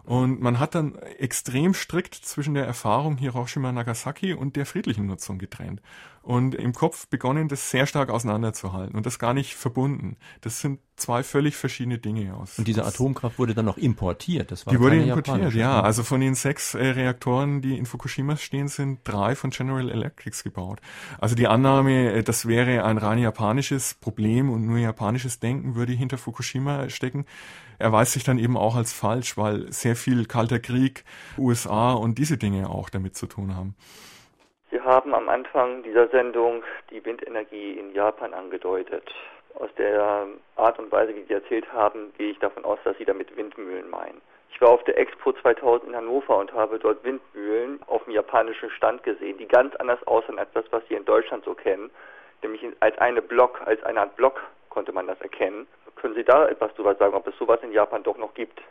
Und 0.04 0.42
man 0.42 0.60
hat 0.60 0.76
dann 0.76 0.96
extrem 1.18 1.74
strikt 1.74 2.16
zwischen 2.16 2.54
der 2.54 2.66
Erfahrung 2.66 3.18
Hiroshima 3.18 3.72
Nagasaki 3.72 4.34
und 4.34 4.56
der 4.56 4.66
friedlichen 4.66 5.06
Nutzung 5.06 5.38
getrennt. 5.38 5.82
Und 6.22 6.54
im 6.54 6.74
Kopf 6.74 7.08
begonnen, 7.08 7.48
das 7.48 7.72
sehr 7.72 7.86
stark 7.86 8.10
auseinanderzuhalten 8.10 8.96
und 8.96 9.06
das 9.06 9.20
gar 9.20 9.34
nicht 9.34 9.56
verbunden. 9.56 10.18
Das 10.42 10.60
sind 10.60 10.80
zwei 10.96 11.24
völlig 11.24 11.56
verschiedene 11.56 11.98
Dinge 11.98 12.36
aus. 12.36 12.60
Und 12.60 12.68
diese 12.68 12.86
Atomkraft 12.86 13.40
wurde 13.40 13.54
dann 13.56 13.66
noch 13.66 13.78
importiert. 13.78 14.52
Das 14.52 14.66
war 14.66 14.74
die 14.74 14.80
wurde 14.80 14.98
importiert, 14.98 15.54
ja. 15.54 15.82
Also 15.82 16.04
von 16.04 16.20
den 16.20 16.36
sechs 16.36 16.76
äh, 16.76 16.88
Reaktoren, 16.88 17.62
die 17.62 17.78
in 17.78 17.86
Fukushima 17.86 18.36
stehen, 18.36 18.68
sind 18.68 19.00
drei 19.06 19.34
von 19.36 19.50
General 19.50 19.90
Electrics 19.90 20.44
gebaut. 20.44 20.82
Also 21.20 21.36
die 21.36 21.48
Annahme, 21.48 22.14
äh, 22.14 22.24
das 22.24 22.48
wäre 22.48 22.84
ein 22.84 22.98
rein 22.98 23.20
japanisches 23.20 23.94
Problem 23.94 24.50
und 24.50 24.66
nur 24.66 24.78
japanisches 24.78 25.40
Denken 25.40 25.76
würde 25.76 25.94
hinter 25.94 26.18
Fukushima 26.18 26.90
stecken, 26.90 27.26
erweist 27.80 28.14
sich 28.14 28.24
dann 28.24 28.38
eben 28.38 28.58
auch 28.58 28.76
als 28.76 28.94
falsch, 28.94 29.38
weil 29.38 29.72
sehr 29.72 29.96
viel 29.96 30.26
Kalter 30.26 30.60
Krieg, 30.60 31.04
USA 31.38 31.94
und 31.94 32.18
diese 32.18 32.38
Dinge 32.38 32.70
auch 32.70 32.90
damit 32.90 33.16
zu 33.16 33.26
tun 33.26 33.56
haben. 33.56 33.76
Sie 34.72 34.80
haben 34.82 35.16
am 35.16 35.30
Anfang 35.30 35.82
dieser 35.84 36.08
Sendung 36.10 36.64
die 36.92 37.04
Windenergie 37.04 37.80
in 37.80 37.94
Japan 37.94 38.34
angedeutet. 38.34 39.04
Aus 39.56 39.70
der 39.78 40.28
Art 40.58 40.78
und 40.78 40.92
Weise, 40.92 41.16
wie 41.16 41.24
Sie 41.24 41.34
erzählt 41.34 41.72
haben, 41.74 42.14
gehe 42.18 42.32
ich 42.32 42.40
davon 42.40 42.64
aus, 42.66 42.78
dass 42.84 42.98
Sie 42.98 43.06
damit 43.06 43.36
Windmühlen 43.36 43.90
meinen. 43.90 44.22
Ich 44.52 44.62
war 44.62 44.70
auf 44.70 44.84
der 44.84 44.98
Expo 44.98 45.32
2000 45.32 45.90
in 45.90 45.96
Hannover 45.96 46.38
und 46.38 46.54
habe 46.54 46.80
dort 46.80 47.04
Windmühlen 47.04 47.80
auf 47.88 48.04
dem 48.04 48.14
japanischen 48.14 48.70
Stand 48.72 49.04
gesehen, 49.04 49.38
die 49.38 49.48
ganz 49.48 49.76
anders 49.78 50.06
aussehen 50.06 50.38
als 50.38 50.52
das, 50.54 50.66
was 50.72 50.84
Sie 50.88 50.96
in 50.96 51.06
Deutschland 51.06 51.46
so 51.46 51.54
kennen. 51.54 51.90
Nämlich 52.44 52.62
als 52.80 52.98
eine 53.00 53.22
Block, 53.22 53.62
als 53.66 53.82
eine 53.84 54.02
Art 54.02 54.16
Block 54.18 54.42
konnte 54.70 54.92
man 54.92 55.08
das 55.08 55.20
erkennen. 55.22 55.66
Können 56.02 56.16
Sie 56.16 56.24
da 56.24 56.48
etwas 56.48 56.74
drüber 56.76 56.96
sagen, 56.96 57.14
ob 57.14 57.28
es 57.28 57.38
sowas 57.38 57.60
in 57.62 57.72
Japan 57.72 58.04
doch 58.04 58.18
noch 58.18 58.34
gibt? 58.34 58.62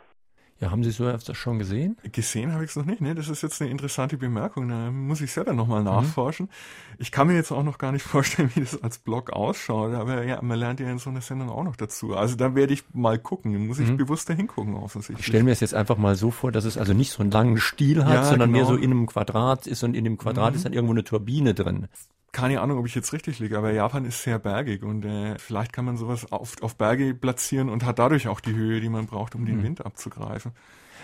Ja, 0.59 0.71
haben 0.71 0.83
Sie 0.83 0.91
so 0.91 1.07
etwas 1.07 1.37
schon 1.37 1.57
gesehen? 1.57 1.95
Gesehen 2.11 2.51
habe 2.51 2.65
ich 2.65 2.71
es 2.71 2.75
noch 2.75 2.83
nicht. 2.83 2.99
Ne? 2.99 3.15
Das 3.15 3.29
ist 3.29 3.43
jetzt 3.43 3.61
eine 3.61 3.71
interessante 3.71 4.17
Bemerkung. 4.17 4.67
Da 4.67 4.91
muss 4.91 5.21
ich 5.21 5.31
selber 5.31 5.53
nochmal 5.53 5.79
mhm. 5.79 5.85
nachforschen. 5.85 6.47
Mhm. 6.47 6.95
Ich 6.97 7.13
kann 7.13 7.27
mir 7.27 7.35
jetzt 7.35 7.51
auch 7.51 7.63
noch 7.63 7.77
gar 7.77 7.93
nicht 7.93 8.01
vorstellen, 8.05 8.51
wie 8.55 8.59
das 8.59 8.81
als 8.83 8.97
Blog 8.97 9.31
ausschaut. 9.31 9.93
Aber 9.93 10.23
ja, 10.25 10.41
man 10.41 10.59
lernt 10.59 10.81
ja 10.81 10.89
in 10.89 10.97
so 10.97 11.11
einer 11.11 11.21
Sendung 11.21 11.49
auch 11.49 11.63
noch 11.63 11.77
dazu. 11.77 12.13
Also 12.13 12.35
da 12.35 12.55
werde 12.55 12.73
ich 12.73 12.83
mal 12.93 13.19
gucken. 13.19 13.53
Da 13.53 13.59
muss 13.59 13.79
ich 13.79 13.89
mhm. 13.89 13.97
bewusster 13.97 14.33
hingucken 14.33 14.75
offensichtlich. 14.75 15.19
Ich 15.19 15.27
stelle 15.27 15.43
mir 15.45 15.51
es 15.51 15.61
jetzt 15.61 15.75
einfach 15.75 15.97
mal 15.97 16.15
so 16.15 16.29
vor, 16.29 16.51
dass 16.51 16.65
es 16.65 16.77
also 16.77 16.93
nicht 16.93 17.11
so 17.11 17.21
einen 17.21 17.31
langen 17.31 17.57
Stiel 17.57 18.03
hat, 18.03 18.13
ja, 18.15 18.23
sondern 18.23 18.51
genau. 18.51 18.65
mehr 18.65 18.75
so 18.75 18.75
in 18.75 18.91
einem 18.91 19.05
Quadrat 19.05 19.65
ist 19.65 19.83
und 19.83 19.95
in 19.95 20.03
dem 20.03 20.17
Quadrat 20.17 20.51
mhm. 20.51 20.55
ist 20.57 20.65
dann 20.65 20.73
irgendwo 20.73 20.93
eine 20.93 21.05
Turbine 21.05 21.53
drin 21.53 21.87
keine 22.31 22.61
Ahnung, 22.61 22.79
ob 22.79 22.85
ich 22.85 22.95
jetzt 22.95 23.13
richtig 23.13 23.39
liege, 23.39 23.57
aber 23.57 23.71
Japan 23.71 24.05
ist 24.05 24.23
sehr 24.23 24.39
bergig 24.39 24.83
und 24.83 25.05
äh, 25.05 25.37
vielleicht 25.37 25.73
kann 25.73 25.85
man 25.85 25.97
sowas 25.97 26.31
auf, 26.31 26.61
auf 26.61 26.75
Berge 26.75 27.13
platzieren 27.13 27.69
und 27.69 27.85
hat 27.85 27.99
dadurch 27.99 28.27
auch 28.27 28.39
die 28.39 28.53
Höhe, 28.53 28.81
die 28.81 28.89
man 28.89 29.05
braucht, 29.05 29.35
um 29.35 29.45
den 29.45 29.57
mhm. 29.57 29.63
Wind 29.63 29.85
abzugreifen. 29.85 30.51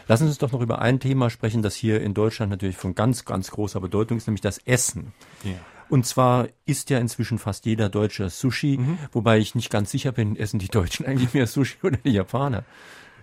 Lassen 0.08 0.24
Sie 0.26 0.30
uns 0.30 0.38
doch 0.38 0.52
noch 0.52 0.62
über 0.62 0.80
ein 0.80 1.00
Thema 1.00 1.30
sprechen, 1.30 1.62
das 1.62 1.76
hier 1.76 2.02
in 2.02 2.14
Deutschland 2.14 2.52
natürlich 2.52 2.78
von 2.78 2.94
ganz, 2.94 3.26
ganz 3.26 3.50
großer 3.52 3.80
Bedeutung 3.80 4.18
ist, 4.18 4.28
nämlich 4.28 4.42
das 4.42 4.60
Essen. 4.60 5.14
Ja. 5.44 5.54
Und 5.90 6.06
zwar 6.06 6.48
isst 6.66 6.90
ja 6.90 7.00
inzwischen 7.00 7.38
fast 7.38 7.66
jeder 7.66 7.90
Deutsche 7.90 8.30
Sushi, 8.30 8.78
mhm. 8.78 8.98
wobei 9.12 9.40
ich 9.40 9.56
nicht 9.56 9.70
ganz 9.70 9.92
sicher 9.92 10.12
bin, 10.12 10.36
essen 10.36 10.60
die 10.60 10.68
Deutschen 10.68 11.06
eigentlich 11.08 11.34
mehr 11.34 11.48
Sushi 11.48 11.78
oder 11.84 11.98
die 11.98 12.12
Japaner? 12.12 12.64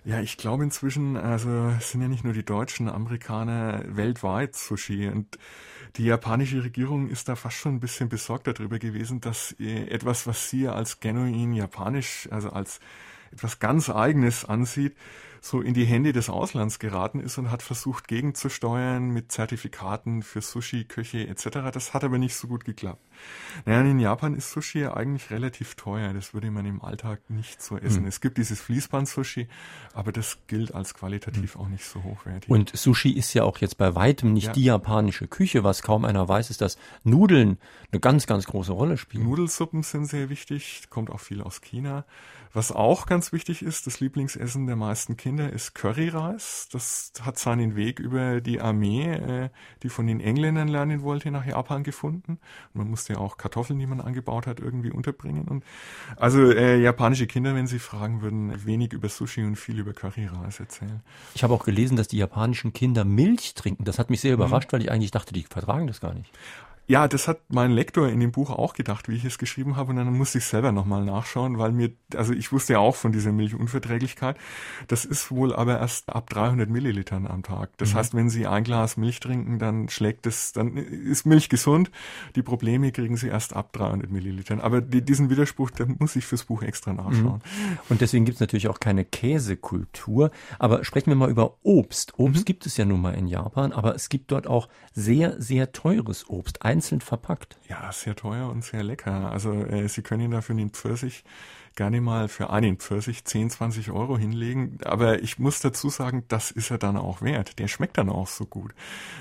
Ja, 0.04 0.20
ich 0.20 0.36
glaube 0.36 0.64
inzwischen, 0.64 1.16
also 1.16 1.72
es 1.78 1.92
sind 1.92 2.02
ja 2.02 2.08
nicht 2.08 2.24
nur 2.24 2.32
die 2.32 2.44
Deutschen, 2.44 2.88
Amerikaner 2.88 3.84
weltweit 3.86 4.56
Sushi 4.56 5.08
und 5.08 5.38
die 5.94 6.04
japanische 6.04 6.64
Regierung 6.64 7.08
ist 7.08 7.28
da 7.28 7.36
fast 7.36 7.56
schon 7.56 7.76
ein 7.76 7.80
bisschen 7.80 8.08
besorgt 8.08 8.48
darüber 8.48 8.80
gewesen, 8.80 9.20
dass 9.20 9.54
äh, 9.60 9.86
etwas, 9.88 10.26
was 10.26 10.50
sie 10.50 10.66
als 10.66 10.98
genuin 10.98 11.52
japanisch, 11.52 12.28
also 12.32 12.50
als 12.50 12.80
etwas 13.30 13.60
ganz 13.60 13.90
Eigenes 13.90 14.44
ansieht, 14.44 14.96
so 15.40 15.60
in 15.60 15.74
die 15.74 15.84
Hände 15.84 16.12
des 16.12 16.30
Auslands 16.30 16.80
geraten 16.80 17.20
ist 17.20 17.38
und 17.38 17.52
hat 17.52 17.62
versucht 17.62 18.08
gegenzusteuern 18.08 19.10
mit 19.10 19.30
Zertifikaten 19.30 20.22
für 20.22 20.40
Sushi, 20.40 20.84
Köche 20.84 21.28
etc. 21.28 21.70
Das 21.72 21.94
hat 21.94 22.02
aber 22.02 22.18
nicht 22.18 22.34
so 22.34 22.48
gut 22.48 22.64
geklappt. 22.64 23.02
Naja, 23.64 23.80
in 23.82 23.98
Japan 23.98 24.34
ist 24.34 24.50
Sushi 24.50 24.80
ja 24.80 24.94
eigentlich 24.94 25.30
relativ 25.30 25.74
teuer. 25.74 26.12
Das 26.12 26.34
würde 26.34 26.50
man 26.50 26.66
im 26.66 26.82
Alltag 26.82 27.20
nicht 27.28 27.62
so 27.62 27.76
essen. 27.76 28.02
Mhm. 28.02 28.08
Es 28.08 28.20
gibt 28.20 28.38
dieses 28.38 28.60
Fließband-Sushi, 28.60 29.48
aber 29.94 30.12
das 30.12 30.38
gilt 30.46 30.74
als 30.74 30.94
qualitativ 30.94 31.54
mhm. 31.54 31.60
auch 31.60 31.68
nicht 31.68 31.84
so 31.84 32.02
hochwertig. 32.02 32.50
Und 32.50 32.74
Sushi 32.74 33.12
ist 33.12 33.34
ja 33.34 33.44
auch 33.44 33.58
jetzt 33.58 33.78
bei 33.78 33.94
weitem 33.94 34.32
nicht 34.32 34.48
ja. 34.48 34.52
die 34.52 34.64
japanische 34.64 35.28
Küche. 35.28 35.64
Was 35.64 35.82
kaum 35.82 36.04
einer 36.04 36.28
weiß, 36.28 36.50
ist, 36.50 36.60
dass 36.60 36.78
Nudeln 37.04 37.58
eine 37.90 38.00
ganz, 38.00 38.26
ganz 38.26 38.46
große 38.46 38.72
Rolle 38.72 38.96
spielen. 38.96 39.24
Nudelsuppen 39.24 39.82
sind 39.82 40.06
sehr 40.06 40.28
wichtig, 40.28 40.84
kommt 40.90 41.10
auch 41.10 41.20
viel 41.20 41.42
aus 41.42 41.60
China. 41.60 42.04
Was 42.54 42.70
auch 42.70 43.06
ganz 43.06 43.32
wichtig 43.32 43.62
ist, 43.62 43.86
das 43.86 44.00
Lieblingsessen 44.00 44.66
der 44.66 44.76
meisten 44.76 45.16
Kinder 45.16 45.50
ist 45.50 45.74
Curryreis. 45.74 46.68
Das 46.70 47.12
hat 47.22 47.38
seinen 47.38 47.76
Weg 47.76 47.98
über 47.98 48.42
die 48.42 48.60
Armee, 48.60 49.10
äh, 49.10 49.48
die 49.82 49.88
von 49.88 50.06
den 50.06 50.20
Engländern 50.20 50.68
lernen 50.68 51.02
wollte, 51.02 51.30
nach 51.30 51.46
Japan 51.46 51.82
gefunden. 51.82 52.32
Und 52.32 52.74
man 52.74 52.90
musste 52.90 53.11
ja 53.12 53.18
auch 53.18 53.36
Kartoffeln, 53.36 53.78
die 53.78 53.86
man 53.86 54.00
angebaut 54.00 54.46
hat, 54.46 54.60
irgendwie 54.60 54.90
unterbringen. 54.90 55.44
Und 55.48 55.64
also 56.16 56.50
äh, 56.50 56.80
japanische 56.80 57.26
Kinder, 57.26 57.54
wenn 57.54 57.66
sie 57.66 57.78
fragen 57.78 58.22
würden, 58.22 58.64
wenig 58.66 58.92
über 58.92 59.08
Sushi 59.08 59.42
und 59.44 59.56
viel 59.56 59.78
über 59.78 59.92
Curryreis 59.92 60.60
erzählen. 60.60 61.00
Ich 61.34 61.42
habe 61.44 61.54
auch 61.54 61.64
gelesen, 61.64 61.96
dass 61.96 62.08
die 62.08 62.18
japanischen 62.18 62.72
Kinder 62.72 63.04
Milch 63.04 63.54
trinken. 63.54 63.84
Das 63.84 63.98
hat 63.98 64.10
mich 64.10 64.20
sehr 64.20 64.34
überrascht, 64.34 64.72
mhm. 64.72 64.76
weil 64.76 64.82
ich 64.82 64.90
eigentlich 64.90 65.10
dachte, 65.10 65.32
die 65.32 65.42
vertragen 65.42 65.86
das 65.86 66.00
gar 66.00 66.14
nicht. 66.14 66.30
Ja, 66.88 67.06
das 67.06 67.28
hat 67.28 67.40
mein 67.48 67.70
Lektor 67.70 68.08
in 68.08 68.18
dem 68.18 68.32
Buch 68.32 68.50
auch 68.50 68.74
gedacht, 68.74 69.08
wie 69.08 69.14
ich 69.14 69.24
es 69.24 69.38
geschrieben 69.38 69.76
habe. 69.76 69.90
Und 69.90 69.96
dann 69.96 70.12
musste 70.12 70.38
ich 70.38 70.44
selber 70.44 70.72
nochmal 70.72 71.04
nachschauen, 71.04 71.56
weil 71.58 71.70
mir, 71.70 71.92
also 72.16 72.32
ich 72.32 72.50
wusste 72.50 72.74
ja 72.74 72.80
auch 72.80 72.96
von 72.96 73.12
dieser 73.12 73.30
Milchunverträglichkeit. 73.32 74.36
Das 74.88 75.04
ist 75.04 75.30
wohl 75.30 75.54
aber 75.54 75.78
erst 75.78 76.08
ab 76.08 76.28
300 76.30 76.68
Millilitern 76.68 77.28
am 77.28 77.44
Tag. 77.44 77.70
Das 77.76 77.92
mhm. 77.92 77.98
heißt, 77.98 78.14
wenn 78.14 78.30
Sie 78.30 78.48
ein 78.48 78.64
Glas 78.64 78.96
Milch 78.96 79.20
trinken, 79.20 79.60
dann 79.60 79.88
schlägt 79.88 80.26
es, 80.26 80.52
dann 80.52 80.76
ist 80.76 81.24
Milch 81.24 81.48
gesund. 81.48 81.90
Die 82.34 82.42
Probleme 82.42 82.90
kriegen 82.90 83.16
Sie 83.16 83.28
erst 83.28 83.54
ab 83.54 83.72
300 83.72 84.10
Millilitern. 84.10 84.60
Aber 84.60 84.80
die, 84.80 85.02
diesen 85.02 85.30
Widerspruch, 85.30 85.70
da 85.70 85.86
muss 85.86 86.16
ich 86.16 86.26
fürs 86.26 86.44
Buch 86.44 86.62
extra 86.62 86.92
nachschauen. 86.92 87.42
Mhm. 87.44 87.78
Und 87.90 88.00
deswegen 88.00 88.24
gibt 88.24 88.36
es 88.36 88.40
natürlich 88.40 88.66
auch 88.66 88.80
keine 88.80 89.04
Käsekultur. 89.04 90.32
Aber 90.58 90.84
sprechen 90.84 91.10
wir 91.10 91.16
mal 91.16 91.30
über 91.30 91.58
Obst. 91.62 92.18
Obst 92.18 92.40
mhm. 92.40 92.44
gibt 92.44 92.66
es 92.66 92.76
ja 92.76 92.84
nun 92.84 93.00
mal 93.00 93.14
in 93.14 93.28
Japan, 93.28 93.72
aber 93.72 93.94
es 93.94 94.08
gibt 94.08 94.32
dort 94.32 94.48
auch 94.48 94.68
sehr, 94.92 95.40
sehr 95.40 95.70
teures 95.70 96.28
Obst 96.28 96.64
einzeln 96.72 97.00
verpackt. 97.00 97.58
Ja, 97.68 97.92
sehr 97.92 98.16
teuer 98.16 98.48
und 98.48 98.64
sehr 98.64 98.82
lecker. 98.82 99.30
Also 99.30 99.52
äh, 99.52 99.88
Sie 99.88 100.02
können 100.02 100.30
dafür 100.30 100.56
den 100.56 100.70
Pfirsich 100.70 101.24
gerne 101.76 102.00
mal 102.00 102.28
für 102.28 102.50
einen 102.50 102.76
Pfirsich 102.76 103.24
10, 103.24 103.50
20 103.50 103.90
Euro 103.90 104.18
hinlegen. 104.18 104.78
Aber 104.84 105.22
ich 105.22 105.38
muss 105.38 105.60
dazu 105.60 105.90
sagen, 105.90 106.24
das 106.28 106.50
ist 106.50 106.70
er 106.70 106.78
dann 106.78 106.96
auch 106.96 107.22
wert. 107.22 107.58
Der 107.58 107.68
schmeckt 107.68 107.98
dann 107.98 108.08
auch 108.08 108.26
so 108.26 108.46
gut. 108.46 108.72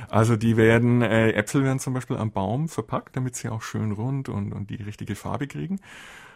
Also 0.09 0.35
die 0.35 0.57
werden, 0.57 1.01
äh, 1.01 1.31
Äpfel 1.31 1.63
werden 1.63 1.79
zum 1.79 1.93
Beispiel 1.93 2.17
am 2.17 2.31
Baum 2.31 2.69
verpackt, 2.69 3.15
damit 3.15 3.35
sie 3.35 3.49
auch 3.49 3.61
schön 3.61 3.91
rund 3.91 4.29
und, 4.29 4.53
und 4.53 4.69
die 4.69 4.81
richtige 4.81 5.15
Farbe 5.15 5.47
kriegen. 5.47 5.79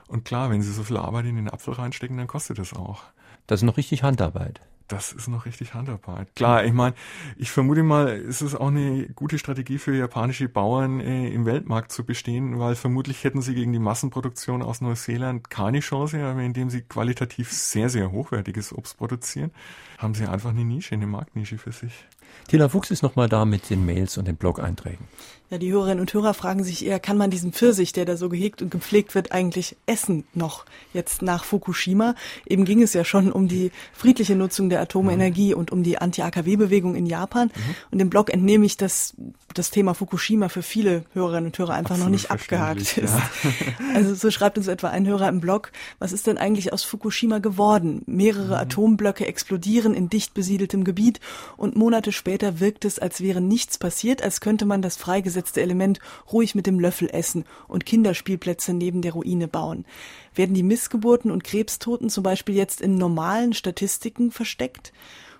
Und 0.07 0.25
klar, 0.25 0.49
wenn 0.49 0.61
sie 0.61 0.71
so 0.71 0.83
viel 0.83 0.97
Arbeit 0.97 1.25
in 1.25 1.35
den 1.35 1.49
Apfel 1.49 1.73
reinstecken, 1.73 2.17
dann 2.17 2.27
kostet 2.27 2.59
das 2.59 2.73
auch. 2.73 3.03
Das 3.47 3.61
ist 3.61 3.65
noch 3.65 3.77
richtig 3.77 4.03
Handarbeit 4.03 4.61
das 4.87 5.11
ist 5.11 5.27
noch 5.27 5.45
richtig 5.45 5.73
Handarbeit. 5.73 6.35
Klar, 6.35 6.63
ich 6.63 6.73
meine, 6.73 6.95
ich 7.37 7.51
vermute 7.51 7.83
mal, 7.83 8.09
es 8.09 8.41
ist 8.41 8.55
auch 8.55 8.67
eine 8.67 9.07
gute 9.09 9.39
Strategie 9.39 9.77
für 9.77 9.95
japanische 9.95 10.47
Bauern 10.47 10.99
äh, 10.99 11.29
im 11.29 11.45
Weltmarkt 11.45 11.91
zu 11.91 12.05
bestehen, 12.05 12.59
weil 12.59 12.75
vermutlich 12.75 13.23
hätten 13.23 13.41
sie 13.41 13.55
gegen 13.55 13.73
die 13.73 13.79
Massenproduktion 13.79 14.61
aus 14.61 14.81
Neuseeland 14.81 15.49
keine 15.49 15.79
Chance, 15.79 16.23
aber 16.23 16.41
indem 16.41 16.69
sie 16.69 16.81
qualitativ 16.81 17.51
sehr, 17.51 17.89
sehr 17.89 18.11
hochwertiges 18.11 18.73
Obst 18.73 18.97
produzieren, 18.97 19.51
haben 19.97 20.13
sie 20.13 20.27
einfach 20.27 20.51
eine 20.51 20.65
Nische, 20.65 20.95
eine 20.95 21.07
Marktnische 21.07 21.57
für 21.57 21.71
sich. 21.71 22.05
Tila 22.47 22.69
Fuchs 22.69 22.91
ist 22.91 23.01
nochmal 23.01 23.27
da 23.27 23.43
mit 23.45 23.69
den 23.69 23.85
Mails 23.85 24.17
und 24.17 24.27
den 24.27 24.35
Blog-Einträgen. 24.35 25.07
Ja, 25.51 25.59
die 25.59 25.71
Hörerinnen 25.71 25.99
und 25.99 26.11
Hörer 26.11 26.33
fragen 26.33 26.63
sich 26.63 26.83
eher, 26.83 26.99
kann 26.99 27.17
man 27.17 27.29
diesen 27.29 27.53
Pfirsich, 27.53 27.93
der 27.93 28.05
da 28.05 28.17
so 28.17 28.29
gehegt 28.29 28.63
und 28.63 28.71
gepflegt 28.71 29.13
wird, 29.13 29.31
eigentlich 29.31 29.75
essen 29.85 30.23
noch 30.33 30.65
jetzt 30.91 31.21
nach 31.21 31.43
Fukushima? 31.43 32.15
Eben 32.47 32.65
ging 32.65 32.81
es 32.81 32.93
ja 32.93 33.05
schon 33.05 33.31
um 33.31 33.47
die 33.47 33.71
friedliche 33.93 34.35
Nutzung 34.35 34.69
der 34.69 34.81
Atomenergie 34.81 35.53
mhm. 35.53 35.59
und 35.59 35.71
um 35.71 35.83
die 35.83 35.99
Anti-AKW-Bewegung 35.99 36.95
in 36.95 37.05
Japan. 37.05 37.51
Mhm. 37.53 37.75
Und 37.91 37.99
dem 37.99 38.09
Blog 38.09 38.33
entnehme 38.33 38.65
ich, 38.65 38.77
dass 38.77 39.13
das 39.53 39.69
Thema 39.69 39.93
Fukushima 39.93 40.49
für 40.49 40.63
viele 40.63 41.05
Hörerinnen 41.13 41.45
und 41.45 41.57
Hörer 41.57 41.75
einfach 41.75 41.91
Absolut 41.91 42.05
noch 42.05 42.11
nicht 42.11 42.31
abgehakt 42.31 42.97
ist. 42.97 42.97
Ja. 42.97 43.29
also 43.93 44.15
so 44.15 44.31
schreibt 44.31 44.57
uns 44.57 44.67
etwa 44.67 44.89
ein 44.89 45.05
Hörer 45.05 45.29
im 45.29 45.41
Blog, 45.41 45.71
was 45.99 46.11
ist 46.11 46.25
denn 46.25 46.39
eigentlich 46.39 46.73
aus 46.73 46.83
Fukushima 46.83 47.37
geworden? 47.37 48.01
Mehrere 48.07 48.47
mhm. 48.47 48.61
Atomblöcke 48.61 49.27
explodieren 49.27 49.93
in 49.93 50.09
dicht 50.09 50.33
besiedeltem 50.33 50.83
Gebiet 50.83 51.19
und 51.55 51.75
Monate 51.75 52.11
später 52.11 52.24
wirkt 52.25 52.85
es, 52.85 52.99
als 52.99 53.21
wäre 53.21 53.39
nichts 53.39 53.77
passiert, 53.77 54.21
als 54.21 54.41
könnte 54.41 54.65
man 54.65 54.81
das 54.81 54.97
freigesetzte 54.97 55.61
Element 55.61 55.99
ruhig 56.31 56.55
mit 56.55 56.65
dem 56.65 56.79
Löffel 56.79 57.09
essen 57.11 57.45
und 57.67 57.85
Kinderspielplätze 57.85 58.73
neben 58.73 59.01
der 59.01 59.13
Ruine 59.13 59.47
bauen. 59.47 59.85
Werden 60.33 60.55
die 60.55 60.63
Missgeburten 60.63 61.31
und 61.31 61.43
Krebstoten 61.43 62.09
zum 62.09 62.23
Beispiel 62.23 62.55
jetzt 62.55 62.81
in 62.81 62.97
normalen 62.97 63.53
Statistiken 63.53 64.31
versteckt? 64.31 64.91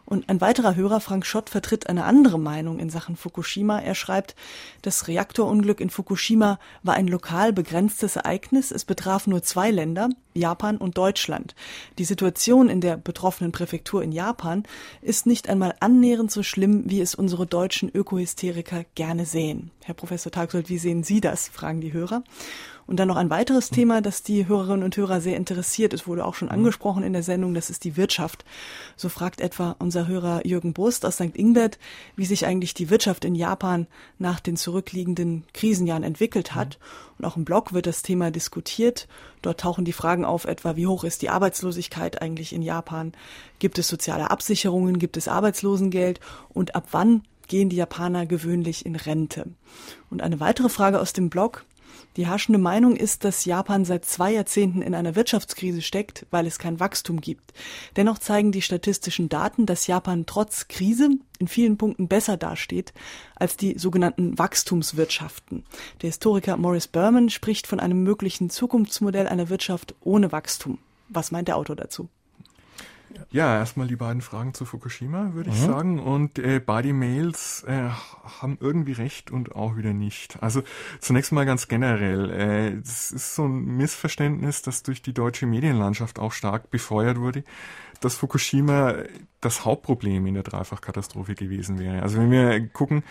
Und 0.05 0.29
ein 0.29 0.39
weiterer 0.39 0.75
Hörer, 0.75 0.99
Frank 0.99 1.25
Schott, 1.25 1.49
vertritt 1.49 1.87
eine 1.87 2.05
andere 2.05 2.39
Meinung 2.39 2.77
in 2.77 2.91
Sachen 2.91 3.15
Fukushima. 3.15 3.79
Er 3.79 3.95
schreibt, 3.95 4.35
das 4.83 5.07
Reaktorunglück 5.07 5.79
in 5.79 5.89
Fukushima 5.89 6.59
war 6.83 6.93
ein 6.93 7.07
lokal 7.07 7.53
begrenztes 7.53 8.15
Ereignis. 8.15 8.71
Es 8.71 8.85
betraf 8.85 9.25
nur 9.25 9.41
zwei 9.41 9.71
Länder, 9.71 10.09
Japan 10.35 10.77
und 10.77 10.97
Deutschland. 10.97 11.55
Die 11.97 12.05
Situation 12.05 12.69
in 12.69 12.81
der 12.81 12.97
betroffenen 12.97 13.51
Präfektur 13.51 14.03
in 14.03 14.11
Japan 14.11 14.63
ist 15.01 15.25
nicht 15.25 15.49
einmal 15.49 15.73
annähernd 15.79 16.29
so 16.29 16.43
schlimm, 16.43 16.83
wie 16.85 17.01
es 17.01 17.15
unsere 17.15 17.47
deutschen 17.47 17.89
Ökohysteriker 17.89 18.85
gerne 18.93 19.25
sehen. 19.25 19.71
Herr 19.83 19.95
Professor 19.95 20.31
Tagsold, 20.31 20.69
wie 20.69 20.77
sehen 20.77 21.03
Sie 21.03 21.19
das? 21.19 21.47
fragen 21.47 21.81
die 21.81 21.93
Hörer. 21.93 22.23
Und 22.87 22.97
dann 22.97 23.07
noch 23.07 23.15
ein 23.15 23.31
weiteres 23.31 23.69
Thema, 23.69 24.01
das 24.01 24.21
die 24.21 24.47
Hörerinnen 24.47 24.83
und 24.83 24.95
Hörer 24.95 25.19
sehr 25.19 25.37
interessiert. 25.37 25.91
Es 25.91 26.05
wurde 26.05 26.23
auch 26.23 26.35
schon 26.35 26.49
angesprochen 26.49 27.01
in 27.01 27.13
der 27.13 27.23
Sendung, 27.23 27.55
das 27.55 27.71
ist 27.71 27.83
die 27.83 27.97
Wirtschaft. 27.97 28.45
So 28.95 29.09
fragt 29.09 29.41
etwa 29.41 29.75
unser 29.79 30.07
Hörer 30.07 30.45
Jürgen 30.45 30.73
Brust 30.73 31.03
aus 31.03 31.15
St. 31.15 31.35
Ingbert, 31.35 31.79
wie 32.15 32.25
sich 32.25 32.45
eigentlich 32.45 32.75
die 32.75 32.91
Wirtschaft 32.91 33.25
in 33.25 33.33
Japan 33.33 33.87
nach 34.19 34.39
den 34.39 34.55
zurückliegenden 34.55 35.45
Krisenjahren 35.53 36.03
entwickelt 36.03 36.53
hat. 36.53 36.77
Und 37.17 37.25
auch 37.25 37.37
im 37.37 37.45
Blog 37.45 37.73
wird 37.73 37.87
das 37.87 38.03
Thema 38.03 38.29
diskutiert. 38.29 39.07
Dort 39.41 39.61
tauchen 39.61 39.85
die 39.85 39.93
Fragen 39.93 40.23
auf, 40.23 40.45
etwa 40.45 40.75
wie 40.75 40.85
hoch 40.85 41.03
ist 41.03 41.23
die 41.23 41.29
Arbeitslosigkeit 41.29 42.21
eigentlich 42.21 42.53
in 42.53 42.61
Japan? 42.61 43.13
Gibt 43.57 43.79
es 43.79 43.87
soziale 43.87 44.29
Absicherungen? 44.29 44.99
Gibt 44.99 45.17
es 45.17 45.27
Arbeitslosengeld? 45.27 46.19
Und 46.49 46.75
ab 46.75 46.89
wann 46.91 47.23
gehen 47.47 47.69
die 47.69 47.77
Japaner 47.77 48.27
gewöhnlich 48.27 48.85
in 48.85 48.95
Rente? 48.95 49.47
Und 50.11 50.21
eine 50.21 50.39
weitere 50.39 50.69
Frage 50.69 50.99
aus 50.99 51.13
dem 51.13 51.31
Blog 51.31 51.65
Die 52.17 52.27
herrschende 52.27 52.59
Meinung 52.59 52.95
ist, 52.95 53.25
dass 53.25 53.43
Japan 53.43 53.83
seit 53.83 54.05
zwei 54.05 54.31
Jahrzehnten 54.31 54.81
in 54.81 54.95
einer 54.95 55.15
Wirtschaftskrise 55.15 55.81
steckt, 55.81 56.25
weil 56.31 56.47
es 56.47 56.59
kein 56.59 56.79
Wachstum 56.79 57.19
gibt. 57.19 57.53
Dennoch 57.97 58.19
zeigen 58.19 58.53
die 58.53 58.61
statistischen 58.61 59.27
Daten, 59.27 59.65
dass 59.65 59.87
Japan 59.87 60.25
trotz 60.25 60.69
Krise 60.69 61.09
in 61.39 61.47
vielen 61.47 61.77
Punkten 61.77 62.07
besser 62.07 62.37
dasteht 62.37 62.93
als 63.35 63.57
die 63.57 63.77
sogenannten 63.77 64.39
Wachstumswirtschaften. 64.39 65.65
Der 66.01 66.07
Historiker 66.07 66.55
Morris 66.55 66.87
Berman 66.87 67.29
spricht 67.29 67.67
von 67.67 67.81
einem 67.81 68.03
möglichen 68.03 68.49
Zukunftsmodell 68.49 69.27
einer 69.27 69.49
Wirtschaft 69.49 69.95
ohne 69.99 70.31
Wachstum. 70.31 70.77
Was 71.09 71.31
meint 71.31 71.49
der 71.49 71.57
Autor 71.57 71.75
dazu? 71.75 72.07
Ja, 73.31 73.57
erstmal 73.57 73.87
die 73.87 73.95
beiden 73.95 74.21
Fragen 74.21 74.53
zu 74.53 74.65
Fukushima, 74.65 75.33
würde 75.33 75.49
ich 75.49 75.61
mhm. 75.61 75.65
sagen. 75.65 75.99
Und 75.99 76.39
äh, 76.39 76.59
beide 76.59 76.93
Mails 76.93 77.63
äh, 77.67 77.89
haben 78.41 78.57
irgendwie 78.59 78.93
recht 78.93 79.31
und 79.31 79.55
auch 79.55 79.75
wieder 79.77 79.93
nicht. 79.93 80.41
Also 80.41 80.63
zunächst 80.99 81.31
mal 81.31 81.45
ganz 81.45 81.67
generell. 81.67 82.29
Äh, 82.29 82.69
es 82.79 83.11
ist 83.11 83.35
so 83.35 83.45
ein 83.45 83.77
Missverständnis, 83.77 84.61
das 84.61 84.83
durch 84.83 85.01
die 85.01 85.13
deutsche 85.13 85.45
Medienlandschaft 85.45 86.19
auch 86.19 86.31
stark 86.31 86.69
befeuert 86.69 87.19
wurde, 87.19 87.43
dass 88.01 88.15
Fukushima 88.15 88.95
das 89.41 89.65
Hauptproblem 89.65 90.25
in 90.27 90.33
der 90.33 90.43
Dreifachkatastrophe 90.43 91.35
gewesen 91.35 91.79
wäre. 91.79 92.01
Also 92.01 92.17
wenn 92.17 92.31
wir 92.31 92.67
gucken 92.69 93.03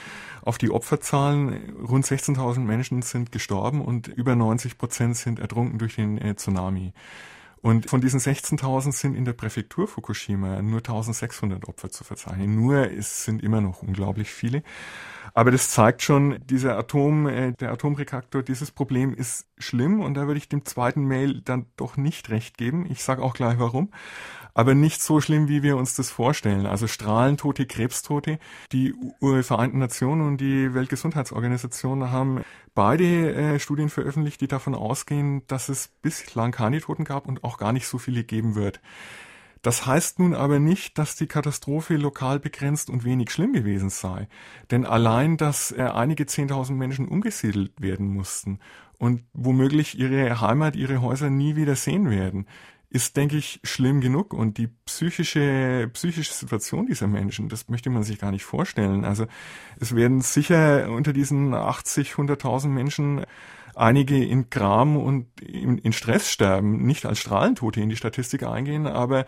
auf 0.42 0.58
die 0.58 0.70
Opferzahlen, 0.70 1.74
rund 1.86 2.04
16.000 2.04 2.60
Menschen 2.60 3.02
sind 3.02 3.32
gestorben 3.32 3.80
und 3.80 4.08
über 4.08 4.34
90 4.36 4.78
Prozent 4.78 5.16
sind 5.16 5.38
ertrunken 5.38 5.78
durch 5.78 5.96
den 5.96 6.18
äh, 6.18 6.34
Tsunami. 6.34 6.92
Und 7.64 7.88
von 7.88 8.02
diesen 8.02 8.20
16.000 8.20 8.92
sind 8.92 9.14
in 9.14 9.24
der 9.24 9.32
Präfektur 9.32 9.88
Fukushima 9.88 10.60
nur 10.60 10.80
1.600 10.80 11.64
Opfer 11.64 11.88
zu 11.88 12.04
verzeichnen. 12.04 12.54
Nur 12.54 12.92
es 12.92 13.24
sind 13.24 13.42
immer 13.42 13.62
noch 13.62 13.80
unglaublich 13.80 14.30
viele. 14.30 14.62
Aber 15.32 15.50
das 15.50 15.70
zeigt 15.70 16.02
schon, 16.02 16.38
dieser 16.44 16.76
Atom, 16.76 17.26
äh, 17.26 17.52
der 17.52 17.72
Atomreaktor, 17.72 18.42
dieses 18.42 18.70
Problem 18.70 19.14
ist 19.14 19.46
schlimm 19.56 20.02
und 20.02 20.12
da 20.12 20.26
würde 20.26 20.36
ich 20.36 20.50
dem 20.50 20.66
zweiten 20.66 21.04
Mail 21.06 21.40
dann 21.40 21.64
doch 21.76 21.96
nicht 21.96 22.28
recht 22.28 22.58
geben. 22.58 22.84
Ich 22.90 23.02
sage 23.02 23.22
auch 23.22 23.32
gleich 23.32 23.58
warum 23.58 23.88
aber 24.54 24.74
nicht 24.74 25.02
so 25.02 25.20
schlimm, 25.20 25.48
wie 25.48 25.62
wir 25.62 25.76
uns 25.76 25.94
das 25.94 26.10
vorstellen. 26.10 26.66
Also 26.66 26.86
Strahlentote, 26.86 27.66
Krebstote. 27.66 28.38
Die 28.72 28.94
Vereinten 29.42 29.78
Nationen 29.78 30.26
und 30.26 30.40
die 30.40 30.72
Weltgesundheitsorganisation 30.74 32.10
haben 32.10 32.44
beide 32.74 33.34
äh, 33.34 33.58
Studien 33.58 33.88
veröffentlicht, 33.88 34.40
die 34.40 34.48
davon 34.48 34.74
ausgehen, 34.74 35.42
dass 35.48 35.68
es 35.68 35.88
bislang 36.02 36.52
keine 36.52 36.80
Toten 36.80 37.04
gab 37.04 37.26
und 37.26 37.42
auch 37.42 37.58
gar 37.58 37.72
nicht 37.72 37.88
so 37.88 37.98
viele 37.98 38.22
geben 38.22 38.54
wird. 38.54 38.80
Das 39.64 39.86
heißt 39.86 40.18
nun 40.18 40.34
aber 40.34 40.58
nicht, 40.58 40.98
dass 40.98 41.16
die 41.16 41.26
Katastrophe 41.26 41.96
lokal 41.96 42.38
begrenzt 42.38 42.90
und 42.90 43.02
wenig 43.02 43.30
schlimm 43.30 43.54
gewesen 43.54 43.88
sei. 43.88 44.28
Denn 44.70 44.84
allein, 44.84 45.38
dass 45.38 45.72
äh, 45.72 45.82
einige 45.82 46.26
Zehntausend 46.26 46.78
Menschen 46.78 47.08
umgesiedelt 47.08 47.72
werden 47.80 48.06
mussten 48.08 48.60
und 48.98 49.24
womöglich 49.32 49.98
ihre 49.98 50.40
Heimat, 50.40 50.76
ihre 50.76 51.00
Häuser 51.00 51.30
nie 51.30 51.56
wieder 51.56 51.76
sehen 51.76 52.10
werden, 52.10 52.46
ist, 52.94 53.16
denke 53.16 53.36
ich, 53.36 53.58
schlimm 53.64 54.00
genug. 54.00 54.32
Und 54.32 54.56
die 54.56 54.68
psychische, 54.86 55.90
psychische 55.92 56.32
Situation 56.32 56.86
dieser 56.86 57.08
Menschen, 57.08 57.48
das 57.48 57.68
möchte 57.68 57.90
man 57.90 58.04
sich 58.04 58.20
gar 58.20 58.30
nicht 58.30 58.44
vorstellen. 58.44 59.04
Also 59.04 59.26
es 59.80 59.96
werden 59.96 60.20
sicher 60.20 60.88
unter 60.90 61.12
diesen 61.12 61.54
80, 61.54 62.12
100.000 62.12 62.68
Menschen 62.68 63.26
einige 63.76 64.22
in 64.22 64.50
Gram 64.50 64.96
und 64.96 65.26
in, 65.40 65.78
in 65.78 65.92
Stress 65.92 66.30
sterben, 66.30 66.84
nicht 66.84 67.06
als 67.06 67.18
Strahlentote 67.18 67.80
in 67.80 67.88
die 67.88 67.96
Statistik 67.96 68.44
eingehen, 68.44 68.86
aber 68.86 69.26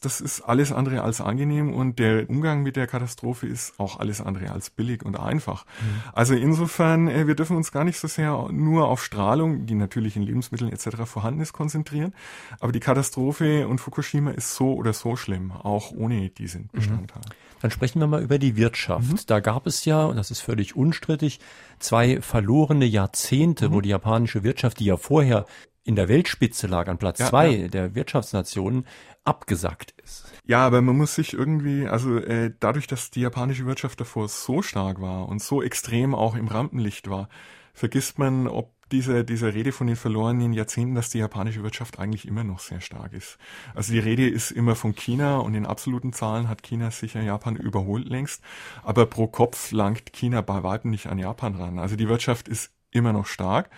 das 0.00 0.20
ist 0.20 0.42
alles 0.42 0.72
andere 0.72 1.02
als 1.02 1.20
angenehm 1.20 1.72
und 1.72 1.98
der 1.98 2.28
Umgang 2.30 2.62
mit 2.62 2.76
der 2.76 2.86
Katastrophe 2.86 3.46
ist 3.46 3.78
auch 3.78 3.98
alles 3.98 4.20
andere 4.20 4.52
als 4.52 4.70
billig 4.70 5.04
und 5.04 5.18
einfach. 5.18 5.64
Mhm. 5.64 6.02
Also 6.12 6.34
insofern, 6.34 7.08
äh, 7.08 7.26
wir 7.26 7.34
dürfen 7.34 7.56
uns 7.56 7.72
gar 7.72 7.84
nicht 7.84 7.98
so 7.98 8.08
sehr 8.08 8.48
nur 8.50 8.88
auf 8.88 9.04
Strahlung, 9.04 9.66
die 9.66 9.74
natürlich 9.74 10.16
in 10.16 10.22
Lebensmitteln 10.22 10.72
etc. 10.72 11.04
vorhanden 11.04 11.40
ist, 11.40 11.52
konzentrieren, 11.52 12.14
aber 12.60 12.72
die 12.72 12.80
Katastrophe 12.80 13.66
und 13.68 13.80
Fukushima 13.80 14.30
ist 14.30 14.54
so 14.54 14.74
oder 14.74 14.92
so 14.92 15.16
schlimm, 15.16 15.52
auch 15.52 15.90
ohne 15.92 16.30
diesen 16.30 16.62
mhm. 16.62 16.68
Bestandteil. 16.72 17.22
Mhm. 17.22 17.48
Dann 17.60 17.70
sprechen 17.70 18.00
wir 18.00 18.06
mal 18.06 18.22
über 18.22 18.38
die 18.38 18.56
Wirtschaft. 18.56 19.10
Mhm. 19.10 19.18
Da 19.26 19.40
gab 19.40 19.66
es 19.66 19.84
ja, 19.84 20.04
und 20.04 20.16
das 20.16 20.30
ist 20.30 20.40
völlig 20.40 20.76
unstrittig, 20.76 21.40
zwei 21.78 22.20
verlorene 22.20 22.84
Jahrzehnte, 22.84 23.68
mhm. 23.68 23.72
wo 23.72 23.80
die 23.80 23.90
japanische 23.90 24.42
Wirtschaft, 24.42 24.80
die 24.80 24.86
ja 24.86 24.96
vorher 24.96 25.46
in 25.84 25.96
der 25.96 26.08
Weltspitze 26.08 26.66
lag, 26.66 26.88
an 26.88 26.98
Platz 26.98 27.18
ja, 27.18 27.26
zwei 27.26 27.48
ja. 27.48 27.68
der 27.68 27.94
Wirtschaftsnationen, 27.94 28.86
abgesackt 29.24 29.94
ist. 30.02 30.30
Ja, 30.44 30.66
aber 30.66 30.80
man 30.80 30.96
muss 30.96 31.14
sich 31.14 31.34
irgendwie, 31.34 31.86
also 31.86 32.18
äh, 32.18 32.52
dadurch, 32.60 32.86
dass 32.86 33.10
die 33.10 33.20
japanische 33.20 33.66
Wirtschaft 33.66 34.00
davor 34.00 34.28
so 34.28 34.62
stark 34.62 35.00
war 35.00 35.28
und 35.28 35.42
so 35.42 35.62
extrem 35.62 36.14
auch 36.14 36.34
im 36.34 36.48
Rampenlicht 36.48 37.10
war, 37.10 37.28
vergisst 37.74 38.18
man, 38.18 38.46
ob 38.48 38.72
diese, 38.92 39.24
diese 39.24 39.54
Rede 39.54 39.72
von 39.72 39.86
den 39.86 39.96
verlorenen 39.96 40.52
Jahrzehnten, 40.52 40.94
dass 40.94 41.10
die 41.10 41.18
japanische 41.18 41.62
Wirtschaft 41.62 41.98
eigentlich 41.98 42.26
immer 42.26 42.44
noch 42.44 42.58
sehr 42.58 42.80
stark 42.80 43.12
ist. 43.12 43.38
Also 43.74 43.92
die 43.92 43.98
Rede 43.98 44.28
ist 44.28 44.50
immer 44.50 44.74
von 44.74 44.94
China 44.94 45.38
und 45.38 45.54
in 45.54 45.66
absoluten 45.66 46.12
Zahlen 46.12 46.48
hat 46.48 46.62
China 46.62 46.90
sicher 46.90 47.22
Japan 47.22 47.56
überholt 47.56 48.08
längst, 48.08 48.42
aber 48.82 49.06
pro 49.06 49.26
Kopf 49.26 49.72
langt 49.72 50.12
China 50.12 50.40
bei 50.40 50.62
weitem 50.62 50.90
nicht 50.90 51.06
an 51.06 51.18
Japan 51.18 51.54
ran. 51.54 51.78
Also 51.78 51.96
die 51.96 52.08
Wirtschaft 52.08 52.48
ist 52.48 52.72
immer 52.90 53.12
noch 53.12 53.26
stark, 53.26 53.70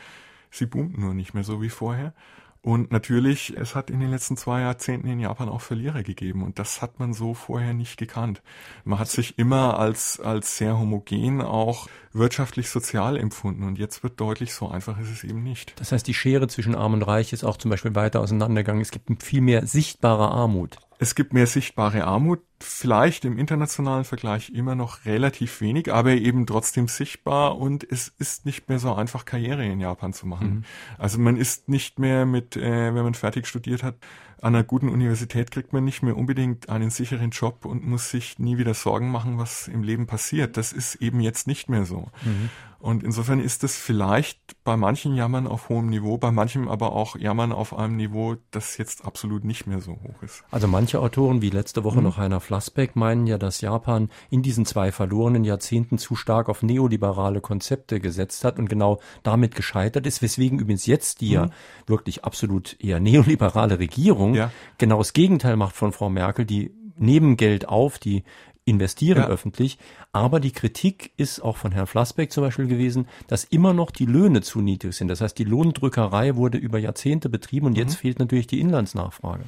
sie 0.50 0.66
boomt 0.66 0.98
nur 0.98 1.14
nicht 1.14 1.34
mehr 1.34 1.44
so 1.44 1.61
wie 1.62 1.70
vorher. 1.70 2.14
Und 2.62 2.92
natürlich, 2.92 3.56
es 3.56 3.74
hat 3.74 3.88
in 3.88 4.00
den 4.00 4.11
letzten 4.11 4.36
zwei 4.36 4.61
Jahrzehnten 4.61 5.08
in 5.08 5.18
Japan 5.18 5.48
auch 5.48 5.62
Verlierer 5.62 6.02
gegeben 6.02 6.42
und 6.42 6.58
das 6.58 6.82
hat 6.82 6.98
man 6.98 7.14
so 7.14 7.32
vorher 7.32 7.72
nicht 7.72 7.96
gekannt. 7.96 8.42
Man 8.84 8.98
hat 8.98 9.08
sich 9.08 9.38
immer 9.38 9.78
als, 9.78 10.20
als 10.20 10.58
sehr 10.58 10.78
homogen 10.78 11.40
auch 11.40 11.88
wirtschaftlich 12.12 12.68
sozial 12.68 13.16
empfunden 13.16 13.62
und 13.62 13.78
jetzt 13.78 14.02
wird 14.02 14.20
deutlich, 14.20 14.52
so 14.52 14.68
einfach 14.68 14.98
ist 15.00 15.11
es 15.11 15.24
eben 15.24 15.42
nicht. 15.42 15.72
Das 15.80 15.92
heißt, 15.92 16.06
die 16.06 16.12
Schere 16.12 16.48
zwischen 16.48 16.74
Arm 16.74 16.92
und 16.92 17.02
Reich 17.02 17.32
ist 17.32 17.44
auch 17.44 17.56
zum 17.56 17.70
Beispiel 17.70 17.94
weiter 17.94 18.20
auseinandergegangen. 18.20 18.82
Es 18.82 18.90
gibt 18.90 19.22
viel 19.22 19.40
mehr 19.40 19.66
sichtbare 19.66 20.30
Armut. 20.30 20.76
Es 21.03 21.14
gibt 21.14 21.32
mehr 21.32 21.46
sichtbare 21.46 22.05
Armut, 22.05 22.40
vielleicht 22.61 23.24
im 23.24 23.38
internationalen 23.38 24.05
Vergleich 24.05 24.51
immer 24.51 24.74
noch 24.74 25.07
relativ 25.07 25.62
wenig, 25.62 25.90
aber 25.90 26.11
eben 26.11 26.44
trotzdem 26.44 26.88
sichtbar 26.88 27.57
und 27.57 27.90
es 27.90 28.09
ist 28.18 28.44
nicht 28.44 28.68
mehr 28.68 28.78
so 28.78 28.92
einfach, 28.92 29.24
Karriere 29.24 29.64
in 29.64 29.80
Japan 29.80 30.12
zu 30.12 30.26
machen. 30.26 30.57
Mhm. 30.57 30.64
Also 30.98 31.18
man 31.18 31.38
ist 31.38 31.70
nicht 31.70 31.98
mehr 31.98 32.26
mit, 32.26 32.55
äh, 32.55 32.94
wenn 32.94 33.03
man 33.03 33.14
fertig 33.14 33.46
studiert 33.46 33.82
hat, 33.82 33.94
an 34.41 34.55
einer 34.55 34.64
guten 34.64 34.88
Universität 34.88 35.51
kriegt 35.51 35.72
man 35.72 35.84
nicht 35.84 36.03
mehr 36.03 36.16
unbedingt 36.16 36.68
einen 36.68 36.91
sicheren 36.91 37.30
Job 37.30 37.64
und 37.64 37.86
muss 37.86 38.11
sich 38.11 38.38
nie 38.38 38.59
wieder 38.59 38.74
Sorgen 38.74 39.11
machen, 39.11 39.38
was 39.38 39.68
im 39.68 39.82
Leben 39.82 40.07
passiert. 40.07 40.57
Das 40.57 40.72
ist 40.72 40.97
eben 40.97 41.20
jetzt 41.20 41.47
nicht 41.47 41.68
mehr 41.68 41.84
so. 41.84 42.09
Mhm. 42.24 42.51
Und 42.80 43.03
insofern 43.03 43.41
ist 43.41 43.62
es 43.62 43.76
vielleicht 43.76 44.57
bei 44.64 44.74
manchen 44.74 45.14
Jammern 45.14 45.47
auf 45.47 45.68
hohem 45.68 45.91
Niveau, 45.91 46.16
bei 46.16 46.30
manchem 46.30 46.66
aber 46.66 46.93
auch 46.93 47.14
Jammern 47.14 47.53
auf 47.53 47.76
einem 47.76 47.97
Niveau, 47.97 48.36
das 48.53 48.78
jetzt 48.78 49.05
absolut 49.05 49.45
nicht 49.45 49.66
mehr 49.66 49.82
so 49.82 49.93
hoch 49.93 50.22
ist. 50.22 50.45
Also 50.51 50.66
manche 50.66 50.99
Autoren, 51.01 51.43
wie 51.43 51.51
letzte 51.51 51.84
Woche 51.84 51.99
mhm. 51.99 52.05
noch 52.05 52.16
Heiner 52.16 52.41
Flassbeck, 52.41 52.97
meinen 52.97 53.26
ja, 53.26 53.36
dass 53.36 53.61
Japan 53.61 54.09
in 54.30 54.43
diesen 54.43 54.64
zwei 54.64 54.93
verlorenen 54.93 55.45
Jahrzehnten 55.45 55.99
zu 55.99 56.16
stark 56.16 56.49
auf 56.49 56.62
neoliberale 56.62 57.43
Konzepte 57.43 58.01
gesetzt 58.01 58.45
hat 58.45 58.59
und 58.59 58.70
genau 58.70 58.99
damit 59.22 59.55
gescheitert 59.55 60.07
ist, 60.07 60.22
weswegen 60.22 60.59
übrigens 60.59 60.86
jetzt 60.86 61.20
die 61.20 61.28
mhm. 61.28 61.32
ja 61.34 61.51
wirklich 61.86 62.24
absolut 62.24 62.82
eher 62.82 62.99
neoliberale 62.99 63.78
Regierung 63.78 64.30
ja. 64.35 64.53
genau 64.78 64.99
das 64.99 65.12
Gegenteil 65.12 65.57
macht 65.57 65.76
von 65.76 65.93
Frau 65.93 66.11
Merkel, 66.11 66.45
die 66.45 66.72
nehmen 66.97 67.37
Geld 67.37 67.68
auf, 67.68 67.99
die 67.99 68.24
investieren 68.64 69.22
ja. 69.22 69.28
öffentlich. 69.28 69.78
Aber 70.12 70.41
die 70.41 70.53
Kritik 70.53 71.12
ist 71.16 71.41
auch 71.41 71.57
von 71.57 71.72
Herrn 71.72 71.87
Flassbeck 71.87 72.33
zum 72.33 72.45
Beispiel 72.45 72.66
gewesen, 72.66 73.07
dass 73.26 73.45
immer 73.45 73.72
noch 73.72 73.91
die 73.91 74.07
Löhne 74.07 74.43
zu 74.43 74.61
niedrig 74.61 74.95
sind. 74.95 75.09
Das 75.09 75.20
heißt, 75.20 75.39
die 75.39 75.45
Lohndrückerei 75.45 76.37
wurde 76.37 76.59
über 76.59 76.78
Jahrzehnte 76.78 77.28
betrieben 77.28 77.66
und 77.66 77.72
mhm. 77.72 77.78
jetzt 77.78 77.97
fehlt 77.97 78.18
natürlich 78.18 78.47
die 78.47 78.61
Inlandsnachfrage. 78.61 79.45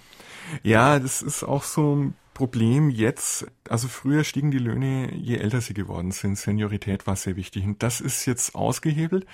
Ja, 0.62 0.98
das 0.98 1.22
ist 1.22 1.44
auch 1.44 1.62
so 1.62 1.96
ein 1.96 2.14
Problem 2.34 2.90
jetzt. 2.90 3.46
Also 3.68 3.88
früher 3.88 4.24
stiegen 4.24 4.50
die 4.50 4.58
Löhne, 4.58 5.14
je 5.14 5.36
älter 5.36 5.60
sie 5.60 5.74
geworden 5.74 6.10
sind. 6.12 6.38
Seniorität 6.38 7.06
war 7.06 7.16
sehr 7.16 7.36
wichtig. 7.36 7.64
Und 7.64 7.82
das 7.82 8.00
ist 8.00 8.26
jetzt 8.26 8.54
ausgehebelt. 8.54 9.26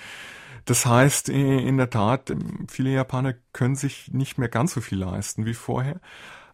Das 0.65 0.85
heißt, 0.85 1.29
in 1.29 1.77
der 1.77 1.89
Tat, 1.89 2.33
viele 2.67 2.91
Japaner 2.91 3.33
können 3.53 3.75
sich 3.75 4.11
nicht 4.11 4.37
mehr 4.37 4.49
ganz 4.49 4.73
so 4.73 4.81
viel 4.81 4.99
leisten 4.99 5.45
wie 5.45 5.53
vorher. 5.53 5.99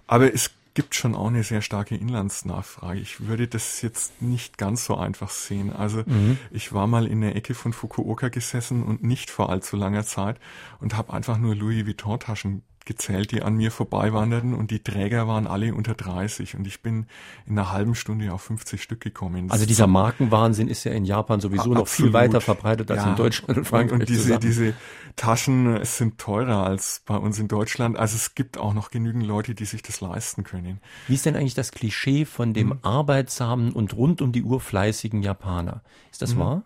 Aber 0.08 0.34
es 0.34 0.51
gibt 0.76 0.93
schon 0.93 1.16
auch 1.16 1.28
eine 1.28 1.43
sehr 1.43 1.62
starke 1.62 1.95
Inlandsnachfrage. 1.95 2.99
Ich 2.99 3.28
würde 3.28 3.47
das 3.47 3.82
jetzt 3.82 4.22
nicht 4.22 4.58
ganz 4.58 4.86
so 4.86 4.95
einfach 4.97 5.30
sehen. 5.30 5.74
Also 5.74 6.03
mhm. 6.06 6.38
ich 6.51 6.74
war 6.74 6.86
mal 6.86 7.08
in 7.08 7.22
der 7.22 7.36
Ecke 7.36 7.56
von 7.56 7.74
Fukuoka 7.74 8.28
gesessen 8.28 8.84
und 8.84 9.01
nicht 9.01 9.30
vor 9.30 9.49
allzu 9.49 9.78
langer 9.78 10.03
Zeit 10.03 10.38
und 10.80 10.95
habe 10.95 11.14
einfach 11.14 11.38
nur 11.38 11.56
Louis 11.56 11.88
Vuitton 11.88 12.20
Taschen 12.20 12.62
gezählt, 12.86 13.32
die 13.32 13.42
an 13.42 13.56
mir 13.56 13.72
vorbeiwanderten 13.72 14.54
und 14.54 14.72
die 14.72 14.80
Träger 14.80 15.28
waren 15.28 15.48
alle 15.48 15.74
unter 15.74 15.94
30 15.94 16.56
und 16.56 16.68
ich 16.68 16.82
bin 16.82 17.08
in 17.46 17.58
einer 17.58 17.72
halben 17.72 17.96
Stunde 17.96 18.32
auf 18.32 18.44
50 18.44 18.82
Stück 18.82 19.02
gekommen. 19.02 19.52
also 19.52 19.66
dieser 19.66 19.88
Markenwahnsinn 19.88 20.68
ist 20.68 20.84
ja 20.84 20.92
in 20.92 21.06
Japan 21.06 21.40
sowieso 21.40 21.74
noch 21.74 21.88
viel 21.88 22.14
weiter 22.14 22.42
verbreitet 22.42 22.92
als 22.92 23.04
ja. 23.04 23.10
in 23.10 23.16
Deutschland 23.16 23.58
und 23.58 23.66
Frankreich. 23.66 23.94
Und, 23.94 24.02
und 24.02 24.10
diese, 24.10 24.40
diese 24.40 24.74
Taschen 25.16 25.84
sind 25.84 26.18
teurer 26.18 26.66
als 26.66 27.02
bei 27.06 27.16
uns 27.16 27.40
in 27.40 27.48
Deutschland. 27.48 27.98
Also 27.98 28.16
es 28.16 28.36
gibt 28.36 28.58
auch 28.58 28.74
noch 28.74 28.92
genügend 28.92 29.26
Leute, 29.26 29.56
die 29.56 29.66
sich 29.66 29.82
das 29.82 30.02
leisten 30.02 30.44
können. 30.44 30.80
Wie 31.08 31.16
ist 31.16 31.26
denn 31.26 31.36
eigentlich 31.36 31.56
das 31.56 31.72
Klischee 31.72 32.26
von 32.26 32.54
dem 32.54 32.72
hm. 32.72 32.80
arbeitsamen 32.84 33.72
und 33.72 33.96
rund 33.96 34.22
um 34.22 34.32
die 34.32 34.44
Uhr 34.44 34.60
fleißigen 34.60 35.24
Japaner? 35.24 35.82
Ist 36.12 36.22
das 36.22 36.32
hm. 36.32 36.40
wahr? 36.40 36.64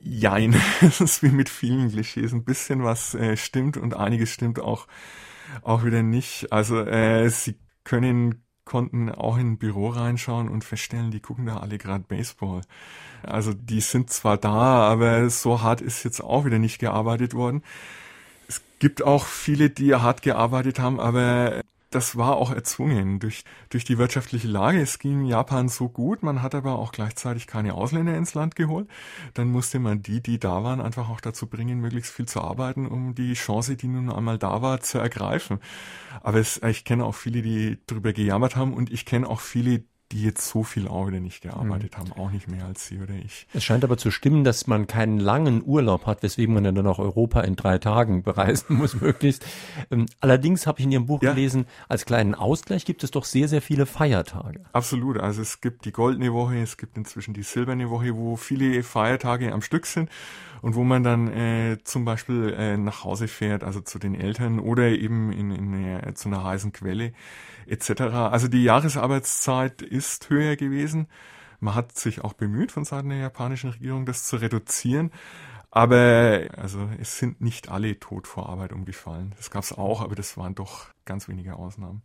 Jein, 0.00 0.54
es 0.80 1.00
ist 1.00 1.22
wie 1.22 1.30
mit 1.30 1.48
vielen 1.48 1.90
Klischees. 1.90 2.32
Ein 2.32 2.44
bisschen 2.44 2.84
was 2.84 3.14
äh, 3.14 3.36
stimmt 3.36 3.76
und 3.76 3.94
einiges 3.94 4.30
stimmt 4.30 4.60
auch, 4.60 4.86
auch 5.62 5.84
wieder 5.84 6.02
nicht. 6.02 6.52
Also 6.52 6.80
äh, 6.80 7.28
sie 7.28 7.56
können 7.84 8.44
konnten 8.68 9.10
auch 9.10 9.38
in 9.38 9.52
ein 9.52 9.58
Büro 9.58 9.88
reinschauen 9.88 10.48
und 10.48 10.62
feststellen, 10.62 11.10
die 11.10 11.20
gucken 11.20 11.46
da 11.46 11.56
alle 11.56 11.78
gerade 11.78 12.04
Baseball. 12.06 12.60
Also 13.22 13.54
die 13.54 13.80
sind 13.80 14.10
zwar 14.10 14.36
da, 14.36 14.50
aber 14.52 15.30
so 15.30 15.62
hart 15.62 15.80
ist 15.80 16.04
jetzt 16.04 16.22
auch 16.22 16.44
wieder 16.44 16.58
nicht 16.58 16.78
gearbeitet 16.78 17.34
worden. 17.34 17.62
Es 18.46 18.62
gibt 18.78 19.02
auch 19.02 19.24
viele, 19.24 19.70
die 19.70 19.94
hart 19.94 20.22
gearbeitet 20.22 20.78
haben, 20.78 21.00
aber 21.00 21.62
das 21.90 22.16
war 22.16 22.36
auch 22.36 22.50
erzwungen 22.52 23.18
durch, 23.18 23.44
durch 23.70 23.84
die 23.84 23.98
wirtschaftliche 23.98 24.48
Lage. 24.48 24.80
Es 24.80 24.98
ging 24.98 25.24
Japan 25.24 25.68
so 25.68 25.88
gut, 25.88 26.22
man 26.22 26.42
hat 26.42 26.54
aber 26.54 26.78
auch 26.78 26.92
gleichzeitig 26.92 27.46
keine 27.46 27.74
Ausländer 27.74 28.16
ins 28.16 28.34
Land 28.34 28.56
geholt. 28.56 28.88
Dann 29.34 29.48
musste 29.48 29.78
man 29.78 30.02
die, 30.02 30.22
die 30.22 30.38
da 30.38 30.62
waren, 30.62 30.80
einfach 30.80 31.08
auch 31.08 31.20
dazu 31.20 31.46
bringen, 31.46 31.80
möglichst 31.80 32.12
viel 32.12 32.26
zu 32.26 32.42
arbeiten, 32.42 32.86
um 32.86 33.14
die 33.14 33.32
Chance, 33.34 33.76
die 33.76 33.88
nun 33.88 34.12
einmal 34.12 34.38
da 34.38 34.60
war, 34.60 34.80
zu 34.80 34.98
ergreifen. 34.98 35.60
Aber 36.20 36.38
es, 36.38 36.60
ich 36.62 36.84
kenne 36.84 37.04
auch 37.04 37.14
viele, 37.14 37.42
die 37.42 37.78
darüber 37.86 38.12
gejammert 38.12 38.56
haben 38.56 38.74
und 38.74 38.90
ich 38.92 39.04
kenne 39.06 39.28
auch 39.28 39.40
viele, 39.40 39.84
die 40.12 40.22
jetzt 40.22 40.48
so 40.48 40.62
viel 40.62 40.88
auch 40.88 41.08
wieder 41.08 41.20
nicht 41.20 41.42
gearbeitet 41.42 41.92
mhm. 41.92 41.98
haben, 41.98 42.12
auch 42.12 42.30
nicht 42.30 42.48
mehr 42.48 42.64
als 42.64 42.86
Sie 42.86 42.98
oder 42.98 43.14
ich. 43.14 43.46
Es 43.52 43.64
scheint 43.64 43.84
aber 43.84 43.98
zu 43.98 44.10
stimmen, 44.10 44.44
dass 44.44 44.66
man 44.66 44.86
keinen 44.86 45.18
langen 45.18 45.62
Urlaub 45.64 46.06
hat, 46.06 46.22
weswegen 46.22 46.54
man 46.54 46.64
dann 46.64 46.86
auch 46.86 46.98
Europa 46.98 47.42
in 47.42 47.56
drei 47.56 47.78
Tagen 47.78 48.22
bereisen 48.22 48.76
muss, 48.76 48.94
möglichst. 49.00 49.44
Ähm, 49.90 50.06
allerdings 50.20 50.66
habe 50.66 50.78
ich 50.78 50.86
in 50.86 50.92
Ihrem 50.92 51.06
Buch 51.06 51.22
ja. 51.22 51.32
gelesen, 51.32 51.66
als 51.88 52.06
kleinen 52.06 52.34
Ausgleich 52.34 52.84
gibt 52.84 53.04
es 53.04 53.10
doch 53.10 53.24
sehr, 53.24 53.48
sehr 53.48 53.62
viele 53.62 53.86
Feiertage. 53.86 54.64
Absolut. 54.72 55.18
Also 55.18 55.42
es 55.42 55.60
gibt 55.60 55.84
die 55.84 55.92
goldene 55.92 56.32
Woche, 56.32 56.58
es 56.58 56.76
gibt 56.76 56.96
inzwischen 56.96 57.34
die 57.34 57.42
silberne 57.42 57.90
Woche, 57.90 58.16
wo 58.16 58.36
viele 58.36 58.82
Feiertage 58.82 59.52
am 59.52 59.62
Stück 59.62 59.86
sind 59.86 60.10
und 60.62 60.74
wo 60.74 60.84
man 60.84 61.02
dann 61.02 61.28
äh, 61.28 61.78
zum 61.84 62.04
Beispiel 62.04 62.54
äh, 62.56 62.76
nach 62.76 63.04
Hause 63.04 63.28
fährt, 63.28 63.64
also 63.64 63.80
zu 63.80 63.98
den 63.98 64.14
Eltern 64.14 64.58
oder 64.58 64.88
eben 64.88 65.32
in, 65.32 65.50
in, 65.50 65.98
äh, 65.98 66.14
zu 66.14 66.28
einer 66.28 66.44
heißen 66.44 66.72
Quelle 66.72 67.12
etc. 67.66 68.02
Also 68.30 68.48
die 68.48 68.64
Jahresarbeitszeit 68.64 69.82
ist 69.82 70.30
höher 70.30 70.56
gewesen. 70.56 71.08
Man 71.60 71.74
hat 71.74 71.92
sich 71.92 72.24
auch 72.24 72.34
bemüht 72.34 72.72
von 72.72 72.84
Seiten 72.84 73.08
der 73.08 73.18
japanischen 73.18 73.70
Regierung, 73.70 74.06
das 74.06 74.26
zu 74.26 74.36
reduzieren. 74.36 75.10
Aber 75.70 76.48
also 76.56 76.88
es 76.98 77.18
sind 77.18 77.40
nicht 77.40 77.70
alle 77.70 77.98
tot 77.98 78.26
vor 78.26 78.48
Arbeit 78.48 78.72
umgefallen. 78.72 79.34
Das 79.36 79.50
gab 79.50 79.62
es 79.62 79.76
auch, 79.76 80.02
aber 80.02 80.14
das 80.14 80.38
waren 80.38 80.54
doch 80.54 80.86
ganz 81.04 81.28
wenige 81.28 81.54
Ausnahmen. 81.54 82.02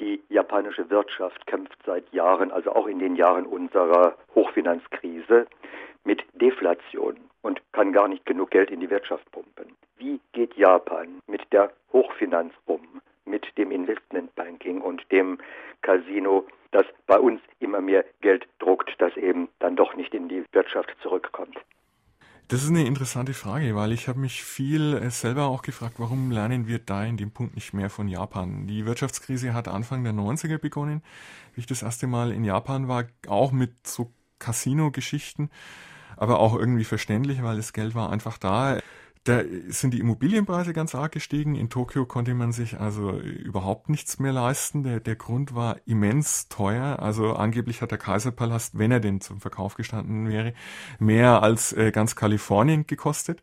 Die 0.00 0.22
japanische 0.30 0.88
Wirtschaft 0.88 1.46
kämpft 1.46 1.78
seit 1.84 2.10
Jahren, 2.12 2.50
also 2.50 2.72
auch 2.74 2.86
in 2.86 2.98
den 2.98 3.16
Jahren 3.16 3.44
unserer 3.44 4.16
Hochfinanzkrise, 4.34 5.46
mit 6.04 6.22
Deflation 6.40 7.16
und 7.42 7.60
kann 7.72 7.92
gar 7.92 8.08
nicht 8.08 8.24
genug 8.24 8.50
Geld 8.50 8.70
in 8.70 8.80
die 8.80 8.90
Wirtschaft 8.90 9.30
pumpen. 9.30 9.76
Wie 9.98 10.20
geht 10.32 10.54
Japan 10.56 11.20
mit 11.26 11.42
der 11.52 11.72
Hochfinanz 11.92 12.52
um, 12.66 12.80
mit 13.24 13.46
dem 13.58 13.70
Investmentbanking 13.70 14.80
und 14.80 15.02
dem 15.12 15.38
Casino, 15.82 16.46
das 16.70 16.84
bei 17.06 17.18
uns 17.18 17.40
immer 17.60 17.80
mehr 17.80 18.04
Geld 18.20 18.46
druckt, 18.58 18.90
das 18.98 19.16
eben 19.16 19.48
dann 19.58 19.76
doch 19.76 19.94
nicht 19.94 20.14
in 20.14 20.28
die 20.28 20.44
Wirtschaft 20.52 20.94
zurückkommt? 21.02 21.58
Das 22.48 22.62
ist 22.62 22.70
eine 22.70 22.86
interessante 22.86 23.32
Frage, 23.32 23.74
weil 23.74 23.92
ich 23.92 24.08
habe 24.08 24.18
mich 24.18 24.44
viel 24.44 24.94
äh, 24.94 25.10
selber 25.10 25.46
auch 25.46 25.62
gefragt, 25.62 25.94
warum 25.96 26.30
lernen 26.30 26.66
wir 26.66 26.78
da 26.78 27.04
in 27.04 27.16
dem 27.16 27.30
Punkt 27.30 27.54
nicht 27.54 27.72
mehr 27.72 27.88
von 27.88 28.08
Japan? 28.08 28.66
Die 28.66 28.84
Wirtschaftskrise 28.84 29.54
hat 29.54 29.68
Anfang 29.68 30.04
der 30.04 30.12
90er 30.12 30.58
begonnen, 30.58 31.02
wie 31.54 31.60
ich 31.60 31.66
das 31.66 31.82
erste 31.82 32.06
Mal 32.06 32.30
in 32.30 32.44
Japan 32.44 32.88
war, 32.88 33.04
auch 33.26 33.52
mit 33.52 33.86
so 33.86 34.12
Casino-Geschichten 34.38 35.48
aber 36.16 36.40
auch 36.40 36.56
irgendwie 36.56 36.84
verständlich, 36.84 37.42
weil 37.42 37.56
das 37.56 37.72
Geld 37.72 37.94
war 37.94 38.10
einfach 38.10 38.38
da. 38.38 38.78
Da 39.24 39.42
sind 39.68 39.94
die 39.94 40.00
Immobilienpreise 40.00 40.72
ganz 40.72 40.96
arg 40.96 41.12
gestiegen. 41.12 41.54
In 41.54 41.70
Tokio 41.70 42.06
konnte 42.06 42.34
man 42.34 42.50
sich 42.50 42.80
also 42.80 43.12
überhaupt 43.12 43.88
nichts 43.88 44.18
mehr 44.18 44.32
leisten. 44.32 44.82
Der, 44.82 44.98
der 44.98 45.14
Grund 45.14 45.54
war 45.54 45.76
immens 45.86 46.48
teuer. 46.48 46.98
Also 46.98 47.34
angeblich 47.34 47.82
hat 47.82 47.92
der 47.92 47.98
Kaiserpalast, 47.98 48.78
wenn 48.78 48.90
er 48.90 48.98
denn 48.98 49.20
zum 49.20 49.40
Verkauf 49.40 49.76
gestanden 49.76 50.28
wäre, 50.28 50.54
mehr 50.98 51.40
als 51.42 51.72
äh, 51.72 51.92
ganz 51.92 52.16
Kalifornien 52.16 52.86
gekostet. 52.88 53.42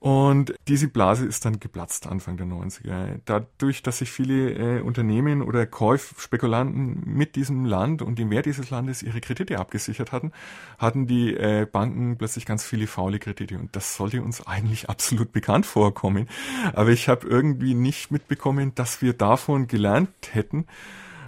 Und 0.00 0.54
diese 0.68 0.86
Blase 0.86 1.26
ist 1.26 1.44
dann 1.44 1.58
geplatzt 1.58 2.06
Anfang 2.06 2.36
der 2.36 2.46
90er. 2.46 3.18
Dadurch, 3.24 3.82
dass 3.82 3.98
sich 3.98 4.12
viele 4.12 4.78
äh, 4.78 4.80
Unternehmen 4.80 5.42
oder 5.42 5.66
Käufspekulanten 5.66 7.02
mit 7.04 7.34
diesem 7.34 7.64
Land 7.64 8.02
und 8.02 8.16
dem 8.16 8.30
Wert 8.30 8.46
dieses 8.46 8.70
Landes 8.70 9.02
ihre 9.02 9.20
Kredite 9.20 9.58
abgesichert 9.58 10.12
hatten, 10.12 10.32
hatten 10.78 11.08
die 11.08 11.34
äh, 11.34 11.66
Banken 11.70 12.16
plötzlich 12.16 12.46
ganz 12.46 12.64
viele 12.64 12.86
faule 12.86 13.18
Kredite. 13.18 13.58
Und 13.58 13.74
das 13.74 13.96
sollte 13.96 14.22
uns 14.22 14.46
eigentlich 14.46 14.88
absolut 14.88 15.32
bekannt 15.32 15.66
vorkommen. 15.66 16.28
Aber 16.74 16.90
ich 16.90 17.08
habe 17.08 17.26
irgendwie 17.26 17.74
nicht 17.74 18.12
mitbekommen, 18.12 18.76
dass 18.76 19.02
wir 19.02 19.14
davon 19.14 19.66
gelernt 19.66 20.10
hätten. 20.30 20.66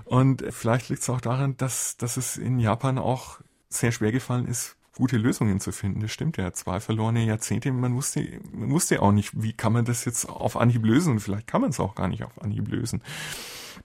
Und 0.04 0.44
vielleicht 0.50 0.90
liegt 0.90 1.02
es 1.02 1.10
auch 1.10 1.20
daran, 1.20 1.56
dass, 1.56 1.96
dass 1.96 2.16
es 2.16 2.36
in 2.36 2.60
Japan 2.60 2.98
auch 2.98 3.40
sehr 3.68 3.90
schwer 3.90 4.12
gefallen 4.12 4.46
ist, 4.46 4.76
gute 5.00 5.16
Lösungen 5.16 5.58
zu 5.60 5.72
finden. 5.72 6.00
Das 6.00 6.12
stimmt 6.12 6.36
ja. 6.36 6.52
Zwei 6.52 6.78
verlorene 6.78 7.24
Jahrzehnte. 7.24 7.72
Man 7.72 7.96
wusste, 7.96 8.20
man 8.52 8.70
wusste 8.70 9.00
auch 9.02 9.12
nicht, 9.12 9.30
wie 9.34 9.56
kann 9.56 9.72
man 9.72 9.84
das 9.84 10.04
jetzt 10.04 10.28
auf 10.28 10.56
Anhieb 10.56 10.84
lösen. 10.84 11.14
Und 11.14 11.20
vielleicht 11.20 11.46
kann 11.46 11.62
man 11.62 11.70
es 11.70 11.80
auch 11.80 11.94
gar 11.94 12.08
nicht 12.08 12.22
auf 12.22 12.40
Anhieb 12.40 12.68
lösen. 12.68 13.02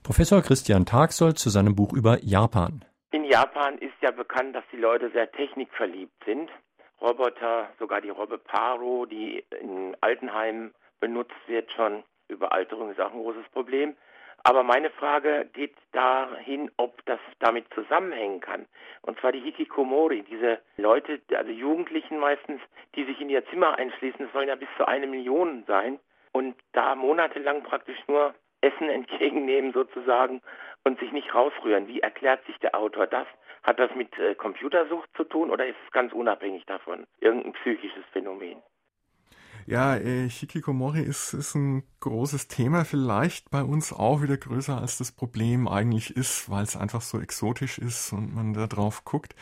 Professor 0.02 0.42
Christian 0.42 0.84
Tagsold 0.84 1.38
zu 1.38 1.48
seinem 1.50 1.74
Buch 1.74 1.92
über 1.94 2.18
Japan. 2.22 2.84
In 3.12 3.24
Japan 3.24 3.78
ist 3.78 3.94
ja 4.02 4.10
bekannt, 4.10 4.54
dass 4.54 4.64
die 4.70 4.76
Leute 4.76 5.10
sehr 5.10 5.30
technikverliebt 5.32 6.22
sind. 6.24 6.50
Roboter, 7.00 7.68
sogar 7.78 8.00
die 8.00 8.10
Robbe 8.10 8.38
Paro, 8.38 9.06
die 9.06 9.42
in 9.60 9.96
Altenheimen 10.00 10.74
benutzt 11.00 11.34
wird, 11.46 11.70
schon 11.72 12.02
Überalterung 12.28 12.90
ist 12.90 13.00
auch 13.00 13.12
ein 13.12 13.22
großes 13.22 13.48
Problem. 13.52 13.94
Aber 14.48 14.62
meine 14.62 14.90
Frage 14.90 15.50
geht 15.54 15.74
dahin, 15.90 16.70
ob 16.76 17.04
das 17.06 17.18
damit 17.40 17.66
zusammenhängen 17.74 18.40
kann. 18.40 18.66
Und 19.02 19.18
zwar 19.18 19.32
die 19.32 19.40
Hikikomori, 19.40 20.22
diese 20.22 20.60
Leute, 20.76 21.20
also 21.34 21.50
Jugendlichen 21.50 22.20
meistens, 22.20 22.60
die 22.94 23.02
sich 23.02 23.20
in 23.20 23.28
ihr 23.28 23.44
Zimmer 23.46 23.76
einschließen, 23.76 24.24
das 24.24 24.32
sollen 24.32 24.46
ja 24.46 24.54
bis 24.54 24.68
zu 24.76 24.86
eine 24.86 25.08
Million 25.08 25.64
sein, 25.66 25.98
und 26.30 26.54
da 26.74 26.94
monatelang 26.94 27.64
praktisch 27.64 27.98
nur 28.06 28.36
Essen 28.60 28.88
entgegennehmen 28.98 29.72
sozusagen 29.72 30.40
und 30.84 31.00
sich 31.00 31.10
nicht 31.10 31.34
rausrühren. 31.34 31.88
Wie 31.88 31.98
erklärt 31.98 32.46
sich 32.46 32.56
der 32.58 32.76
Autor 32.76 33.08
das? 33.08 33.26
Hat 33.64 33.80
das 33.80 33.92
mit 33.96 34.16
äh, 34.16 34.36
Computersucht 34.36 35.10
zu 35.16 35.24
tun 35.24 35.50
oder 35.50 35.66
ist 35.66 35.78
es 35.84 35.92
ganz 35.92 36.12
unabhängig 36.12 36.64
davon 36.66 37.04
irgendein 37.18 37.54
psychisches 37.54 38.04
Phänomen? 38.12 38.62
Ja, 39.66 39.96
äh, 39.96 40.28
Hikikomori 40.28 41.02
ist, 41.02 41.34
ist 41.34 41.56
ein 41.56 41.82
großes 42.00 42.46
Thema, 42.46 42.84
vielleicht 42.84 43.50
bei 43.50 43.64
uns 43.64 43.92
auch 43.92 44.22
wieder 44.22 44.36
größer 44.36 44.80
als 44.80 44.96
das 44.98 45.10
Problem 45.10 45.66
eigentlich 45.66 46.16
ist, 46.16 46.48
weil 46.48 46.62
es 46.62 46.76
einfach 46.76 47.02
so 47.02 47.20
exotisch 47.20 47.78
ist 47.78 48.12
und 48.12 48.32
man 48.32 48.54
da 48.54 48.68
drauf 48.68 49.04
guckt. 49.04 49.34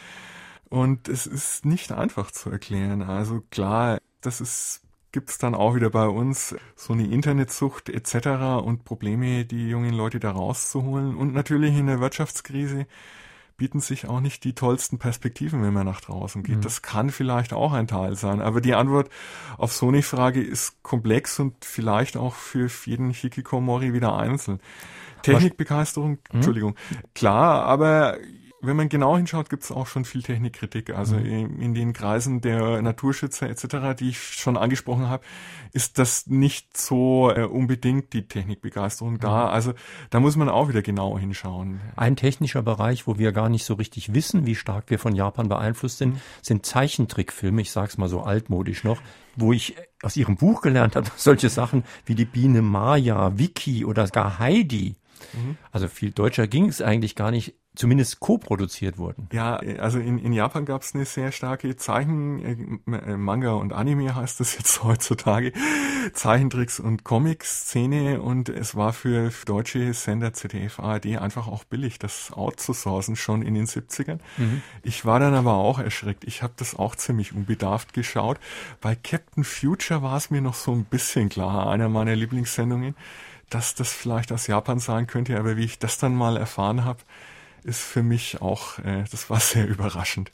Und 0.71 1.09
es 1.09 1.27
ist 1.27 1.67
nicht 1.67 1.93
einfach 1.93 2.31
zu 2.31 2.51
erklären. 2.51 3.03
Also 3.03 3.43
klar, 3.51 3.99
das 4.23 4.41
ist 4.41 4.85
gibt's 5.13 5.39
dann 5.39 5.55
auch 5.55 5.77
wieder 5.77 5.91
bei 5.91 6.09
uns 6.09 6.57
so 6.75 6.93
eine 6.93 7.07
Internetsucht 7.07 7.89
etc. 7.89 8.65
und 8.65 8.85
Probleme, 8.85 9.45
die 9.45 9.69
jungen 9.69 9.95
Leute 9.95 10.19
da 10.19 10.33
rauszuholen. 10.33 11.15
Und 11.17 11.33
natürlich 11.33 11.77
in 11.77 11.87
der 11.87 12.01
Wirtschaftskrise 12.01 12.87
bieten 13.57 13.81
sich 13.81 14.09
auch 14.09 14.21
nicht 14.21 14.45
die 14.45 14.55
tollsten 14.55 14.99
Perspektiven, 14.99 15.63
wenn 15.63 15.73
man 15.73 15.87
nach 15.87 16.01
draußen 16.01 16.43
geht. 16.43 16.57
Mhm. 16.57 16.63
Das 16.63 16.83
kann 16.83 17.11
vielleicht 17.11 17.53
auch 17.53 17.73
ein 17.73 17.87
Teil 17.87 18.17
sein. 18.17 18.41
Aber 18.41 18.61
die 18.61 18.75
Antwort 18.75 19.11
auf 19.59 19.73
so 19.73 19.89
eine 19.89 20.03
Frage 20.03 20.43
ist 20.43 20.83
komplex 20.83 21.39
und 21.39 21.65
vielleicht 21.65 22.17
auch 22.17 22.35
für 22.35 22.69
jeden 22.87 23.11
Hikikomori 23.11 23.93
wieder 23.93 24.17
einzeln. 24.17 24.61
Technikbegeisterung, 25.23 26.11
mhm. 26.11 26.19
Entschuldigung, 26.33 26.75
klar, 27.15 27.65
aber 27.65 28.19
wenn 28.67 28.77
man 28.77 28.89
genau 28.89 29.17
hinschaut, 29.17 29.51
gibt 29.51 29.65
es 29.65 29.71
auch 29.71 29.87
schon 29.87 30.05
viel 30.05 30.23
Technikkritik. 30.23 30.91
Also 30.91 31.17
mhm. 31.17 31.27
in, 31.27 31.61
in, 31.61 31.75
den 31.75 31.93
Kreisen 31.93 32.41
der 32.41 32.83
Naturschützer 32.83 33.49
etc., 33.49 33.99
die 33.99 34.11
ich 34.11 34.19
schon 34.19 34.57
angesprochen 34.57 35.09
habe, 35.09 35.25
ist 35.73 35.99
das 35.99 36.27
nicht 36.27 36.77
so 36.77 37.31
äh, 37.31 37.45
unbedingt 37.45 38.13
die 38.13 38.27
Technikbegeisterung 38.27 39.15
mhm. 39.15 39.21
da. 39.21 39.49
Also 39.49 39.75
da 40.11 40.21
muss 40.21 40.37
man 40.37 40.49
auch 40.49 40.69
wieder 40.69 40.83
genau 40.83 41.19
hinschauen. 41.19 41.81
Ein 41.97 42.17
technischer 42.17 42.63
Bereich, 42.63 43.07
wo 43.07 43.19
wir 43.19 43.33
gar 43.33 43.49
nicht 43.49 43.65
so 43.65 43.75
richtig 43.75 44.15
wissen, 44.15 44.47
wie 44.47 44.55
stark 44.55 44.85
wir 44.89 44.99
von 44.99 45.15
Japan 45.15 45.49
beeinflusst 45.49 45.99
sind, 45.99 46.15
mhm. 46.15 46.21
sind 46.43 46.67
Zeichentrickfilme. 46.67 47.63
Ich 47.63 47.71
sag's 47.71 47.99
mal 47.99 48.09
so 48.09 48.23
altmodisch 48.23 48.85
noch, 48.85 49.01
wo 49.37 49.53
ich 49.53 49.77
aus 50.03 50.17
ihrem 50.17 50.37
Buch 50.37 50.63
gelernt 50.63 50.97
habe, 50.97 51.07
solche 51.17 51.49
Sachen 51.49 51.85
wie 52.07 52.15
die 52.15 52.25
Biene 52.25 52.63
Maya, 52.63 53.39
Vicky 53.39 53.85
oder 53.85 54.07
gar 54.09 54.39
Heidi 54.39 54.97
Mhm. 55.33 55.57
Also 55.73 55.89
viel 55.89 56.11
deutscher 56.11 56.47
ging 56.47 56.69
es 56.69 56.83
eigentlich 56.83 57.15
gar 57.15 57.31
nicht 57.31 57.55
zumindest 57.75 58.21
co-produziert 58.21 58.99
wurden. 58.99 59.29
Ja, 59.33 59.57
also 59.57 59.99
in, 59.99 60.19
in 60.19 60.33
Japan 60.33 60.65
gab 60.65 60.83
es 60.83 60.95
eine 60.95 61.05
sehr 61.05 61.33
starke 61.33 61.75
Zeichen, 61.77 62.81
äh, 62.87 63.17
Manga 63.17 63.53
und 63.53 63.73
Anime 63.73 64.15
heißt 64.15 64.39
das 64.39 64.57
jetzt 64.57 64.85
heutzutage, 64.85 65.53
Zeichentricks 66.13 66.79
und 66.79 67.05
Comic-Szene 67.05 68.23
und 68.23 68.49
es 68.49 68.77
war 68.77 68.93
für 68.93 69.33
deutsche 69.47 69.93
Sender 69.93 70.33
ZDF, 70.33 70.79
ARD 70.79 71.19
einfach 71.19 71.49
auch 71.49 71.65
billig, 71.65 71.99
das 71.99 72.33
outzusourcen 72.33 73.17
schon 73.17 73.43
in 73.43 73.55
den 73.55 73.67
70ern. 73.67 74.21
Mhm. 74.37 74.63
Ich 74.83 75.05
war 75.05 75.19
dann 75.19 75.35
aber 75.35 75.55
auch 75.55 75.81
erschreckt. 75.81 76.25
Ich 76.25 76.43
habe 76.43 76.53
das 76.57 76.77
auch 76.77 76.95
ziemlich 76.95 77.35
unbedarft 77.35 77.93
geschaut. 77.93 78.39
Bei 78.81 78.95
Captain 78.95 79.43
Future 79.43 80.03
war 80.03 80.17
es 80.17 80.31
mir 80.31 80.41
noch 80.41 80.55
so 80.55 80.73
ein 80.73 80.85
bisschen 80.85 81.29
klar, 81.29 81.69
einer 81.71 81.89
meiner 81.89 82.15
Lieblingssendungen, 82.15 82.95
dass 83.55 83.75
das 83.75 83.93
vielleicht 83.93 84.33
aus 84.33 84.49
Japan 84.49 84.81
sein 84.81 85.07
könnte, 85.07 85.39
aber 85.39 85.57
wie 85.57 85.65
ich 85.65 85.79
das 85.79 85.99
dann 85.99 86.15
mal 86.15 86.37
erfahren 86.37 86.85
habe, 86.85 86.99
ist 87.65 87.83
für 87.83 88.03
mich 88.03 88.43
auch, 88.43 88.79
äh, 88.81 89.05
das 89.11 89.31
war 89.31 89.41
sehr 89.41 89.67
überraschend. 89.67 90.31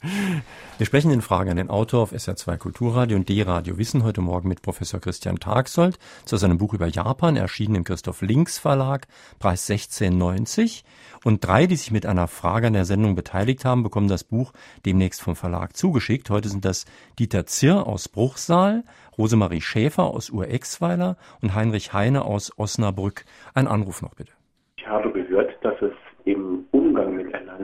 Wir 0.77 0.85
sprechen 0.85 1.11
in 1.11 1.21
Frage 1.21 1.49
an 1.49 1.57
den 1.57 1.69
Autor 1.69 2.03
auf 2.03 2.11
SR2 2.11 2.57
Kulturradio 2.57 3.17
und 3.17 3.29
D-Radio 3.29 3.77
Wissen 3.77 4.03
heute 4.03 4.21
Morgen 4.21 4.49
mit 4.49 4.61
Professor 4.61 4.99
Christian 4.99 5.39
Tagsold 5.39 5.97
zu 6.25 6.37
seinem 6.37 6.57
Buch 6.57 6.73
über 6.73 6.87
Japan, 6.87 7.37
erschienen 7.37 7.75
im 7.75 7.83
Christoph 7.85 8.21
Links 8.21 8.59
Verlag, 8.59 9.07
Preis 9.39 9.69
1690. 9.69 10.83
Und 11.23 11.45
drei, 11.45 11.67
die 11.67 11.75
sich 11.75 11.91
mit 11.91 12.05
einer 12.05 12.27
Frage 12.27 12.67
an 12.67 12.73
der 12.73 12.85
Sendung 12.85 13.15
beteiligt 13.15 13.63
haben, 13.63 13.83
bekommen 13.83 14.07
das 14.07 14.23
Buch 14.23 14.51
demnächst 14.85 15.21
vom 15.21 15.35
Verlag 15.35 15.77
zugeschickt. 15.77 16.29
Heute 16.29 16.49
sind 16.49 16.65
das 16.65 16.85
Dieter 17.17 17.45
Zirr 17.45 17.87
aus 17.87 18.09
Bruchsal, 18.09 18.83
Rosemarie 19.17 19.61
Schäfer 19.61 20.03
aus 20.03 20.29
Urexweiler 20.29 21.15
und 21.41 21.55
Heinrich 21.55 21.93
Heine 21.93 22.25
aus 22.25 22.51
Osnabrück. 22.57 23.23
Ein 23.53 23.67
Anruf 23.67 24.01
noch 24.01 24.15
bitte. 24.15 24.33
Ich 24.77 24.87
habe 24.87 25.11
gehört, 25.11 25.51
dass 25.63 25.79
es 25.81 25.93
im 26.25 26.65
Umgang 26.71 27.15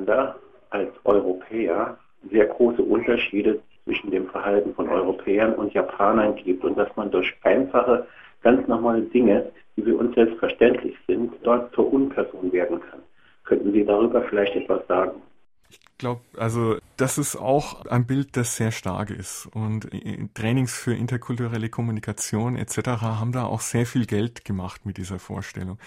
miteinander 0.08 0.40
als 0.70 0.90
Europäer 1.04 1.98
sehr 2.32 2.46
große 2.46 2.82
Unterschiede 2.82 3.60
zwischen 3.84 4.12
dem 4.12 4.28
Verhalten 4.30 4.74
von 4.74 4.90
Europäern 4.90 5.54
und 5.56 5.74
Japanern 5.74 6.36
gibt 6.36 6.64
und 6.64 6.78
dass 6.78 6.94
man 6.96 7.12
durch 7.12 7.34
einfache, 7.44 8.08
ganz 8.42 8.68
normale 8.68 9.02
Dinge, 9.02 9.52
die 9.76 9.84
für 9.84 9.96
uns 9.96 10.16
selbstverständlich 10.16 10.96
sind, 11.08 11.34
dort 11.44 11.74
zur 11.74 11.92
Unperson 11.92 12.52
werden 12.52 12.82
kann. 12.82 13.00
Könnten 13.46 13.72
Sie 13.72 13.86
darüber 13.86 14.24
vielleicht 14.24 14.56
etwas 14.56 14.86
sagen? 14.88 15.22
Ich 15.70 15.80
glaube, 15.98 16.22
also 16.38 16.78
das 16.98 17.18
ist 17.18 17.36
auch 17.36 17.86
ein 17.86 18.06
Bild, 18.06 18.38
das 18.38 18.56
sehr 18.56 18.72
stark 18.72 19.10
ist. 19.10 19.50
Und 19.54 19.90
Trainings 20.34 20.78
für 20.78 20.94
interkulturelle 20.94 21.70
Kommunikation 21.70 22.56
etc. 22.56 22.78
haben 23.02 23.32
da 23.32 23.46
auch 23.46 23.62
sehr 23.62 23.86
viel 23.86 24.06
Geld 24.06 24.46
gemacht 24.46 24.86
mit 24.86 24.98
dieser 24.98 25.20
Vorstellung. 25.20 25.80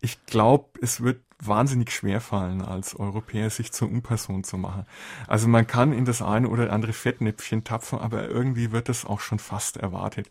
Ich 0.00 0.24
glaube, 0.26 0.70
es 0.80 1.02
wird 1.02 1.20
wahnsinnig 1.46 1.90
schwer 1.90 2.20
fallen, 2.20 2.62
als 2.62 2.94
Europäer 2.94 3.50
sich 3.50 3.72
zur 3.72 3.88
Unperson 3.88 4.44
zu 4.44 4.56
machen. 4.56 4.86
Also 5.26 5.48
man 5.48 5.66
kann 5.66 5.92
in 5.92 6.04
das 6.04 6.22
eine 6.22 6.48
oder 6.48 6.72
andere 6.72 6.92
Fettnäpfchen 6.92 7.64
tapfen, 7.64 7.98
aber 7.98 8.28
irgendwie 8.28 8.72
wird 8.72 8.88
das 8.88 9.04
auch 9.04 9.20
schon 9.20 9.38
fast 9.38 9.76
erwartet. 9.76 10.28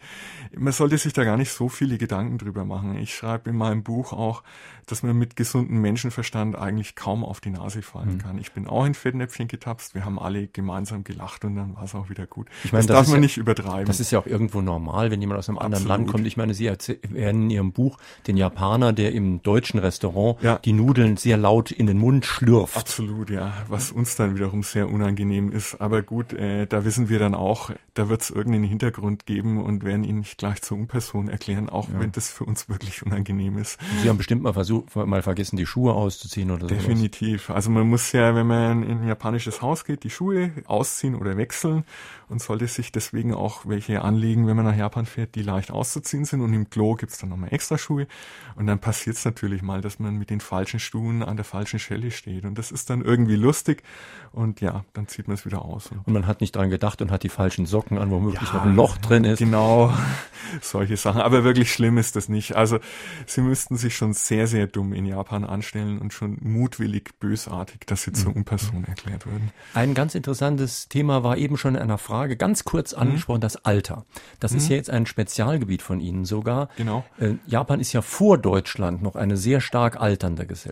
Man 0.55 0.73
sollte 0.73 0.97
sich 0.97 1.13
da 1.13 1.23
gar 1.23 1.37
nicht 1.37 1.51
so 1.51 1.69
viele 1.69 1.97
Gedanken 1.97 2.37
drüber 2.37 2.65
machen. 2.65 2.97
Ich 2.97 3.13
schreibe 3.13 3.49
in 3.49 3.57
meinem 3.57 3.83
Buch 3.83 4.13
auch, 4.13 4.43
dass 4.87 5.03
man 5.03 5.17
mit 5.17 5.35
gesundem 5.35 5.81
Menschenverstand 5.81 6.55
eigentlich 6.57 6.95
kaum 6.95 7.23
auf 7.23 7.39
die 7.39 7.49
Nase 7.49 7.81
fallen 7.81 8.15
mhm. 8.15 8.17
kann. 8.17 8.37
Ich 8.37 8.51
bin 8.51 8.67
auch 8.67 8.85
in 8.85 8.93
Fettnäpfchen 8.93 9.47
getapst, 9.47 9.95
wir 9.95 10.05
haben 10.05 10.19
alle 10.19 10.47
gemeinsam 10.47 11.03
gelacht 11.03 11.45
und 11.45 11.55
dann 11.55 11.75
war 11.75 11.83
es 11.83 11.95
auch 11.95 12.09
wieder 12.09 12.25
gut. 12.25 12.47
Ich 12.63 12.71
meine, 12.71 12.85
das, 12.85 12.87
das 12.87 12.97
darf 12.97 13.07
man 13.07 13.17
ja, 13.17 13.21
nicht 13.21 13.37
übertreiben. 13.37 13.85
Das 13.85 13.99
ist 13.99 14.11
ja 14.11 14.19
auch 14.19 14.25
irgendwo 14.25 14.61
normal, 14.61 15.11
wenn 15.11 15.21
jemand 15.21 15.39
aus 15.39 15.49
einem 15.49 15.57
Absolut. 15.57 15.75
anderen 15.75 15.87
Land 15.87 16.11
kommt. 16.11 16.27
Ich 16.27 16.37
meine, 16.37 16.53
Sie 16.53 16.67
erwähnen 16.67 17.43
in 17.43 17.49
Ihrem 17.49 17.71
Buch 17.71 17.97
den 18.27 18.37
Japaner, 18.37 18.93
der 18.93 19.13
im 19.13 19.41
deutschen 19.43 19.79
Restaurant 19.79 20.41
ja. 20.41 20.57
die 20.57 20.73
Nudeln 20.73 21.00
Nudeln 21.01 21.17
sehr 21.17 21.37
laut 21.37 21.71
in 21.71 21.87
den 21.87 21.97
Mund 21.97 22.25
schlürft. 22.25 22.77
Absolut, 22.77 23.29
ja. 23.29 23.53
Was 23.67 23.91
uns 23.91 24.15
dann 24.15 24.35
wiederum 24.35 24.63
sehr 24.63 24.89
unangenehm 24.89 25.51
ist. 25.51 25.81
Aber 25.81 26.01
gut, 26.01 26.33
äh, 26.33 26.67
da 26.67 26.85
wissen 26.85 27.09
wir 27.09 27.19
dann 27.19 27.33
auch, 27.33 27.71
da 27.93 28.09
wird 28.09 28.21
es 28.21 28.29
irgendeinen 28.29 28.65
Hintergrund 28.65 29.25
geben 29.25 29.61
und 29.61 29.83
werden 29.83 30.03
ihn 30.03 30.19
nicht 30.19 30.37
gleich 30.37 30.61
zur 30.61 30.77
Unperson 30.77 31.27
erklären, 31.27 31.69
auch 31.69 31.89
ja. 31.89 31.99
wenn 31.99 32.11
das 32.11 32.29
für 32.29 32.45
uns 32.45 32.69
wirklich 32.69 33.03
unangenehm 33.03 33.57
ist. 33.57 33.79
Sie 34.01 34.09
haben 34.09 34.17
bestimmt 34.17 34.43
mal 34.43 34.53
versucht, 34.53 34.95
mal 34.95 35.21
vergessen, 35.21 35.57
die 35.57 35.65
Schuhe 35.65 35.93
auszuziehen 35.93 36.51
oder 36.51 36.69
so. 36.69 36.75
Definitiv. 36.75 37.43
Sowas. 37.43 37.55
Also 37.55 37.71
man 37.71 37.87
muss 37.87 38.11
ja, 38.11 38.35
wenn 38.35 38.47
man 38.47 38.83
in 38.83 39.01
ein 39.01 39.07
japanisches 39.07 39.61
Haus 39.61 39.85
geht, 39.85 40.03
die 40.03 40.09
Schuhe 40.09 40.51
ausziehen 40.65 41.15
oder 41.15 41.37
wechseln 41.37 41.83
und 42.29 42.41
sollte 42.41 42.67
sich 42.67 42.91
deswegen 42.91 43.33
auch 43.33 43.65
welche 43.65 44.01
anlegen, 44.03 44.47
wenn 44.47 44.55
man 44.55 44.65
nach 44.65 44.77
Japan 44.77 45.05
fährt, 45.05 45.35
die 45.35 45.41
leicht 45.41 45.71
auszuziehen 45.71 46.25
sind. 46.25 46.41
Und 46.41 46.53
im 46.53 46.69
Klo 46.69 46.95
gibt's 46.95 47.17
dann 47.17 47.29
nochmal 47.29 47.53
extra 47.53 47.77
Schuhe. 47.77 48.07
Und 48.55 48.67
dann 48.67 48.79
passiert 48.79 49.17
es 49.17 49.25
natürlich 49.25 49.61
mal, 49.61 49.81
dass 49.81 49.99
man 49.99 50.17
mit 50.17 50.29
den 50.29 50.39
falschen 50.39 50.79
Schuhen 50.91 51.23
an 51.23 51.35
der 51.35 51.45
falschen 51.45 51.79
Stelle 51.79 52.11
steht. 52.11 52.45
Und 52.45 52.57
das 52.57 52.71
ist 52.71 52.89
dann 52.89 53.01
irgendwie 53.01 53.35
lustig. 53.35 53.83
Und 54.31 54.61
ja, 54.61 54.85
dann 54.93 55.07
zieht 55.07 55.27
man 55.27 55.35
es 55.35 55.45
wieder 55.45 55.63
aus. 55.63 55.89
Und 55.91 56.13
man 56.13 56.27
hat 56.27 56.41
nicht 56.41 56.55
dran 56.55 56.69
gedacht 56.69 57.01
und 57.01 57.11
hat 57.11 57.23
die 57.23 57.29
falschen 57.29 57.65
Socken 57.65 57.97
an, 57.97 58.11
womöglich 58.11 58.49
ja, 58.49 58.55
noch 58.55 58.65
ein 58.65 58.75
Loch 58.75 58.97
drin 58.97 59.23
ist. 59.23 59.39
Genau, 59.39 59.93
solche 60.61 60.97
Sachen. 60.97 61.21
Aber 61.21 61.43
wirklich 61.43 61.73
schlimm 61.73 61.97
ist 61.97 62.15
das 62.15 62.29
nicht. 62.29 62.55
Also 62.55 62.79
sie 63.25 63.41
müssten 63.41 63.77
sich 63.77 63.95
schon 63.95 64.13
sehr, 64.13 64.47
sehr 64.47 64.67
dumm 64.67 64.93
in 64.93 65.05
Japan 65.05 65.43
anstellen 65.43 65.99
und 65.99 66.13
schon 66.13 66.37
mutwillig 66.41 67.19
bösartig, 67.19 67.81
dass 67.87 68.03
sie 68.03 68.13
zur 68.13 68.31
mhm. 68.31 68.37
Unperson 68.37 68.85
erklärt 68.85 69.25
würden. 69.25 69.51
Ein 69.73 69.93
ganz 69.93 70.15
interessantes 70.15 70.87
Thema 70.87 71.23
war 71.23 71.37
eben 71.37 71.57
schon 71.57 71.75
in 71.75 71.81
einer 71.81 71.97
Frage 71.97 72.21
Frage 72.21 72.37
ganz 72.37 72.63
kurz 72.63 72.93
mhm. 72.93 73.01
angesprochen, 73.01 73.37
mhm. 73.37 73.41
das 73.41 73.65
Alter. 73.65 74.05
Das 74.39 74.51
mhm. 74.51 74.57
ist 74.57 74.69
ja 74.69 74.75
jetzt 74.75 74.89
ein 74.89 75.05
Spezialgebiet 75.05 75.81
von 75.81 75.99
Ihnen 75.99 76.25
sogar. 76.25 76.69
Genau. 76.77 77.03
Äh, 77.19 77.35
Japan 77.47 77.79
ist 77.79 77.93
ja 77.93 78.01
vor 78.01 78.37
Deutschland 78.37 79.01
noch 79.01 79.15
eine 79.15 79.37
sehr 79.37 79.61
stark 79.61 79.99
alternde 79.99 80.45
Gesellschaft. 80.45 80.70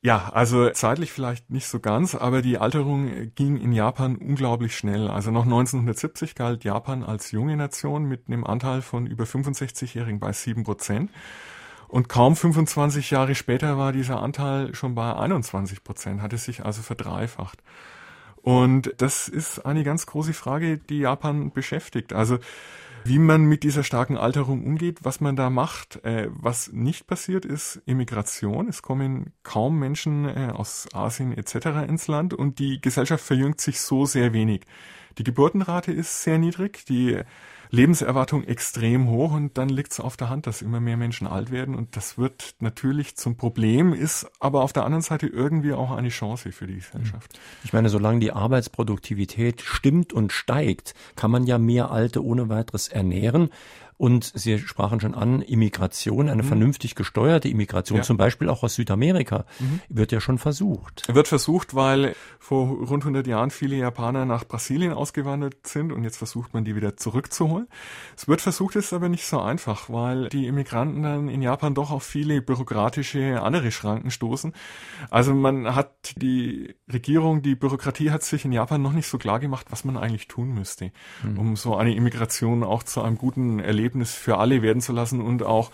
Ja, 0.00 0.30
also 0.32 0.70
zeitlich 0.70 1.10
vielleicht 1.10 1.50
nicht 1.50 1.66
so 1.66 1.80
ganz, 1.80 2.14
aber 2.14 2.40
die 2.40 2.58
Alterung 2.58 3.32
ging 3.34 3.56
in 3.56 3.72
Japan 3.72 4.16
unglaublich 4.16 4.76
schnell. 4.76 5.08
Also 5.08 5.32
noch 5.32 5.42
1970 5.42 6.36
galt 6.36 6.62
Japan 6.62 7.02
als 7.02 7.32
junge 7.32 7.56
Nation 7.56 8.04
mit 8.04 8.28
einem 8.28 8.44
Anteil 8.44 8.80
von 8.80 9.06
über 9.06 9.24
65-Jährigen 9.24 10.20
bei 10.20 10.32
7 10.32 10.62
Prozent. 10.62 11.10
Und 11.88 12.08
kaum 12.08 12.36
25 12.36 13.10
Jahre 13.10 13.34
später 13.34 13.76
war 13.76 13.92
dieser 13.92 14.22
Anteil 14.22 14.74
schon 14.74 14.94
bei 14.94 15.16
21 15.16 15.82
Prozent, 15.82 16.22
hatte 16.22 16.38
sich 16.38 16.64
also 16.64 16.82
verdreifacht. 16.82 17.60
Und 18.36 18.94
das 18.98 19.28
ist 19.28 19.66
eine 19.66 19.82
ganz 19.82 20.06
große 20.06 20.32
Frage, 20.32 20.78
die 20.78 20.98
Japan 21.00 21.50
beschäftigt. 21.50 22.12
Also 22.12 22.38
wie 23.08 23.18
man 23.18 23.44
mit 23.44 23.62
dieser 23.62 23.82
starken 23.82 24.16
Alterung 24.16 24.64
umgeht, 24.64 24.98
was 25.02 25.20
man 25.20 25.34
da 25.34 25.50
macht. 25.50 26.04
Äh, 26.04 26.28
was 26.30 26.72
nicht 26.72 27.06
passiert 27.06 27.44
ist 27.44 27.80
Immigration. 27.86 28.68
Es 28.68 28.82
kommen 28.82 29.32
kaum 29.42 29.78
Menschen 29.78 30.26
äh, 30.26 30.52
aus 30.52 30.86
Asien 30.92 31.36
etc. 31.36 31.88
ins 31.88 32.06
Land 32.06 32.34
und 32.34 32.58
die 32.58 32.80
Gesellschaft 32.80 33.24
verjüngt 33.24 33.60
sich 33.60 33.80
so 33.80 34.04
sehr 34.04 34.32
wenig. 34.32 34.62
Die 35.16 35.24
Geburtenrate 35.24 35.90
ist 35.90 36.22
sehr 36.22 36.38
niedrig, 36.38 36.84
die 36.86 37.18
Lebenserwartung 37.70 38.44
extrem 38.44 39.08
hoch 39.08 39.32
und 39.32 39.58
dann 39.58 39.68
liegt 39.68 39.92
es 39.92 40.00
auf 40.00 40.16
der 40.16 40.28
Hand, 40.28 40.46
dass 40.46 40.62
immer 40.62 40.80
mehr 40.80 40.96
Menschen 40.96 41.26
alt 41.26 41.50
werden 41.50 41.74
und 41.74 41.96
das 41.96 42.18
wird 42.18 42.54
natürlich 42.60 43.16
zum 43.16 43.36
Problem, 43.36 43.92
ist 43.92 44.30
aber 44.40 44.62
auf 44.62 44.72
der 44.72 44.84
anderen 44.84 45.02
Seite 45.02 45.26
irgendwie 45.26 45.72
auch 45.72 45.90
eine 45.90 46.08
Chance 46.08 46.52
für 46.52 46.66
die 46.66 46.76
Gesellschaft. 46.76 47.38
Ich 47.64 47.72
meine, 47.72 47.88
solange 47.88 48.20
die 48.20 48.32
Arbeitsproduktivität 48.32 49.60
stimmt 49.62 50.12
und 50.12 50.32
steigt, 50.32 50.94
kann 51.16 51.30
man 51.30 51.46
ja 51.46 51.58
mehr 51.58 51.90
Alte 51.90 52.24
ohne 52.24 52.48
weiteres 52.48 52.88
ernähren. 52.88 53.50
Und 53.98 54.30
Sie 54.36 54.58
sprachen 54.60 55.00
schon 55.00 55.16
an, 55.16 55.42
Immigration, 55.42 56.28
eine 56.28 56.44
mhm. 56.44 56.46
vernünftig 56.46 56.94
gesteuerte 56.94 57.48
Immigration, 57.48 57.98
ja. 57.98 58.04
zum 58.04 58.16
Beispiel 58.16 58.48
auch 58.48 58.62
aus 58.62 58.76
Südamerika, 58.76 59.44
mhm. 59.58 59.80
wird 59.88 60.12
ja 60.12 60.20
schon 60.20 60.38
versucht. 60.38 61.02
Wird 61.12 61.26
versucht, 61.26 61.74
weil 61.74 62.14
vor 62.38 62.68
rund 62.68 63.02
100 63.02 63.26
Jahren 63.26 63.50
viele 63.50 63.74
Japaner 63.74 64.24
nach 64.24 64.44
Brasilien 64.44 64.92
ausgewandert 64.92 65.66
sind 65.66 65.90
und 65.92 66.04
jetzt 66.04 66.16
versucht 66.16 66.54
man 66.54 66.64
die 66.64 66.76
wieder 66.76 66.96
zurückzuholen. 66.96 67.66
Es 68.16 68.28
wird 68.28 68.40
versucht, 68.40 68.76
ist 68.76 68.92
aber 68.92 69.08
nicht 69.08 69.26
so 69.26 69.40
einfach, 69.40 69.90
weil 69.90 70.28
die 70.28 70.46
Immigranten 70.46 71.02
dann 71.02 71.28
in 71.28 71.42
Japan 71.42 71.74
doch 71.74 71.90
auf 71.90 72.04
viele 72.04 72.40
bürokratische 72.40 73.42
andere 73.42 73.72
Schranken 73.72 74.12
stoßen. 74.12 74.52
Also 75.10 75.34
man 75.34 75.74
hat 75.74 76.14
die 76.16 76.76
Regierung, 76.92 77.42
die 77.42 77.56
Bürokratie 77.56 78.12
hat 78.12 78.22
sich 78.22 78.44
in 78.44 78.52
Japan 78.52 78.80
noch 78.80 78.92
nicht 78.92 79.08
so 79.08 79.18
klar 79.18 79.40
gemacht, 79.40 79.66
was 79.70 79.84
man 79.84 79.96
eigentlich 79.96 80.28
tun 80.28 80.54
müsste, 80.54 80.92
mhm. 81.24 81.38
um 81.38 81.56
so 81.56 81.74
eine 81.74 81.96
Immigration 81.96 82.62
auch 82.62 82.84
zu 82.84 83.02
einem 83.02 83.18
guten 83.18 83.58
Erlebnis 83.58 83.87
Erlebnis 83.88 84.14
für 84.14 84.36
alle 84.38 84.60
werden 84.62 84.82
zu 84.82 84.92
lassen 84.92 85.20
und 85.20 85.42
auch 85.42 85.70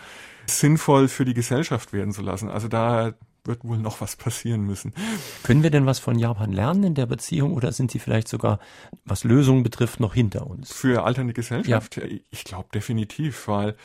sinnvoll 0.47 1.09
für 1.09 1.25
die 1.25 1.35
Gesellschaft 1.35 1.93
werden 1.93 2.13
zu 2.13 2.23
lassen. 2.23 2.49
Also 2.49 2.69
da 2.69 3.15
wird 3.45 3.65
wohl 3.65 3.77
noch 3.77 4.01
was 4.01 4.17
passieren 4.17 4.63
müssen. 4.63 4.95
Können 5.43 5.63
wir 5.63 5.71
denn 5.71 5.85
was 5.85 5.99
von 5.99 6.19
Japan 6.19 6.53
lernen 6.53 6.85
in 6.85 6.95
der 6.95 7.07
Beziehung 7.07 7.53
oder 7.53 7.73
sind 7.73 7.91
sie 7.91 7.99
vielleicht 7.99 8.29
sogar, 8.29 8.59
was 9.05 9.25
Lösungen 9.25 9.63
betrifft, 9.63 10.01
noch 10.01 10.15
hinter 10.15 10.47
uns? 10.47 10.73
Für 10.73 11.05
alternde 11.05 11.35
Gesellschaft? 11.35 11.97
Ja. 11.97 12.05
Ich 12.31 12.45
glaube 12.45 12.69
definitiv, 12.73 13.49
weil 13.49 13.77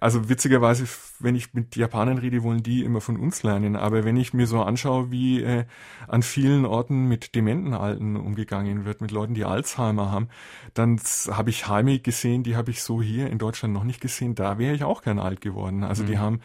Also 0.00 0.28
witzigerweise, 0.28 0.84
wenn 1.18 1.34
ich 1.34 1.54
mit 1.54 1.76
Japanern 1.76 2.18
rede, 2.18 2.42
wollen 2.42 2.62
die 2.62 2.84
immer 2.84 3.00
von 3.00 3.16
uns 3.16 3.42
lernen. 3.42 3.76
Aber 3.76 4.04
wenn 4.04 4.16
ich 4.16 4.32
mir 4.32 4.46
so 4.46 4.62
anschaue, 4.62 5.10
wie 5.10 5.42
äh, 5.42 5.64
an 6.06 6.22
vielen 6.22 6.64
Orten 6.64 7.06
mit 7.06 7.34
dementen 7.34 7.74
Alten 7.74 8.16
umgegangen 8.16 8.84
wird, 8.84 9.00
mit 9.00 9.10
Leuten, 9.10 9.34
die 9.34 9.44
Alzheimer 9.44 10.10
haben, 10.10 10.28
dann 10.74 11.00
habe 11.30 11.50
ich 11.50 11.68
Heime 11.68 11.98
gesehen, 11.98 12.42
die 12.42 12.56
habe 12.56 12.70
ich 12.70 12.82
so 12.82 13.02
hier 13.02 13.28
in 13.30 13.38
Deutschland 13.38 13.74
noch 13.74 13.84
nicht 13.84 14.00
gesehen. 14.00 14.34
Da 14.34 14.58
wäre 14.58 14.74
ich 14.74 14.84
auch 14.84 15.02
gern 15.02 15.18
alt 15.18 15.40
geworden. 15.40 15.84
Also 15.84 16.02
mhm. 16.02 16.06
die 16.06 16.18
haben 16.18 16.40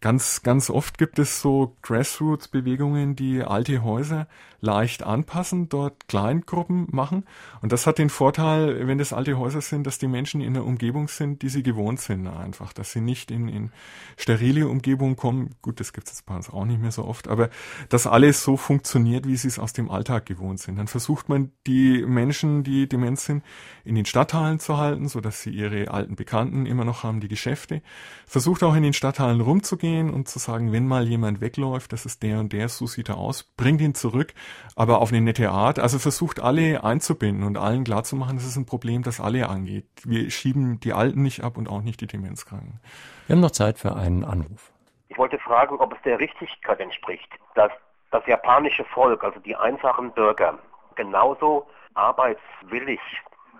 ganz, 0.00 0.42
ganz 0.42 0.70
oft 0.70 0.98
gibt 0.98 1.18
es 1.18 1.40
so 1.40 1.76
Grassroots-Bewegungen, 1.82 3.16
die 3.16 3.42
alte 3.42 3.82
Häuser 3.82 4.28
leicht 4.60 5.04
anpassen, 5.04 5.68
dort 5.68 6.08
Kleingruppen 6.08 6.88
machen. 6.90 7.24
Und 7.62 7.72
das 7.72 7.86
hat 7.86 7.98
den 7.98 8.10
Vorteil, 8.10 8.88
wenn 8.88 8.98
das 8.98 9.12
alte 9.12 9.38
Häuser 9.38 9.60
sind, 9.60 9.86
dass 9.86 9.98
die 9.98 10.08
Menschen 10.08 10.40
in 10.40 10.56
einer 10.56 10.64
Umgebung 10.64 11.08
sind, 11.08 11.42
die 11.42 11.48
sie 11.48 11.62
gewohnt 11.62 12.00
sind 12.00 12.26
einfach. 12.26 12.72
Dass 12.72 12.92
sie 12.92 13.00
nicht 13.00 13.30
in, 13.30 13.48
in 13.48 13.70
sterile 14.16 14.66
Umgebungen 14.68 15.16
kommen. 15.16 15.54
Gut, 15.62 15.78
das 15.78 15.92
gibt 15.92 16.08
es 16.08 16.22
bei 16.22 16.34
uns 16.34 16.50
auch 16.50 16.64
nicht 16.64 16.80
mehr 16.80 16.90
so 16.90 17.04
oft. 17.04 17.28
Aber 17.28 17.50
dass 17.88 18.06
alles 18.06 18.42
so 18.42 18.56
funktioniert, 18.56 19.28
wie 19.28 19.36
sie 19.36 19.48
es 19.48 19.60
aus 19.60 19.72
dem 19.72 19.90
Alltag 19.90 20.26
gewohnt 20.26 20.58
sind. 20.58 20.76
Dann 20.76 20.88
versucht 20.88 21.28
man 21.28 21.52
die 21.66 22.04
Menschen, 22.04 22.64
die 22.64 22.88
dement 22.88 23.20
sind, 23.20 23.44
in 23.84 23.94
den 23.94 24.06
Stadtteilen 24.06 24.58
zu 24.58 24.76
halten, 24.76 25.08
so 25.08 25.20
dass 25.20 25.42
sie 25.42 25.50
ihre 25.50 25.90
alten 25.92 26.16
Bekannten 26.16 26.66
immer 26.66 26.84
noch 26.84 27.04
haben, 27.04 27.20
die 27.20 27.28
Geschäfte. 27.28 27.80
Versucht 28.26 28.64
auch 28.64 28.74
in 28.74 28.82
den 28.82 28.92
Stadtteilen 28.92 29.40
rumzugehen 29.40 29.87
und 29.96 30.28
zu 30.28 30.38
sagen, 30.38 30.72
wenn 30.72 30.86
mal 30.86 31.06
jemand 31.06 31.40
wegläuft, 31.40 31.92
das 31.92 32.06
ist 32.06 32.22
der 32.22 32.38
und 32.38 32.52
der, 32.52 32.68
so 32.68 32.86
sieht 32.86 33.08
er 33.08 33.18
aus, 33.18 33.44
bringt 33.56 33.80
ihn 33.80 33.94
zurück 33.94 34.34
aber 34.78 35.00
auf 35.00 35.10
eine 35.10 35.20
nette 35.20 35.50
Art. 35.50 35.80
Also 35.80 35.98
versucht 35.98 36.40
alle 36.40 36.84
einzubinden 36.84 37.44
und 37.44 37.58
allen 37.58 37.82
klarzumachen, 37.82 38.36
das 38.36 38.46
ist 38.46 38.56
ein 38.56 38.64
Problem, 38.64 39.02
das 39.02 39.20
alle 39.20 39.48
angeht. 39.48 39.86
Wir 40.04 40.30
schieben 40.30 40.78
die 40.78 40.92
Alten 40.92 41.22
nicht 41.22 41.42
ab 41.42 41.56
und 41.56 41.68
auch 41.68 41.82
nicht 41.82 42.00
die 42.00 42.06
Demenzkranken. 42.06 42.78
Wir 43.26 43.34
haben 43.34 43.40
noch 43.40 43.50
Zeit 43.50 43.78
für 43.78 43.96
einen 43.96 44.24
Anruf. 44.24 44.70
Ich 45.08 45.18
wollte 45.18 45.36
fragen, 45.40 45.80
ob 45.80 45.92
es 45.92 46.00
der 46.02 46.20
Richtigkeit 46.20 46.78
entspricht, 46.78 47.28
dass 47.56 47.72
das 48.12 48.24
japanische 48.28 48.84
Volk, 48.84 49.24
also 49.24 49.40
die 49.40 49.56
einfachen 49.56 50.12
Bürger, 50.12 50.56
genauso 50.94 51.66
arbeitswillig, 51.94 53.00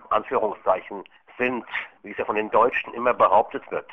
Anführungszeichen, 0.09 1.03
sind, 1.37 1.65
wie 2.03 2.11
es 2.11 2.17
ja 2.17 2.23
von 2.23 2.37
den 2.37 2.49
Deutschen 2.49 2.93
immer 2.93 3.13
behauptet 3.13 3.69
wird. 3.71 3.89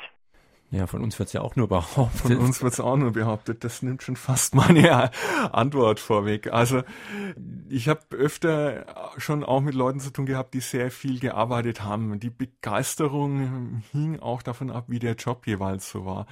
Ja, 0.69 0.85
von 0.85 1.01
uns 1.01 1.17
wird's 1.17 1.31
ja 1.31 1.39
auch 1.41 1.55
nur 1.55 1.69
behauptet. 1.69 2.19
Von 2.19 2.35
uns 2.37 2.61
wird's 2.61 2.81
auch 2.81 2.97
nur 2.97 3.13
behauptet. 3.13 3.63
Das 3.63 3.81
nimmt 3.81 4.03
schon 4.03 4.17
fast 4.17 4.53
meine 4.53 5.11
Antwort 5.53 6.01
vorweg. 6.01 6.51
Also 6.51 6.83
ich 7.69 7.87
habe 7.87 8.01
öfter 8.11 8.85
schon 9.17 9.45
auch 9.45 9.61
mit 9.61 9.75
Leuten 9.75 10.01
zu 10.01 10.11
tun 10.11 10.25
gehabt, 10.25 10.53
die 10.53 10.59
sehr 10.59 10.91
viel 10.91 11.19
gearbeitet 11.19 11.83
haben. 11.83 12.19
Die 12.19 12.29
Begeisterung 12.29 13.81
hing 13.93 14.19
auch 14.19 14.41
davon 14.41 14.69
ab, 14.69 14.85
wie 14.87 14.99
der 14.99 15.15
Job 15.15 15.47
jeweils 15.47 15.89
so 15.89 16.05
war. 16.05 16.27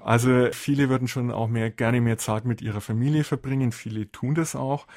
Also 0.00 0.48
viele 0.50 0.88
würden 0.88 1.06
schon 1.06 1.30
auch 1.30 1.46
mehr 1.46 1.70
gerne 1.70 2.00
mehr 2.00 2.18
Zeit 2.18 2.44
mit 2.44 2.62
ihrer 2.62 2.80
Familie 2.80 3.22
verbringen. 3.22 3.70
Viele 3.70 4.10
tun 4.10 4.34
das 4.34 4.56
auch. 4.56 4.88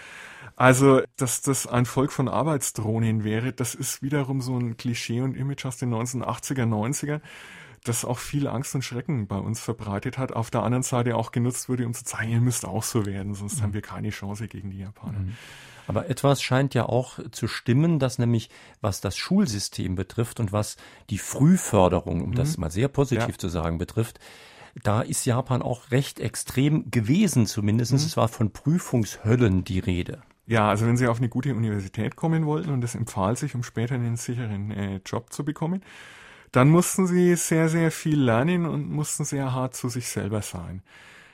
Also, 0.56 1.02
dass 1.16 1.42
das 1.42 1.68
ein 1.68 1.86
Volk 1.86 2.12
von 2.12 2.28
Arbeitsdrohnen 2.28 3.24
wäre, 3.24 3.54
das 3.54 3.76
ist 3.76 4.02
wiederum 4.02 4.42
so 4.42 4.58
ein 4.58 4.78
Klischee 4.78 5.22
und 5.22 5.38
Image 5.38 5.66
aus 5.66 5.78
den 5.78 5.94
1980er, 5.94 6.64
90er 6.64 7.22
das 7.84 8.06
auch 8.06 8.18
viel 8.18 8.48
Angst 8.48 8.76
und 8.76 8.84
Schrecken 8.84 9.28
bei 9.28 9.38
uns 9.38 9.60
verbreitet 9.60 10.18
hat, 10.18 10.34
auf 10.34 10.50
der 10.50 10.64
anderen 10.64 10.84
Seite 10.84 11.16
auch 11.16 11.32
genutzt 11.32 11.70
wurde, 11.70 11.86
um 11.86 11.94
zu 11.94 12.04
zeigen, 12.04 12.32
ihr 12.32 12.42
müsst 12.42 12.66
auch 12.66 12.84
so 12.84 13.06
werden, 13.06 13.34
sonst 13.34 13.58
mhm. 13.58 13.64
haben 13.64 13.74
wir 13.74 13.82
keine 13.82 14.10
Chance 14.10 14.48
gegen 14.48 14.72
die 14.72 14.80
Japaner. 14.80 15.20
Mhm. 15.20 15.36
Aber 15.88 16.08
etwas 16.08 16.42
scheint 16.44 16.76
ja 16.76 16.86
auch 16.86 17.20
zu 17.32 17.48
stimmen, 17.48 17.98
dass 17.98 18.20
nämlich 18.20 18.50
was 18.80 19.02
das 19.02 19.18
Schulsystem 19.18 19.96
betrifft 19.96 20.40
und 20.40 20.52
was 20.52 20.78
die 21.10 21.18
Frühförderung, 21.18 22.22
um 22.22 22.30
mhm. 22.30 22.36
das 22.36 22.58
mal 22.58 22.70
sehr 22.70 22.90
positiv 22.90 23.28
ja. 23.28 23.38
zu 23.38 23.50
sagen, 23.50 23.80
betrifft, 23.80 24.20
da 24.84 25.02
ist 25.02 25.26
Japan 25.26 25.62
auch 25.62 25.90
recht 25.92 26.20
extrem 26.20 26.92
gewesen, 26.92 27.48
zumindest. 27.48 27.92
Mhm. 27.92 27.98
Es 27.98 28.18
war 28.18 28.28
von 28.28 28.52
Prüfungshöllen 28.52 29.64
die 29.64 29.80
Rede. 29.80 30.22
Ja, 30.46 30.70
also 30.70 30.86
wenn 30.86 30.98
Sie 30.98 31.08
auf 31.08 31.20
eine 31.20 31.30
gute 31.30 31.54
Universität 31.54 32.16
kommen 32.16 32.46
wollten 32.46 32.72
und 32.72 32.84
es 32.84 32.96
empfahl 32.96 33.36
sich, 33.36 33.54
um 33.56 33.64
später 33.64 33.96
einen 33.96 34.16
sicheren 34.16 34.72
äh, 34.72 35.00
Job 35.06 35.32
zu 35.32 35.46
bekommen, 35.46 35.84
dann 36.52 36.70
mussten 36.70 37.08
sie 37.08 37.36
sehr, 37.36 37.70
sehr 37.70 37.92
viel 37.92 38.20
lernen 38.20 38.66
und 38.66 38.90
mussten 38.90 39.26
sehr 39.26 39.54
hart 39.54 39.76
zu 39.76 39.90
sich 39.90 40.08
selber 40.10 40.42
sein. 40.42 40.82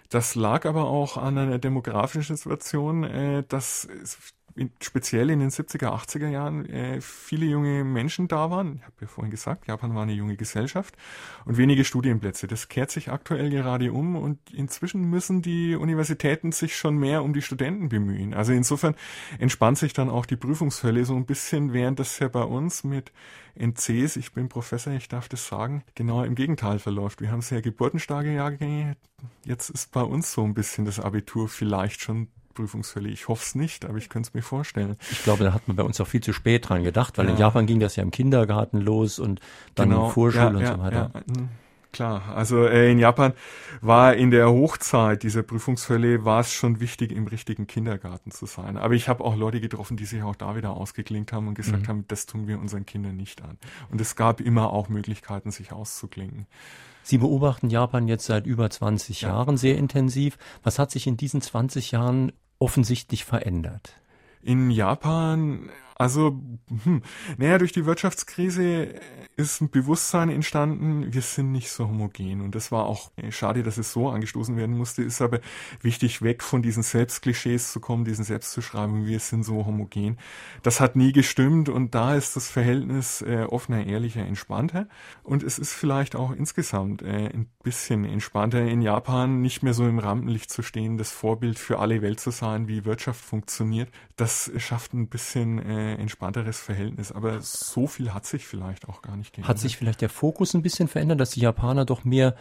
Das 0.10 0.36
lag 0.36 0.66
aber 0.66 0.86
auch 0.86 1.18
an 1.18 1.38
einer 1.38 1.58
demografischen 1.58 2.36
Situation, 2.36 3.04
äh, 3.04 3.44
dass 4.56 4.70
speziell 4.82 5.30
in 5.30 5.40
den 5.40 5.50
70er, 5.50 5.88
80er 5.88 6.30
Jahren 6.30 6.66
äh, 6.70 7.02
viele 7.02 7.46
junge 7.46 7.84
Menschen 7.84 8.28
da 8.28 8.50
waren. 8.50 8.78
Ich 8.78 8.84
habe 8.84 8.96
ja 9.02 9.08
vorhin 9.08 9.32
gesagt, 9.32 9.68
Japan 9.68 9.96
war 9.96 10.04
eine 10.04 10.14
junge 10.14 10.38
Gesellschaft 10.38 10.96
und 11.46 11.58
wenige 11.58 11.84
Studienplätze. 11.84 12.48
Das 12.48 12.70
kehrt 12.70 12.92
sich 12.92 13.12
aktuell 13.12 13.50
gerade 13.50 13.92
um 13.92 14.16
und 14.16 14.40
inzwischen 14.52 15.10
müssen 15.10 15.42
die 15.42 15.76
Universitäten 15.76 16.52
sich 16.52 16.76
schon 16.76 16.98
mehr 16.98 17.24
um 17.24 17.34
die 17.34 17.42
Studenten 17.42 17.90
bemühen. 17.90 18.34
Also 18.34 18.54
insofern 18.54 18.96
entspannt 19.40 19.78
sich 19.78 19.94
dann 19.94 20.10
auch 20.10 20.26
die 20.26 20.38
Prüfungshölle 20.38 21.06
so 21.06 21.16
ein 21.16 21.26
bisschen, 21.26 21.74
während 21.74 22.00
das 22.00 22.18
ja 22.20 22.28
bei 22.28 22.44
uns 22.44 22.84
mit 22.84 23.12
NCs, 23.56 24.18
ich 24.18 24.34
bin 24.34 24.50
Professor, 24.50 24.94
ich 24.94 25.08
darf 25.08 25.30
das 25.30 25.48
sagen, 25.48 25.84
genau 25.96 26.24
im 26.24 26.36
Gegenteil 26.36 26.80
verläuft. 26.80 27.22
Wir 27.22 27.32
haben 27.32 27.42
sehr 27.42 27.62
geburtenstarke 27.62 28.34
Jahrgänge. 28.34 28.98
Jetzt 29.46 29.70
ist 29.70 29.92
bei 29.92 30.02
uns 30.02 30.32
so 30.34 30.44
ein 30.44 30.54
bisschen 30.54 30.86
das 30.86 31.00
Abitur 31.00 31.48
vielleicht 31.48 32.02
schon 32.02 32.28
Prüfungshölle. 32.56 33.10
Ich 33.10 33.28
hoffe 33.28 33.44
es 33.46 33.54
nicht, 33.54 33.86
aber 33.86 33.98
ich 33.98 34.10
könnte 34.10 34.30
es 34.30 34.34
mir 34.34 34.42
vorstellen. 34.42 34.96
Ich 35.12 35.24
glaube, 35.24 35.44
da 35.44 35.54
hat 35.54 35.68
man 35.68 35.78
bei 35.78 35.84
uns 35.84 36.02
auch 36.02 36.08
viel 36.08 36.22
zu 36.22 36.34
spät 36.34 36.68
dran 36.68 36.84
gedacht, 36.84 37.18
weil 37.18 37.28
ja. 37.28 37.34
in 37.34 37.38
Japan 37.38 37.68
ging 37.68 37.80
das 37.80 37.96
ja 37.96 38.04
im 38.04 38.12
Kindergarten 38.12 38.82
los 38.82 39.20
und 39.20 39.40
dann 39.76 39.90
genau. 39.90 40.08
in 40.08 40.12
Vorschule 40.12 40.44
ja, 40.44 40.50
und 40.50 40.62
ja, 40.62 40.74
so 40.74 40.80
weiter. 40.80 41.12
Hm, 41.28 41.50
klar, 41.92 42.24
also 42.36 42.66
äh, 42.66 42.92
in 42.92 43.00
Japan 43.00 43.34
war 43.82 44.16
in 44.16 44.32
der 44.32 44.50
Hochzeit 44.50 45.24
dieser 45.24 45.44
Prüfungshölle 45.44 46.26
war 46.26 46.42
es 46.42 46.52
schon 46.52 46.80
wichtig, 46.80 47.12
im 47.12 47.28
richtigen 47.28 47.68
Kindergarten 47.68 48.32
zu 48.32 48.46
sein. 48.46 48.78
Aber 48.78 48.96
ich 48.96 49.08
habe 49.08 49.24
auch 49.24 49.36
Leute 49.36 49.62
getroffen, 49.62 49.98
die 49.98 50.06
sich 50.06 50.24
auch 50.24 50.36
da 50.36 50.56
wieder 50.56 50.72
ausgeklinkt 50.72 51.32
haben 51.32 51.48
und 51.48 51.54
gesagt 51.54 51.84
mhm. 51.84 51.88
haben, 51.88 52.06
das 52.08 52.26
tun 52.26 52.48
wir 52.48 52.60
unseren 52.60 52.86
Kindern 52.86 53.16
nicht 53.16 53.42
an. 53.44 53.58
Und 53.92 54.02
es 54.02 54.16
gab 54.16 54.42
immer 54.42 54.72
auch 54.74 54.90
Möglichkeiten, 54.90 55.52
sich 55.52 55.72
auszuklinken. 55.72 56.48
Sie 57.06 57.20
beobachten 57.20 57.70
Japan 57.70 58.08
jetzt 58.08 58.26
seit 58.26 58.48
über 58.48 58.68
20 58.68 59.22
ja. 59.22 59.30
Jahren 59.30 59.58
sehr 59.58 59.78
intensiv. 59.78 60.40
Was 60.64 60.80
hat 60.80 60.90
sich 60.90 61.06
in 61.06 61.18
diesen 61.18 61.40
20 61.40 61.92
Jahren 61.92 62.32
offensichtlich 62.60 63.26
verändert? 63.26 63.94
In 64.42 64.70
Japan 64.70 65.70
also, 65.96 66.42
hm, 66.84 67.02
naja, 67.38 67.58
durch 67.58 67.72
die 67.72 67.86
Wirtschaftskrise 67.86 68.96
ist 69.38 69.62
ein 69.62 69.70
Bewusstsein 69.70 70.30
entstanden, 70.30 71.14
wir 71.14 71.22
sind 71.22 71.52
nicht 71.52 71.70
so 71.70 71.88
homogen. 71.88 72.42
Und 72.42 72.54
das 72.54 72.72
war 72.72 72.86
auch 72.86 73.12
äh, 73.16 73.32
schade, 73.32 73.64
dass 73.64 73.78
es 73.78 73.94
so 73.94 74.10
angestoßen 74.10 74.58
werden 74.58 74.78
musste, 74.78 75.04
ist 75.04 75.22
aber 75.22 75.40
wichtig, 75.82 76.22
weg 76.22 76.44
von 76.44 76.62
diesen 76.62 76.84
Selbstklischees 76.84 77.72
zu 77.72 77.80
kommen, 77.80 78.04
diesen 78.04 78.26
Selbstzuschreibungen, 78.26 79.06
wir 79.06 79.20
sind 79.20 79.44
so 79.44 79.66
homogen. 79.66 80.18
Das 80.64 80.82
hat 80.82 80.98
nie 80.98 81.14
gestimmt 81.14 81.70
und 81.70 81.96
da 81.96 82.16
ist 82.16 82.36
das 82.36 82.50
Verhältnis 82.50 83.22
äh, 83.22 83.46
offener, 83.50 83.86
ehrlicher, 83.86 84.26
entspannter. 84.26 84.88
Und 85.24 85.44
es 85.44 85.60
ist 85.60 85.74
vielleicht 85.74 86.16
auch 86.16 86.32
insgesamt 86.32 87.02
äh, 87.02 87.30
ein 87.30 87.48
bisschen 87.64 88.04
entspannter 88.04 88.62
in 88.62 88.82
Japan, 88.82 89.42
nicht 89.42 89.64
mehr 89.64 89.74
so 89.74 89.88
im 89.88 90.00
Rampenlicht 90.00 90.50
zu 90.50 90.62
stehen, 90.62 90.98
das 90.98 91.12
Vorbild 91.12 91.58
für 91.58 91.80
alle 91.80 92.02
Welt 92.02 92.20
zu 92.20 92.32
sein, 92.32 92.68
wie 92.68 92.84
Wirtschaft 92.84 93.24
funktioniert. 93.24 93.90
Das 94.18 94.52
schafft 94.58 94.94
ein 94.94 95.08
bisschen 95.08 95.60
äh, 95.60 95.85
entspannteres 95.94 96.60
Verhältnis. 96.60 97.12
Aber 97.12 97.42
so 97.42 97.88
viel 97.88 98.14
hat 98.14 98.26
sich 98.26 98.48
vielleicht 98.48 98.88
auch 98.88 99.02
gar 99.02 99.16
nicht 99.18 99.34
geändert. 99.34 99.50
Hat 99.50 99.60
sich 99.60 99.78
vielleicht 99.78 100.02
der 100.02 100.10
Fokus 100.10 100.54
ein 100.54 100.62
bisschen 100.62 100.88
verändert, 100.88 101.20
dass 101.20 101.32
die 101.32 101.42
Japaner 101.42 101.86
doch 101.86 102.04
mehr 102.04 102.36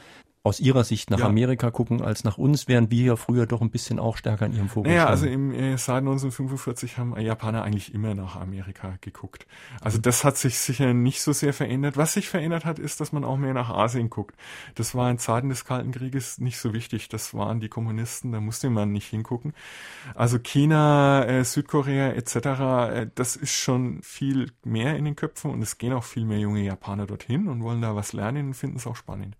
aus 0.44 0.60
ihrer 0.60 0.84
Sicht 0.84 1.10
nach 1.10 1.20
ja. 1.20 1.26
Amerika 1.26 1.70
gucken 1.70 2.02
als 2.02 2.22
nach 2.22 2.36
uns, 2.36 2.68
während 2.68 2.90
wir 2.90 3.02
ja 3.02 3.16
früher 3.16 3.46
doch 3.46 3.62
ein 3.62 3.70
bisschen 3.70 3.98
auch 3.98 4.18
stärker 4.18 4.44
in 4.44 4.54
ihrem 4.54 4.68
Fokus 4.68 4.90
naja, 4.90 5.06
also 5.06 5.24
im, 5.24 5.52
äh, 5.52 5.78
seit 5.78 5.98
1945 6.02 6.98
haben 6.98 7.18
Japaner 7.18 7.62
eigentlich 7.62 7.94
immer 7.94 8.14
nach 8.14 8.36
Amerika 8.36 8.98
geguckt. 9.00 9.46
Also 9.80 9.96
das 9.96 10.22
hat 10.22 10.36
sich 10.36 10.58
sicher 10.58 10.92
nicht 10.92 11.22
so 11.22 11.32
sehr 11.32 11.54
verändert. 11.54 11.96
Was 11.96 12.12
sich 12.12 12.28
verändert 12.28 12.66
hat, 12.66 12.78
ist, 12.78 13.00
dass 13.00 13.10
man 13.10 13.24
auch 13.24 13.38
mehr 13.38 13.54
nach 13.54 13.70
Asien 13.70 14.10
guckt. 14.10 14.36
Das 14.74 14.94
war 14.94 15.10
in 15.10 15.18
Zeiten 15.18 15.48
des 15.48 15.64
Kalten 15.64 15.92
Krieges 15.92 16.36
nicht 16.36 16.58
so 16.58 16.74
wichtig. 16.74 17.08
Das 17.08 17.32
waren 17.32 17.60
die 17.60 17.70
Kommunisten, 17.70 18.32
da 18.32 18.40
musste 18.40 18.68
man 18.68 18.92
nicht 18.92 19.08
hingucken. 19.08 19.54
Also 20.14 20.38
China, 20.38 21.24
äh, 21.24 21.42
Südkorea 21.42 22.10
etc., 22.10 22.36
äh, 22.36 23.06
das 23.14 23.36
ist 23.36 23.54
schon 23.54 24.02
viel 24.02 24.52
mehr 24.62 24.94
in 24.96 25.06
den 25.06 25.16
Köpfen 25.16 25.50
und 25.50 25.62
es 25.62 25.78
gehen 25.78 25.94
auch 25.94 26.04
viel 26.04 26.26
mehr 26.26 26.38
junge 26.38 26.62
Japaner 26.62 27.06
dorthin 27.06 27.48
und 27.48 27.62
wollen 27.62 27.80
da 27.80 27.96
was 27.96 28.12
lernen 28.12 28.48
und 28.48 28.54
finden 28.54 28.76
es 28.76 28.86
auch 28.86 28.96
spannend. 28.96 29.38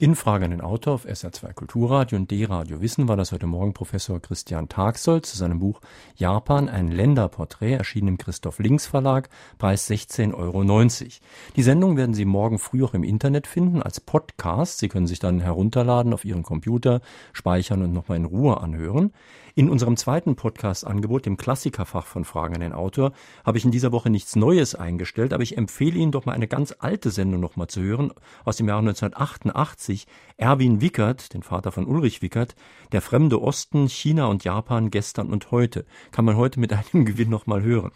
In 0.00 0.16
Frage 0.16 0.44
an 0.44 0.50
den 0.50 0.60
Autor 0.60 0.94
auf 0.94 1.06
SR2 1.06 1.52
Kulturradio 1.52 2.18
und 2.18 2.28
D-Radio 2.28 2.80
Wissen 2.80 3.06
war 3.06 3.16
das 3.16 3.30
heute 3.30 3.46
Morgen 3.46 3.74
Professor 3.74 4.20
Christian 4.20 4.68
Tagsold 4.68 5.24
zu 5.24 5.36
seinem 5.36 5.60
Buch 5.60 5.80
Japan, 6.16 6.68
ein 6.68 6.88
Länderporträt, 6.88 7.74
erschienen 7.74 8.08
im 8.08 8.18
Christoph 8.18 8.58
Links 8.58 8.88
Verlag, 8.88 9.28
Preis 9.56 9.88
16,90 9.88 10.34
Euro. 10.34 11.10
Die 11.54 11.62
Sendung 11.62 11.96
werden 11.96 12.12
Sie 12.12 12.24
morgen 12.24 12.58
früh 12.58 12.82
auch 12.82 12.94
im 12.94 13.04
Internet 13.04 13.46
finden 13.46 13.82
als 13.82 14.00
Podcast. 14.00 14.78
Sie 14.78 14.88
können 14.88 15.06
sich 15.06 15.20
dann 15.20 15.38
herunterladen 15.38 16.12
auf 16.12 16.24
Ihren 16.24 16.42
Computer, 16.42 17.00
speichern 17.32 17.82
und 17.82 17.92
nochmal 17.92 18.16
in 18.16 18.24
Ruhe 18.24 18.60
anhören. 18.60 19.12
In 19.56 19.70
unserem 19.70 19.96
zweiten 19.96 20.34
Podcast-Angebot, 20.34 21.26
dem 21.26 21.36
Klassikerfach 21.36 22.06
von 22.06 22.24
Fragen 22.24 22.56
an 22.56 22.60
den 22.60 22.72
Autor, 22.72 23.12
habe 23.44 23.56
ich 23.56 23.64
in 23.64 23.70
dieser 23.70 23.92
Woche 23.92 24.10
nichts 24.10 24.34
Neues 24.34 24.74
eingestellt, 24.74 25.32
aber 25.32 25.44
ich 25.44 25.56
empfehle 25.56 25.96
Ihnen 25.96 26.10
doch 26.10 26.24
mal 26.24 26.32
eine 26.32 26.48
ganz 26.48 26.74
alte 26.80 27.12
Sendung 27.12 27.40
noch 27.40 27.54
mal 27.54 27.68
zu 27.68 27.80
hören, 27.80 28.12
aus 28.44 28.56
dem 28.56 28.66
Jahre 28.66 28.80
1988. 28.80 30.08
Erwin 30.38 30.80
Wickert, 30.80 31.34
den 31.34 31.44
Vater 31.44 31.70
von 31.70 31.86
Ulrich 31.86 32.20
Wickert, 32.20 32.56
Der 32.90 33.00
fremde 33.00 33.40
Osten, 33.40 33.88
China 33.88 34.26
und 34.26 34.42
Japan 34.42 34.90
gestern 34.90 35.30
und 35.30 35.52
heute. 35.52 35.86
Kann 36.10 36.24
man 36.24 36.36
heute 36.36 36.58
mit 36.58 36.72
einem 36.92 37.04
Gewinn 37.04 37.30
noch 37.30 37.46
mal 37.46 37.62
hören. 37.62 37.92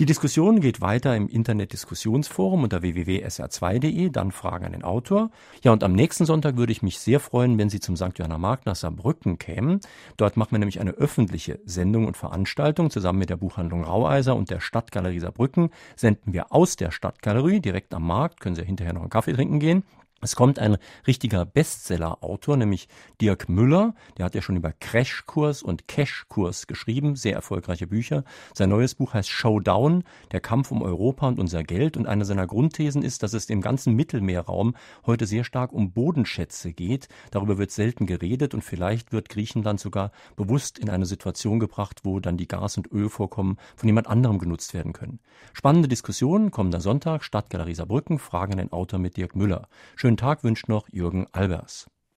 Die 0.00 0.06
Diskussion 0.06 0.58
geht 0.58 0.80
weiter 0.80 1.14
im 1.14 1.28
Internet-Diskussionsforum 1.28 2.64
unter 2.64 2.82
www.sr2.de, 2.82 4.10
dann 4.10 4.32
Fragen 4.32 4.64
an 4.64 4.72
den 4.72 4.82
Autor. 4.82 5.30
Ja, 5.62 5.70
und 5.70 5.84
am 5.84 5.92
nächsten 5.92 6.26
Sonntag 6.26 6.56
würde 6.56 6.72
ich 6.72 6.82
mich 6.82 6.98
sehr 6.98 7.20
freuen, 7.20 7.58
wenn 7.58 7.70
Sie 7.70 7.78
zum 7.78 7.96
St. 7.96 8.10
Johanna 8.16 8.36
Markt 8.36 8.66
nach 8.66 8.74
Saarbrücken 8.74 9.38
kämen. 9.38 9.78
Dort 10.16 10.36
machen 10.36 10.50
wir 10.50 10.58
nämlich 10.58 10.80
eine 10.80 10.90
öffentliche 10.90 11.60
Sendung 11.64 12.08
und 12.08 12.16
Veranstaltung. 12.16 12.90
Zusammen 12.90 13.20
mit 13.20 13.30
der 13.30 13.36
Buchhandlung 13.36 13.84
Raueiser 13.84 14.34
und 14.34 14.50
der 14.50 14.58
Stadtgalerie 14.58 15.20
Saarbrücken 15.20 15.70
senden 15.94 16.32
wir 16.32 16.52
aus 16.52 16.74
der 16.74 16.90
Stadtgalerie 16.90 17.60
direkt 17.60 17.94
am 17.94 18.04
Markt. 18.04 18.40
Können 18.40 18.56
Sie 18.56 18.64
hinterher 18.64 18.94
noch 18.94 19.02
einen 19.02 19.10
Kaffee 19.10 19.32
trinken 19.32 19.60
gehen. 19.60 19.84
Es 20.24 20.36
kommt 20.36 20.58
ein 20.58 20.78
richtiger 21.06 21.44
Bestseller-Autor, 21.44 22.56
nämlich 22.56 22.88
Dirk 23.20 23.50
Müller. 23.50 23.94
Der 24.16 24.24
hat 24.24 24.34
ja 24.34 24.40
schon 24.40 24.56
über 24.56 24.72
Crashkurs 24.72 25.62
und 25.62 25.86
Cashkurs 25.86 26.66
geschrieben, 26.66 27.14
sehr 27.14 27.34
erfolgreiche 27.34 27.86
Bücher. 27.86 28.24
Sein 28.54 28.70
neues 28.70 28.94
Buch 28.94 29.12
heißt 29.12 29.28
Showdown, 29.28 30.02
der 30.32 30.40
Kampf 30.40 30.70
um 30.70 30.80
Europa 30.80 31.28
und 31.28 31.38
unser 31.38 31.62
Geld. 31.62 31.98
Und 31.98 32.06
eine 32.06 32.24
seiner 32.24 32.46
Grundthesen 32.46 33.02
ist, 33.02 33.22
dass 33.22 33.34
es 33.34 33.50
im 33.50 33.60
ganzen 33.60 33.94
Mittelmeerraum 33.96 34.74
heute 35.04 35.26
sehr 35.26 35.44
stark 35.44 35.74
um 35.74 35.92
Bodenschätze 35.92 36.72
geht. 36.72 37.08
Darüber 37.30 37.58
wird 37.58 37.70
selten 37.70 38.06
geredet 38.06 38.54
und 38.54 38.64
vielleicht 38.64 39.12
wird 39.12 39.28
Griechenland 39.28 39.78
sogar 39.78 40.10
bewusst 40.36 40.78
in 40.78 40.88
eine 40.88 41.04
Situation 41.04 41.60
gebracht, 41.60 42.00
wo 42.04 42.18
dann 42.18 42.38
die 42.38 42.48
Gas- 42.48 42.78
und 42.78 42.90
Ölvorkommen 42.90 43.58
von 43.76 43.88
jemand 43.90 44.06
anderem 44.06 44.38
genutzt 44.38 44.72
werden 44.72 44.94
können. 44.94 45.20
Spannende 45.52 45.86
Diskussionen, 45.86 46.50
kommender 46.50 46.80
Sonntag, 46.80 47.24
Stadtgalerie 47.24 47.74
Saarbrücken, 47.74 48.18
Fragen 48.18 48.52
an 48.52 48.58
den 48.58 48.72
Autor 48.72 48.98
mit 48.98 49.18
Dirk 49.18 49.36
Müller. 49.36 49.68
Schönen 50.14 50.28
Tag 50.28 50.44
wünscht 50.44 50.68
noch 50.68 50.88
Jürgen 50.90 51.26
Albers. 51.32 51.90